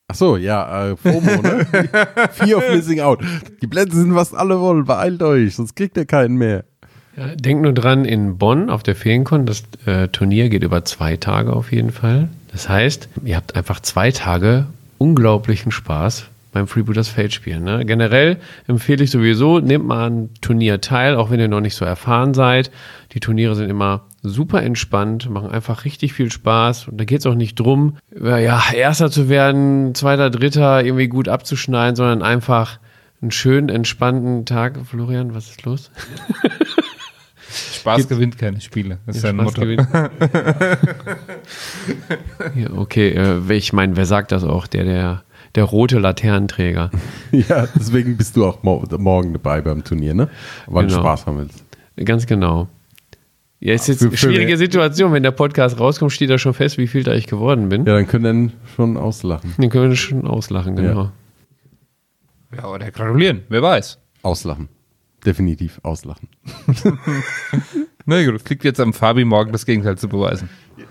Ach 0.09 0.17
so, 0.17 0.37
ja, 0.37 0.89
äh, 0.89 0.97
FOMO, 0.97 1.41
ne? 1.41 1.67
Fear 2.33 2.59
of 2.59 2.69
Missing 2.73 3.01
Out. 3.01 3.21
Die 3.63 3.69
Plätze 3.69 3.97
sind 3.97 4.13
was 4.17 4.35
alle 4.35 4.59
wollen, 4.59 4.87
beeilt 4.87 5.23
euch, 5.23 5.55
sonst 5.55 5.77
kriegt 5.77 5.97
ihr 5.97 6.05
keinen 6.05 6.35
mehr. 6.35 6.65
Ja, 7.17 7.37
denkt 7.37 7.63
nur 7.63 7.75
dran, 7.75 8.05
in 8.05 8.39
Bonn 8.39 8.71
auf 8.71 8.83
der 8.83 8.97
Ferienkon, 8.97 9.47
das 9.47 9.63
äh, 9.87 10.09
Turnier 10.09 10.49
geht 10.49 10.65
über 10.65 10.85
zwei 10.85 11.17
Tage 11.17 11.53
auf 11.53 11.71
jeden 11.71 11.93
Fall. 11.93 12.29
Das 12.51 12.69
heißt, 12.69 13.09
ihr 13.25 13.37
habt 13.37 13.55
einfach 13.55 13.79
zwei 13.79 14.11
Tage 14.11 14.67
unglaublichen 14.99 15.71
Spaß 15.71 16.27
beim 16.53 16.69
Freebooters 16.69 17.09
Fate 17.09 17.33
spielen. 17.33 17.65
Ne? 17.65 17.85
Generell 17.85 18.37
empfehle 18.69 19.03
ich 19.03 19.11
sowieso, 19.11 19.59
nehmt 19.59 19.87
mal 19.87 20.07
an 20.07 20.31
Turnier 20.41 20.81
teil, 20.81 21.17
auch 21.17 21.31
wenn 21.31 21.41
ihr 21.41 21.49
noch 21.49 21.61
nicht 21.61 21.75
so 21.75 21.85
erfahren 21.85 22.35
seid. 22.35 22.71
Die 23.13 23.21
Turniere 23.21 23.55
sind 23.55 23.71
immer 23.71 24.07
super 24.23 24.63
entspannt, 24.63 25.29
machen 25.31 25.51
einfach 25.51 25.85
richtig 25.85 26.13
viel 26.13 26.31
Spaß 26.31 26.89
und 26.89 26.99
da 26.99 27.05
geht 27.05 27.21
es 27.21 27.27
auch 27.27 27.35
nicht 27.35 27.59
drum, 27.59 27.97
äh, 28.15 28.45
ja, 28.45 28.63
Erster 28.75 29.11
zu 29.11 29.29
werden, 29.29 29.95
Zweiter, 29.95 30.31
Dritter 30.31 30.85
irgendwie 30.85 31.09
gut 31.09 31.29
abzuschneiden, 31.29 31.97
sondern 31.97 32.23
einfach 32.23 32.79
einen 33.21 33.31
schönen, 33.31 33.69
entspannten 33.69 34.47
Tag. 34.47 34.79
Florian, 34.85 35.35
was 35.35 35.49
ist 35.51 35.65
los? 35.65 35.91
Spaß 37.75 38.09
gewinnt 38.09 38.39
keine 38.39 38.61
Spiele. 38.61 38.99
Das 39.07 39.17
ist 39.17 39.23
Ja, 39.25 39.31
ein 39.31 39.37
Spaß 39.37 39.45
Motto. 39.47 39.61
gewinnt. 39.63 39.89
ja, 42.55 42.71
okay, 42.77 43.09
äh, 43.11 43.53
ich 43.55 43.73
meine, 43.73 43.97
wer 43.97 44.07
sagt 44.07 44.33
das 44.33 44.45
auch? 44.45 44.67
Der, 44.67 44.85
der, 44.85 45.23
der 45.55 45.65
rote 45.65 45.99
Laternenträger. 45.99 46.91
Ja, 47.33 47.67
deswegen 47.75 48.17
bist 48.19 48.37
du 48.37 48.45
auch 48.45 48.63
mo 48.63 48.85
morgen 48.99 49.33
dabei 49.33 49.63
beim 49.63 49.83
Turnier, 49.85 50.13
ne? 50.13 50.29
Weil 50.67 50.85
du 50.87 50.91
Genau. 50.91 51.01
Spaß 51.01 51.27
haben 51.27 51.39
willst. 51.39 51.65
Ganz 51.97 52.27
genau. 52.27 52.69
Ja, 53.59 53.73
ist 53.75 53.87
jetzt 53.89 54.03
eine 54.03 54.15
schwierige 54.17 54.57
Situation. 54.59 55.13
Wenn 55.13 55.23
der 55.23 55.31
Podcast 55.31 55.79
rauskommt, 55.81 56.13
steht 56.13 56.29
da 56.31 56.37
schon 56.37 56.53
fest, 56.53 56.77
wie 56.79 56.87
viel 56.89 57.05
da 57.05 57.15
ich 57.15 57.27
geworden 57.27 57.69
bin. 57.71 57.87
Ja, 57.87 57.95
dann 57.95 58.07
können 58.07 58.51
wir 58.51 58.53
schon 58.77 58.97
auslachen. 58.97 59.55
Den 59.57 59.71
können 59.71 59.89
wir 59.91 59.97
schon 59.97 60.27
auslachen, 60.27 60.77
genau. 60.77 61.11
Ja, 62.55 62.67
oder 62.67 62.91
gratulieren, 62.91 63.43
wer 63.49 63.63
weiß. 63.63 63.99
Auslachen. 64.23 64.69
Definitiv 65.25 65.81
auslachen. 65.85 66.29
Na 68.07 68.25
gut, 68.25 68.41
es 68.43 68.49
liegt 68.49 68.65
jetzt 68.65 68.81
am 68.81 68.93
Fabi 68.93 69.25
morgen 69.25 69.53
das 69.53 69.67
Gegenteil 69.67 69.97
zu 69.97 70.09
beweisen. 70.09 70.49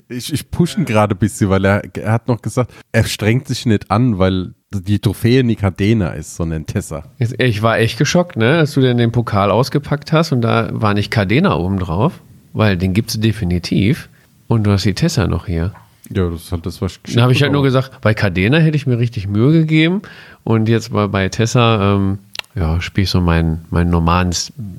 Ich, 0.08 0.32
ich 0.32 0.52
pushe 0.52 0.80
ihn 0.80 0.86
gerade 0.86 1.16
ein 1.16 1.18
bisschen, 1.18 1.50
weil 1.50 1.66
er, 1.66 1.84
er 1.96 2.12
hat 2.12 2.28
noch 2.28 2.42
gesagt, 2.42 2.72
er 2.92 3.04
strengt 3.04 3.48
sich 3.48 3.66
nicht 3.66 3.92
an, 3.92 4.20
weil 4.20 4.54
die 4.74 5.00
Trophäe 5.00 5.44
nicht 5.44 5.62
Cadena 5.62 6.12
ist, 6.12 6.36
sondern 6.36 6.66
Tessa. 6.66 7.04
Ich 7.18 7.62
war 7.62 7.80
echt 7.80 7.98
geschockt, 7.98 8.38
ne, 8.38 8.60
als 8.60 8.74
du 8.74 8.82
denn 8.82 8.98
den 8.98 9.12
Pokal 9.12 9.52
ausgepackt 9.52 10.14
hast 10.14 10.32
und 10.32 10.42
da 10.42 10.70
war 10.72 10.94
nicht 10.94 11.12
Cardena 11.12 11.56
oben 11.56 11.80
drauf, 11.80 12.22
weil 12.54 12.78
den 12.78 12.94
gibt's 12.94 13.20
definitiv. 13.20 14.08
Und 14.48 14.64
du 14.64 14.72
hast 14.72 14.84
die 14.86 14.94
Tessa 14.94 15.28
noch 15.28 15.46
hier. 15.46 15.74
Ja, 16.10 16.30
das 16.30 16.52
halt 16.52 16.66
das, 16.66 16.82
was 16.82 17.00
Da 17.14 17.22
habe 17.22 17.32
ich 17.32 17.42
halt 17.42 17.54
nur 17.54 17.64
gesagt, 17.64 18.02
bei 18.02 18.14
Cardena 18.14 18.58
hätte 18.58 18.76
ich 18.76 18.86
mir 18.86 19.00
richtig 19.00 19.28
Mühe 19.28 19.54
gegeben 19.54 20.02
und 20.44 20.68
jetzt 20.68 20.92
bei, 20.92 21.08
bei 21.08 21.30
Tessa, 21.30 21.96
ähm, 21.96 22.20
ja, 22.56 22.82
spiele 22.82 23.04
ich 23.04 23.10
so 23.10 23.22
meinen, 23.22 23.66
meinen, 23.70 23.90
normalen, 23.90 24.34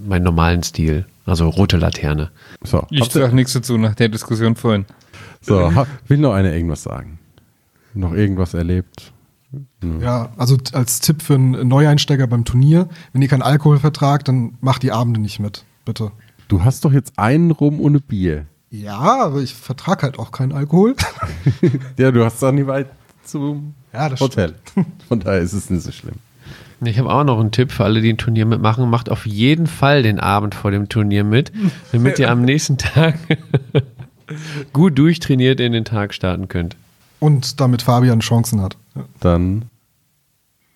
meinen 0.06 0.24
normalen 0.24 0.62
Stil. 0.62 1.06
Also 1.24 1.48
rote 1.48 1.76
Laterne. 1.76 2.30
So, 2.64 2.84
Ich 2.90 3.04
sage 3.12 3.34
nichts 3.34 3.52
dazu 3.52 3.78
nach 3.78 3.94
der 3.94 4.08
Diskussion 4.08 4.56
vorhin. 4.56 4.86
so 5.40 5.72
will 6.08 6.18
noch 6.18 6.32
einer 6.34 6.52
irgendwas 6.52 6.82
sagen? 6.82 7.18
Noch 7.94 8.12
irgendwas 8.12 8.54
erlebt? 8.54 9.12
Ja, 10.00 10.30
also 10.36 10.56
als 10.72 11.00
Tipp 11.00 11.22
für 11.22 11.34
einen 11.34 11.68
Neueinsteiger 11.68 12.26
beim 12.26 12.44
Turnier, 12.44 12.88
wenn 13.12 13.20
ihr 13.22 13.28
keinen 13.28 13.42
Alkohol 13.42 13.78
vertragt, 13.78 14.28
dann 14.28 14.56
macht 14.60 14.82
die 14.82 14.92
Abende 14.92 15.20
nicht 15.20 15.40
mit, 15.40 15.64
bitte. 15.84 16.10
Du 16.48 16.64
hast 16.64 16.84
doch 16.84 16.92
jetzt 16.92 17.18
einen 17.18 17.50
Rum 17.50 17.80
ohne 17.80 18.00
Bier. 18.00 18.46
Ja, 18.70 18.98
aber 18.98 19.40
ich 19.42 19.54
vertrag 19.54 20.02
halt 20.02 20.18
auch 20.18 20.32
keinen 20.32 20.52
Alkohol. 20.52 20.96
Ja, 21.98 22.10
du 22.10 22.24
hast 22.24 22.42
doch 22.42 22.52
nie 22.52 22.66
weit 22.66 22.88
zum 23.24 23.74
Ja, 23.92 24.08
das 24.08 24.20
Hotel. 24.20 24.54
Von 25.08 25.20
daher 25.20 25.40
ist 25.40 25.52
es 25.52 25.68
nicht 25.70 25.82
so 25.82 25.92
schlimm. 25.92 26.14
Ich 26.84 26.98
habe 26.98 27.10
auch 27.12 27.24
noch 27.24 27.38
einen 27.38 27.50
Tipp 27.52 27.70
für 27.72 27.84
alle, 27.84 28.00
die 28.00 28.12
ein 28.12 28.18
Turnier 28.18 28.44
mitmachen. 28.46 28.88
Macht 28.90 29.10
auf 29.10 29.26
jeden 29.26 29.66
Fall 29.66 30.02
den 30.02 30.18
Abend 30.18 30.54
vor 30.54 30.70
dem 30.70 30.88
Turnier 30.88 31.24
mit, 31.24 31.52
damit 31.92 32.18
ihr 32.18 32.30
am 32.30 32.42
nächsten 32.42 32.78
Tag 32.78 33.16
gut 34.72 34.98
durchtrainiert 34.98 35.60
in 35.60 35.72
den 35.72 35.84
Tag 35.84 36.14
starten 36.14 36.48
könnt. 36.48 36.76
Und 37.20 37.60
damit 37.60 37.82
Fabian 37.82 38.20
Chancen 38.20 38.60
hat. 38.60 38.76
Dann 39.20 39.66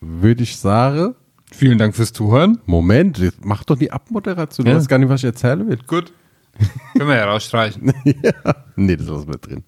würde 0.01 0.43
ich 0.43 0.57
sagen, 0.57 1.15
Vielen 1.53 1.79
Dank 1.79 1.95
fürs 1.95 2.13
Zuhören. 2.13 2.59
Moment, 2.67 3.21
mach 3.43 3.63
doch 3.65 3.79
die 3.79 3.93
Abmoderation. 3.93 4.65
Du 4.65 4.71
Ja. 4.73 4.77
weißt 4.77 4.89
gar 4.89 4.99
nicht, 4.99 5.09
was 5.09 5.21
ich 5.21 5.27
erzählen 5.27 5.67
will. 5.69 5.79
Gut. 5.87 6.13
Können 6.93 7.09
wir 7.09 7.17
ja 7.17 7.25
rausstreichen. 7.27 7.93
ja. 8.05 8.33
Nee, 8.75 8.97
das 8.97 9.07
lassen 9.07 9.29
wir 9.29 9.39
drin. 9.39 9.63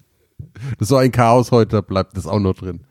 Das 0.71 0.81
ist 0.81 0.87
so 0.89 0.97
ein 0.97 1.11
Chaos 1.11 1.51
heute, 1.51 1.77
da 1.77 1.81
bleibt 1.81 2.17
das 2.17 2.27
auch 2.27 2.39
noch 2.39 2.53
drin. 2.55 2.81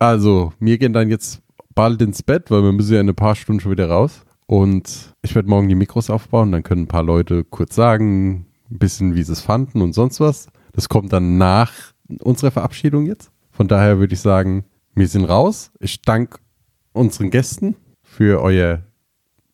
Also, 0.00 0.52
wir 0.58 0.78
gehen 0.78 0.92
dann 0.92 1.08
jetzt 1.10 1.42
bald 1.74 2.00
ins 2.02 2.22
Bett, 2.22 2.50
weil 2.50 2.62
wir 2.62 2.72
müssen 2.72 2.94
ja 2.94 3.00
in 3.00 3.08
ein 3.08 3.14
paar 3.14 3.34
Stunden 3.34 3.60
schon 3.60 3.72
wieder 3.72 3.88
raus. 3.88 4.24
Und 4.46 5.14
ich 5.22 5.34
werde 5.34 5.48
morgen 5.48 5.68
die 5.68 5.74
Mikros 5.74 6.10
aufbauen, 6.10 6.52
dann 6.52 6.62
können 6.62 6.82
ein 6.82 6.88
paar 6.88 7.02
Leute 7.02 7.44
kurz 7.44 7.74
sagen, 7.74 8.46
ein 8.70 8.78
bisschen, 8.78 9.14
wie 9.14 9.22
sie 9.22 9.32
es 9.32 9.40
fanden 9.40 9.80
und 9.80 9.94
sonst 9.94 10.20
was. 10.20 10.48
Das 10.72 10.88
kommt 10.88 11.12
dann 11.12 11.38
nach 11.38 11.72
unserer 12.20 12.50
Verabschiedung 12.50 13.06
jetzt. 13.06 13.30
Von 13.50 13.68
daher 13.68 13.98
würde 13.98 14.14
ich 14.14 14.20
sagen, 14.20 14.64
wir 14.94 15.08
sind 15.08 15.24
raus. 15.24 15.70
Ich 15.80 16.02
danke 16.02 16.38
unseren 16.92 17.30
Gästen 17.30 17.76
für 18.02 18.42
euer 18.42 18.82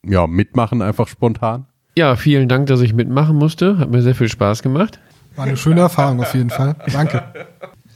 ja, 0.05 0.27
Mitmachen 0.27 0.83
einfach 0.83 1.09
spontan. 1.09 1.67
Ja, 1.97 2.17
vielen 2.17 2.49
Dank, 2.49 2.67
dass 2.67 2.81
ich 2.81 2.95
mitmachen 2.95 3.37
musste. 3.37 3.79
Hat 3.79 3.91
mir 3.91 4.03
sehr 4.03 4.15
viel 4.15 4.29
Spaß 4.29 4.63
gemacht. 4.63 5.01
War 5.37 5.45
eine 5.45 5.57
schöne 5.57 5.81
Erfahrung 5.81 6.21
auf 6.21 6.35
jeden 6.35 6.51
Fall. 6.51 6.77
Danke. 6.93 7.23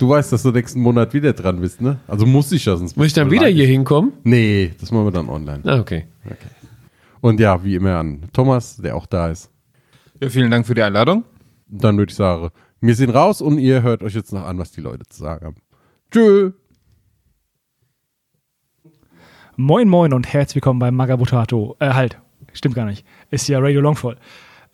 Du 0.05 0.11
weißt, 0.11 0.35
dass 0.35 0.43
du 0.43 0.51
nächsten 0.51 0.83
Monat 0.83 1.14
wieder 1.14 1.33
dran 1.33 1.62
bist, 1.62 1.81
ne? 1.81 1.99
Also 2.07 2.27
muss 2.27 2.53
ich 2.53 2.67
ja, 2.67 2.77
sonst 2.77 2.95
Muss 2.95 3.07
ich 3.07 3.14
dann 3.14 3.31
wieder 3.31 3.47
hier 3.47 3.67
hinkommen? 3.67 4.12
Nee, 4.23 4.73
das 4.79 4.90
machen 4.90 5.07
wir 5.07 5.12
dann 5.12 5.31
online. 5.31 5.62
Ah, 5.64 5.79
okay. 5.79 6.05
Und 7.23 7.40
ja, 7.40 7.64
wie 7.64 7.75
immer 7.77 7.97
an 7.97 8.21
Thomas, 8.35 8.76
der 8.76 8.97
auch 8.97 9.07
da 9.07 9.31
ist. 9.31 9.51
Ja, 10.20 10.28
vielen 10.28 10.51
Dank 10.51 10.66
für 10.66 10.74
die 10.74 10.83
Einladung. 10.83 11.24
Dann 11.68 11.97
würde 11.97 12.11
ich 12.11 12.16
sagen, 12.16 12.51
wir 12.83 12.95
sind 12.95 13.14
raus 13.14 13.41
und 13.41 13.59
ihr 13.59 13.81
hört 13.81 14.03
euch 14.03 14.14
jetzt 14.14 14.31
noch 14.35 14.45
an, 14.45 14.59
was 14.59 14.72
die 14.72 14.83
Leute 14.83 15.05
zu 15.09 15.20
sagen 15.20 15.47
haben. 15.47 15.57
Tschö. 16.11 16.53
Moin 19.57 19.89
Moin 19.89 20.12
und 20.12 20.31
herzlich 20.31 20.57
willkommen 20.57 20.81
bei 20.81 20.91
Magabotato. 20.91 21.76
Äh, 21.78 21.95
halt, 21.95 22.20
stimmt 22.53 22.74
gar 22.74 22.85
nicht. 22.85 23.07
Ist 23.31 23.49
ja 23.49 23.59
Radio 23.59 23.81
Longfall. 23.81 24.18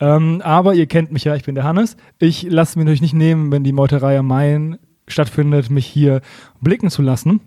Ähm, 0.00 0.42
aber 0.42 0.74
ihr 0.74 0.86
kennt 0.86 1.12
mich 1.12 1.22
ja, 1.22 1.36
ich 1.36 1.44
bin 1.44 1.54
der 1.54 1.62
Hannes. 1.62 1.96
Ich 2.18 2.42
lasse 2.42 2.76
mir 2.76 2.84
natürlich 2.84 3.02
nicht 3.02 3.14
nehmen, 3.14 3.52
wenn 3.52 3.62
die 3.62 3.72
Meuterei 3.72 4.18
am 4.18 4.26
Main 4.26 4.80
stattfindet, 5.12 5.70
mich 5.70 5.86
hier 5.86 6.20
blicken 6.60 6.90
zu 6.90 7.02
lassen. 7.02 7.40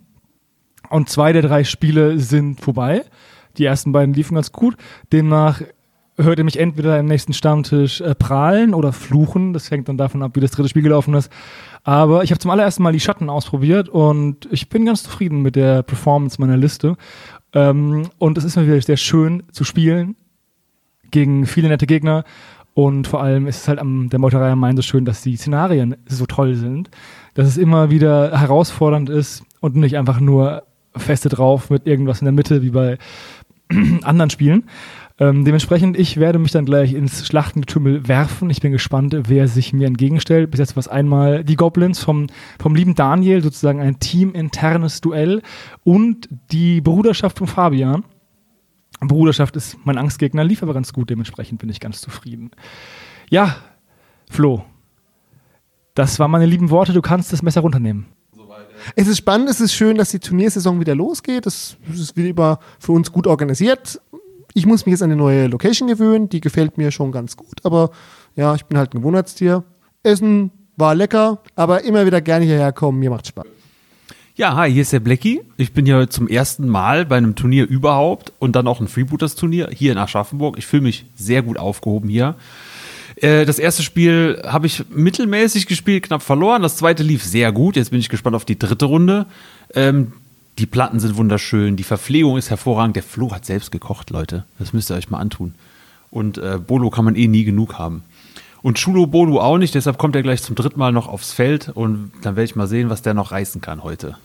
Und 0.90 1.10
zwei 1.10 1.34
der 1.34 1.42
drei 1.42 1.64
Spiele 1.64 2.20
sind 2.20 2.60
vorbei. 2.62 3.04
Die 3.58 3.66
ersten 3.66 3.92
beiden 3.92 4.14
liefen 4.14 4.36
ganz 4.36 4.52
gut. 4.52 4.76
Demnach 5.12 5.62
hört 6.18 6.38
ihr 6.38 6.44
mich 6.44 6.60
entweder 6.60 7.00
im 7.00 7.08
nächsten 7.08 7.34
Stammtisch 7.34 8.02
äh, 8.02 8.14
prahlen 8.16 8.74
oder 8.74 8.94
fluchen. 8.94 9.54
Das 9.54 9.72
hängt 9.72 9.90
dann 9.90 9.98
davon 9.98 10.22
ab, 10.22 10.36
wie 10.36 10.40
das 10.40 10.52
dritte 10.52 10.70
Spiel 10.70 10.84
gelaufen 10.84 11.14
ist. 11.14 11.32
Aber 11.84 12.24
ich 12.24 12.32
habe 12.32 12.40
zum 12.40 12.52
allerersten 12.52 12.84
Mal 12.84 12.94
die 12.94 13.00
Schatten 13.00 13.30
ausprobiert 13.30 13.90
und 13.90 14.48
ich 14.52 14.70
bin 14.70 14.86
ganz 14.86 15.04
zufrieden 15.04 15.42
mit 15.42 15.56
der 15.56 15.84
Performance 15.84 16.40
meiner 16.40 16.58
Liste. 16.58 16.96
Ähm, 17.54 18.10
und 18.20 18.38
es 18.38 18.44
ist 18.44 18.56
mir 18.56 18.68
wieder 18.68 18.82
sehr 18.82 18.98
schön 18.98 19.44
zu 19.52 19.64
spielen 19.64 20.16
gegen 21.12 21.46
viele 21.46 21.70
nette 21.70 21.88
Gegner. 21.88 22.24
Und 22.76 23.08
vor 23.08 23.22
allem 23.22 23.46
ist 23.46 23.62
es 23.62 23.68
halt 23.68 23.80
am 23.80 24.10
der 24.10 24.20
Meuterei 24.20 24.52
am 24.52 24.60
Main 24.60 24.76
so 24.76 24.82
schön, 24.82 25.06
dass 25.06 25.22
die 25.22 25.36
Szenarien 25.36 25.96
so 26.08 26.26
toll 26.26 26.56
sind, 26.56 26.90
dass 27.34 27.48
es 27.48 27.58
immer 27.58 27.90
wieder 27.90 28.40
herausfordernd 28.40 29.10
ist 29.10 29.44
und 29.60 29.76
nicht 29.76 29.98
einfach 29.98 30.20
nur 30.20 30.64
feste 30.96 31.30
drauf 31.30 31.70
mit 31.70 31.88
irgendwas 31.88 32.22
in 32.22 32.26
der 32.26 32.32
Mitte 32.32 32.62
wie 32.62 32.70
bei 32.70 32.98
anderen 34.04 34.30
Spielen. 34.30 34.66
Ähm, 35.20 35.46
dementsprechend, 35.46 35.98
ich 35.98 36.18
werde 36.18 36.40
mich 36.40 36.52
dann 36.52 36.66
gleich 36.66 36.94
ins 36.94 37.26
Schlachtengetümmel 37.28 38.08
werfen. 38.08 38.50
Ich 38.50 38.62
bin 38.62 38.72
gespannt, 38.72 39.16
wer 39.28 39.48
sich 39.48 39.72
mir 39.72 39.86
entgegenstellt. 39.88 40.50
Bis 40.50 40.60
jetzt 40.60 40.76
war 40.76 40.82
es 40.82 40.88
einmal 40.88 41.44
die 41.44 41.56
Goblins 41.56 42.04
vom, 42.04 42.28
vom 42.60 42.76
lieben 42.76 42.96
Daniel, 42.96 43.44
sozusagen 43.44 43.80
ein 43.80 44.00
teaminternes 44.00 45.02
Duell 45.02 45.44
und 45.84 46.30
die 46.52 46.82
Bruderschaft 46.82 47.38
von 47.38 47.48
Fabian. 47.48 48.04
Bruderschaft 49.02 49.56
ist 49.56 49.78
mein 49.84 49.98
Angstgegner, 49.98 50.44
lief 50.44 50.64
aber 50.64 50.74
ganz 50.74 50.94
gut, 50.94 51.10
dementsprechend 51.10 51.60
bin 51.60 51.70
ich 51.70 51.80
ganz 51.80 52.02
zufrieden. 52.02 52.52
Ja, 53.30 53.56
Flo, 54.30 54.64
das 55.96 56.20
waren 56.20 56.32
meine 56.32 56.46
lieben 56.46 56.70
Worte, 56.70 56.94
du 56.94 57.02
kannst 57.02 57.32
das 57.34 57.42
Messer 57.42 57.62
runternehmen. 57.62 58.06
Es 58.96 59.08
ist 59.08 59.18
spannend, 59.18 59.50
es 59.50 59.62
ist 59.62 59.74
schön, 59.74 59.98
dass 59.98 60.10
die 60.10 60.20
Turniersaison 60.20 60.80
wieder 60.80 60.96
losgeht. 60.96 61.46
Das 61.46 61.78
ist 61.94 62.18
wieder 62.18 62.60
für 62.80 62.92
uns 62.92 63.12
gut 63.12 63.28
organisiert. 63.28 64.02
Ich 64.54 64.66
muss 64.66 64.86
mich 64.86 64.92
jetzt 64.92 65.02
an 65.02 65.10
eine 65.10 65.16
neue 65.16 65.48
Location 65.48 65.88
gewöhnen, 65.88 66.30
die 66.30 66.42
gefällt 66.42 66.78
mir 66.78 66.92
schon 66.92 67.12
ganz 67.12 67.38
gut, 67.38 67.64
aber 67.64 67.90
ja, 68.36 68.54
ich 68.54 68.66
bin 68.66 68.78
halt 68.78 68.94
ein 68.94 69.00
Gewohnheitstier. 69.00 69.64
Essen 70.04 70.52
war 70.76 70.96
lecker, 70.96 71.40
aber 71.56 71.84
immer 71.84 72.06
wieder 72.06 72.22
gerne 72.22 72.46
hierher 72.46 72.72
kommen, 72.72 73.00
mir 73.00 73.10
macht 73.10 73.28
Spaß. 73.28 73.46
Ja, 74.36 74.56
hi, 74.56 74.72
hier 74.72 74.82
ist 74.82 74.92
der 74.92 75.00
Blackie. 75.00 75.42
Ich 75.58 75.74
bin 75.74 75.86
hier 75.86 76.10
zum 76.10 76.28
ersten 76.28 76.68
Mal 76.68 77.06
bei 77.06 77.18
einem 77.18 77.36
Turnier 77.36 77.68
überhaupt 77.68 78.34
und 78.40 78.56
dann 78.56 78.68
auch 78.68 78.80
ein 78.80 78.88
Freebooters-Turnier 78.88 79.70
hier 79.72 79.92
in 79.92 80.00
Aschaffenburg. 80.00 80.58
Ich 80.58 80.66
fühle 80.66 80.82
mich 80.82 81.06
sehr 81.16 81.44
gut 81.44 81.58
aufgehoben 81.58 82.10
hier. 82.10 82.36
Äh, 83.24 83.46
Das 83.46 83.58
erste 83.58 83.84
Spiel 83.84 84.42
habe 84.46 84.68
ich 84.68 84.84
mittelmäßig 84.90 85.66
gespielt, 85.66 86.04
knapp 86.04 86.22
verloren. 86.22 86.62
Das 86.62 86.76
zweite 86.76 87.04
lief 87.04 87.24
sehr 87.24 87.52
gut. 87.52 87.76
Jetzt 87.76 87.92
bin 87.92 88.00
ich 88.00 88.10
gespannt 88.10 88.36
auf 88.36 88.46
die 88.46 88.60
dritte 88.60 88.86
Runde. 88.86 89.26
Ähm, 89.74 90.14
die 90.60 90.66
Platten 90.68 91.00
sind 91.00 91.18
wunderschön, 91.18 91.78
die 91.78 91.84
Verpflegung 91.84 92.38
ist 92.38 92.52
hervorragend. 92.52 92.96
Der 92.96 93.02
Flo 93.02 93.32
hat 93.32 93.46
selbst 93.46 93.72
gekocht, 93.72 94.12
Leute. 94.12 94.44
Das 94.60 94.72
müsst 94.74 94.92
ihr 94.92 94.96
euch 94.96 95.10
mal 95.10 95.18
antun. 95.20 95.56
Und 96.12 96.38
äh, 96.38 96.60
Bolo 96.60 96.92
kann 96.92 97.06
man 97.06 97.16
eh 97.16 97.28
nie 97.28 97.44
genug 97.44 97.80
haben. 97.80 98.04
Und 98.62 98.78
Chulo 98.78 99.08
Bolo 99.08 99.42
auch 99.42 99.58
nicht, 99.58 99.74
deshalb 99.74 99.98
kommt 99.98 100.16
er 100.16 100.22
gleich 100.22 100.44
zum 100.44 100.56
dritten 100.56 100.80
Mal 100.80 100.92
noch 100.92 101.08
aufs 101.08 101.34
Feld 101.34 101.70
und 101.70 102.12
dann 102.22 102.36
werde 102.36 102.46
ich 102.46 102.56
mal 102.56 102.68
sehen, 102.68 102.90
was 102.90 103.02
der 103.02 103.14
noch 103.14 103.32
reißen 103.32 103.60
kann 103.62 103.84
heute. 103.84 104.16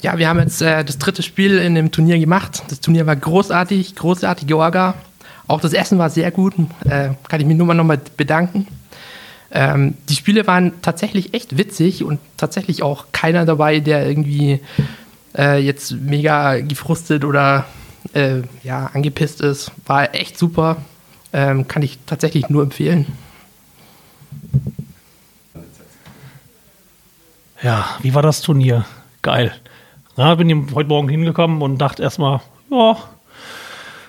Ja, 0.00 0.16
wir 0.16 0.28
haben 0.28 0.38
jetzt 0.38 0.62
äh, 0.62 0.84
das 0.84 0.98
dritte 0.98 1.22
Spiel 1.22 1.58
in 1.58 1.74
dem 1.74 1.90
Turnier 1.90 2.18
gemacht. 2.18 2.62
Das 2.68 2.80
Turnier 2.80 3.06
war 3.06 3.16
großartig, 3.16 3.96
großartige 3.96 4.56
Orga. 4.56 4.94
Auch 5.48 5.60
das 5.60 5.72
Essen 5.72 5.98
war 5.98 6.08
sehr 6.08 6.30
gut. 6.30 6.54
Äh, 6.84 7.10
kann 7.28 7.40
ich 7.40 7.46
mich 7.46 7.56
nur 7.56 7.66
mal 7.66 7.74
nochmal 7.74 8.00
bedanken. 8.16 8.68
Ähm, 9.50 9.94
die 10.08 10.14
Spiele 10.14 10.46
waren 10.46 10.80
tatsächlich 10.82 11.34
echt 11.34 11.56
witzig 11.58 12.04
und 12.04 12.20
tatsächlich 12.36 12.82
auch 12.82 13.06
keiner 13.12 13.44
dabei, 13.44 13.80
der 13.80 14.06
irgendwie 14.06 14.60
äh, 15.36 15.58
jetzt 15.58 15.92
mega 15.92 16.60
gefrustet 16.60 17.24
oder 17.24 17.64
äh, 18.12 18.42
ja, 18.62 18.90
angepisst 18.92 19.40
ist. 19.40 19.72
War 19.86 20.14
echt 20.14 20.38
super. 20.38 20.76
Ähm, 21.32 21.66
kann 21.66 21.82
ich 21.82 21.98
tatsächlich 22.06 22.48
nur 22.50 22.62
empfehlen. 22.62 23.06
Ja, 27.62 27.96
wie 28.02 28.14
war 28.14 28.22
das 28.22 28.42
Turnier? 28.42 28.84
Geil. 29.22 29.52
Na, 30.18 30.34
bin 30.34 30.74
heute 30.74 30.88
Morgen 30.88 31.08
hingekommen 31.08 31.62
und 31.62 31.78
dachte 31.78 32.02
erstmal, 32.02 32.40
ja, 32.72 32.96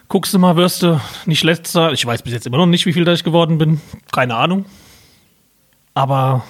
guckst 0.07 0.34
du 0.34 0.39
mal, 0.39 0.55
wirst 0.55 0.82
du 0.82 0.99
nicht 1.28 1.43
letzter. 1.43 1.91
Ich 1.93 2.03
weiß 2.03 2.24
bis 2.24 2.34
jetzt 2.34 2.47
immer 2.47 2.57
noch 2.57 2.66
nicht, 2.66 2.88
wie 2.88 2.93
viel 2.93 3.05
da 3.05 3.14
ich 3.14 3.24
geworden 3.24 3.60
bin. 3.60 3.80
Keine 4.12 4.34
Ahnung. 4.34 4.66
Aber 5.93 6.43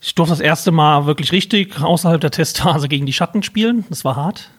ich 0.00 0.14
durfte 0.14 0.32
das 0.32 0.40
erste 0.40 0.72
Mal 0.72 1.04
wirklich 1.04 1.30
richtig 1.30 1.78
außerhalb 1.78 2.22
der 2.22 2.30
Testphase 2.30 2.88
gegen 2.88 3.04
die 3.04 3.12
Schatten 3.12 3.42
spielen. 3.42 3.84
Das 3.90 4.02
war 4.06 4.16
hart. 4.16 4.50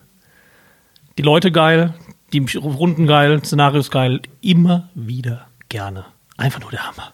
Die 1.17 1.23
Leute 1.23 1.51
geil, 1.51 1.95
die 2.31 2.45
Runden 2.59 3.07
geil, 3.07 3.43
Szenarios 3.43 3.89
geil. 3.89 4.21
Immer 4.39 4.91
wieder 4.93 5.47
gerne. 5.67 6.05
Einfach 6.37 6.59
nur 6.59 6.69
der 6.69 6.85
Hammer. 6.85 7.11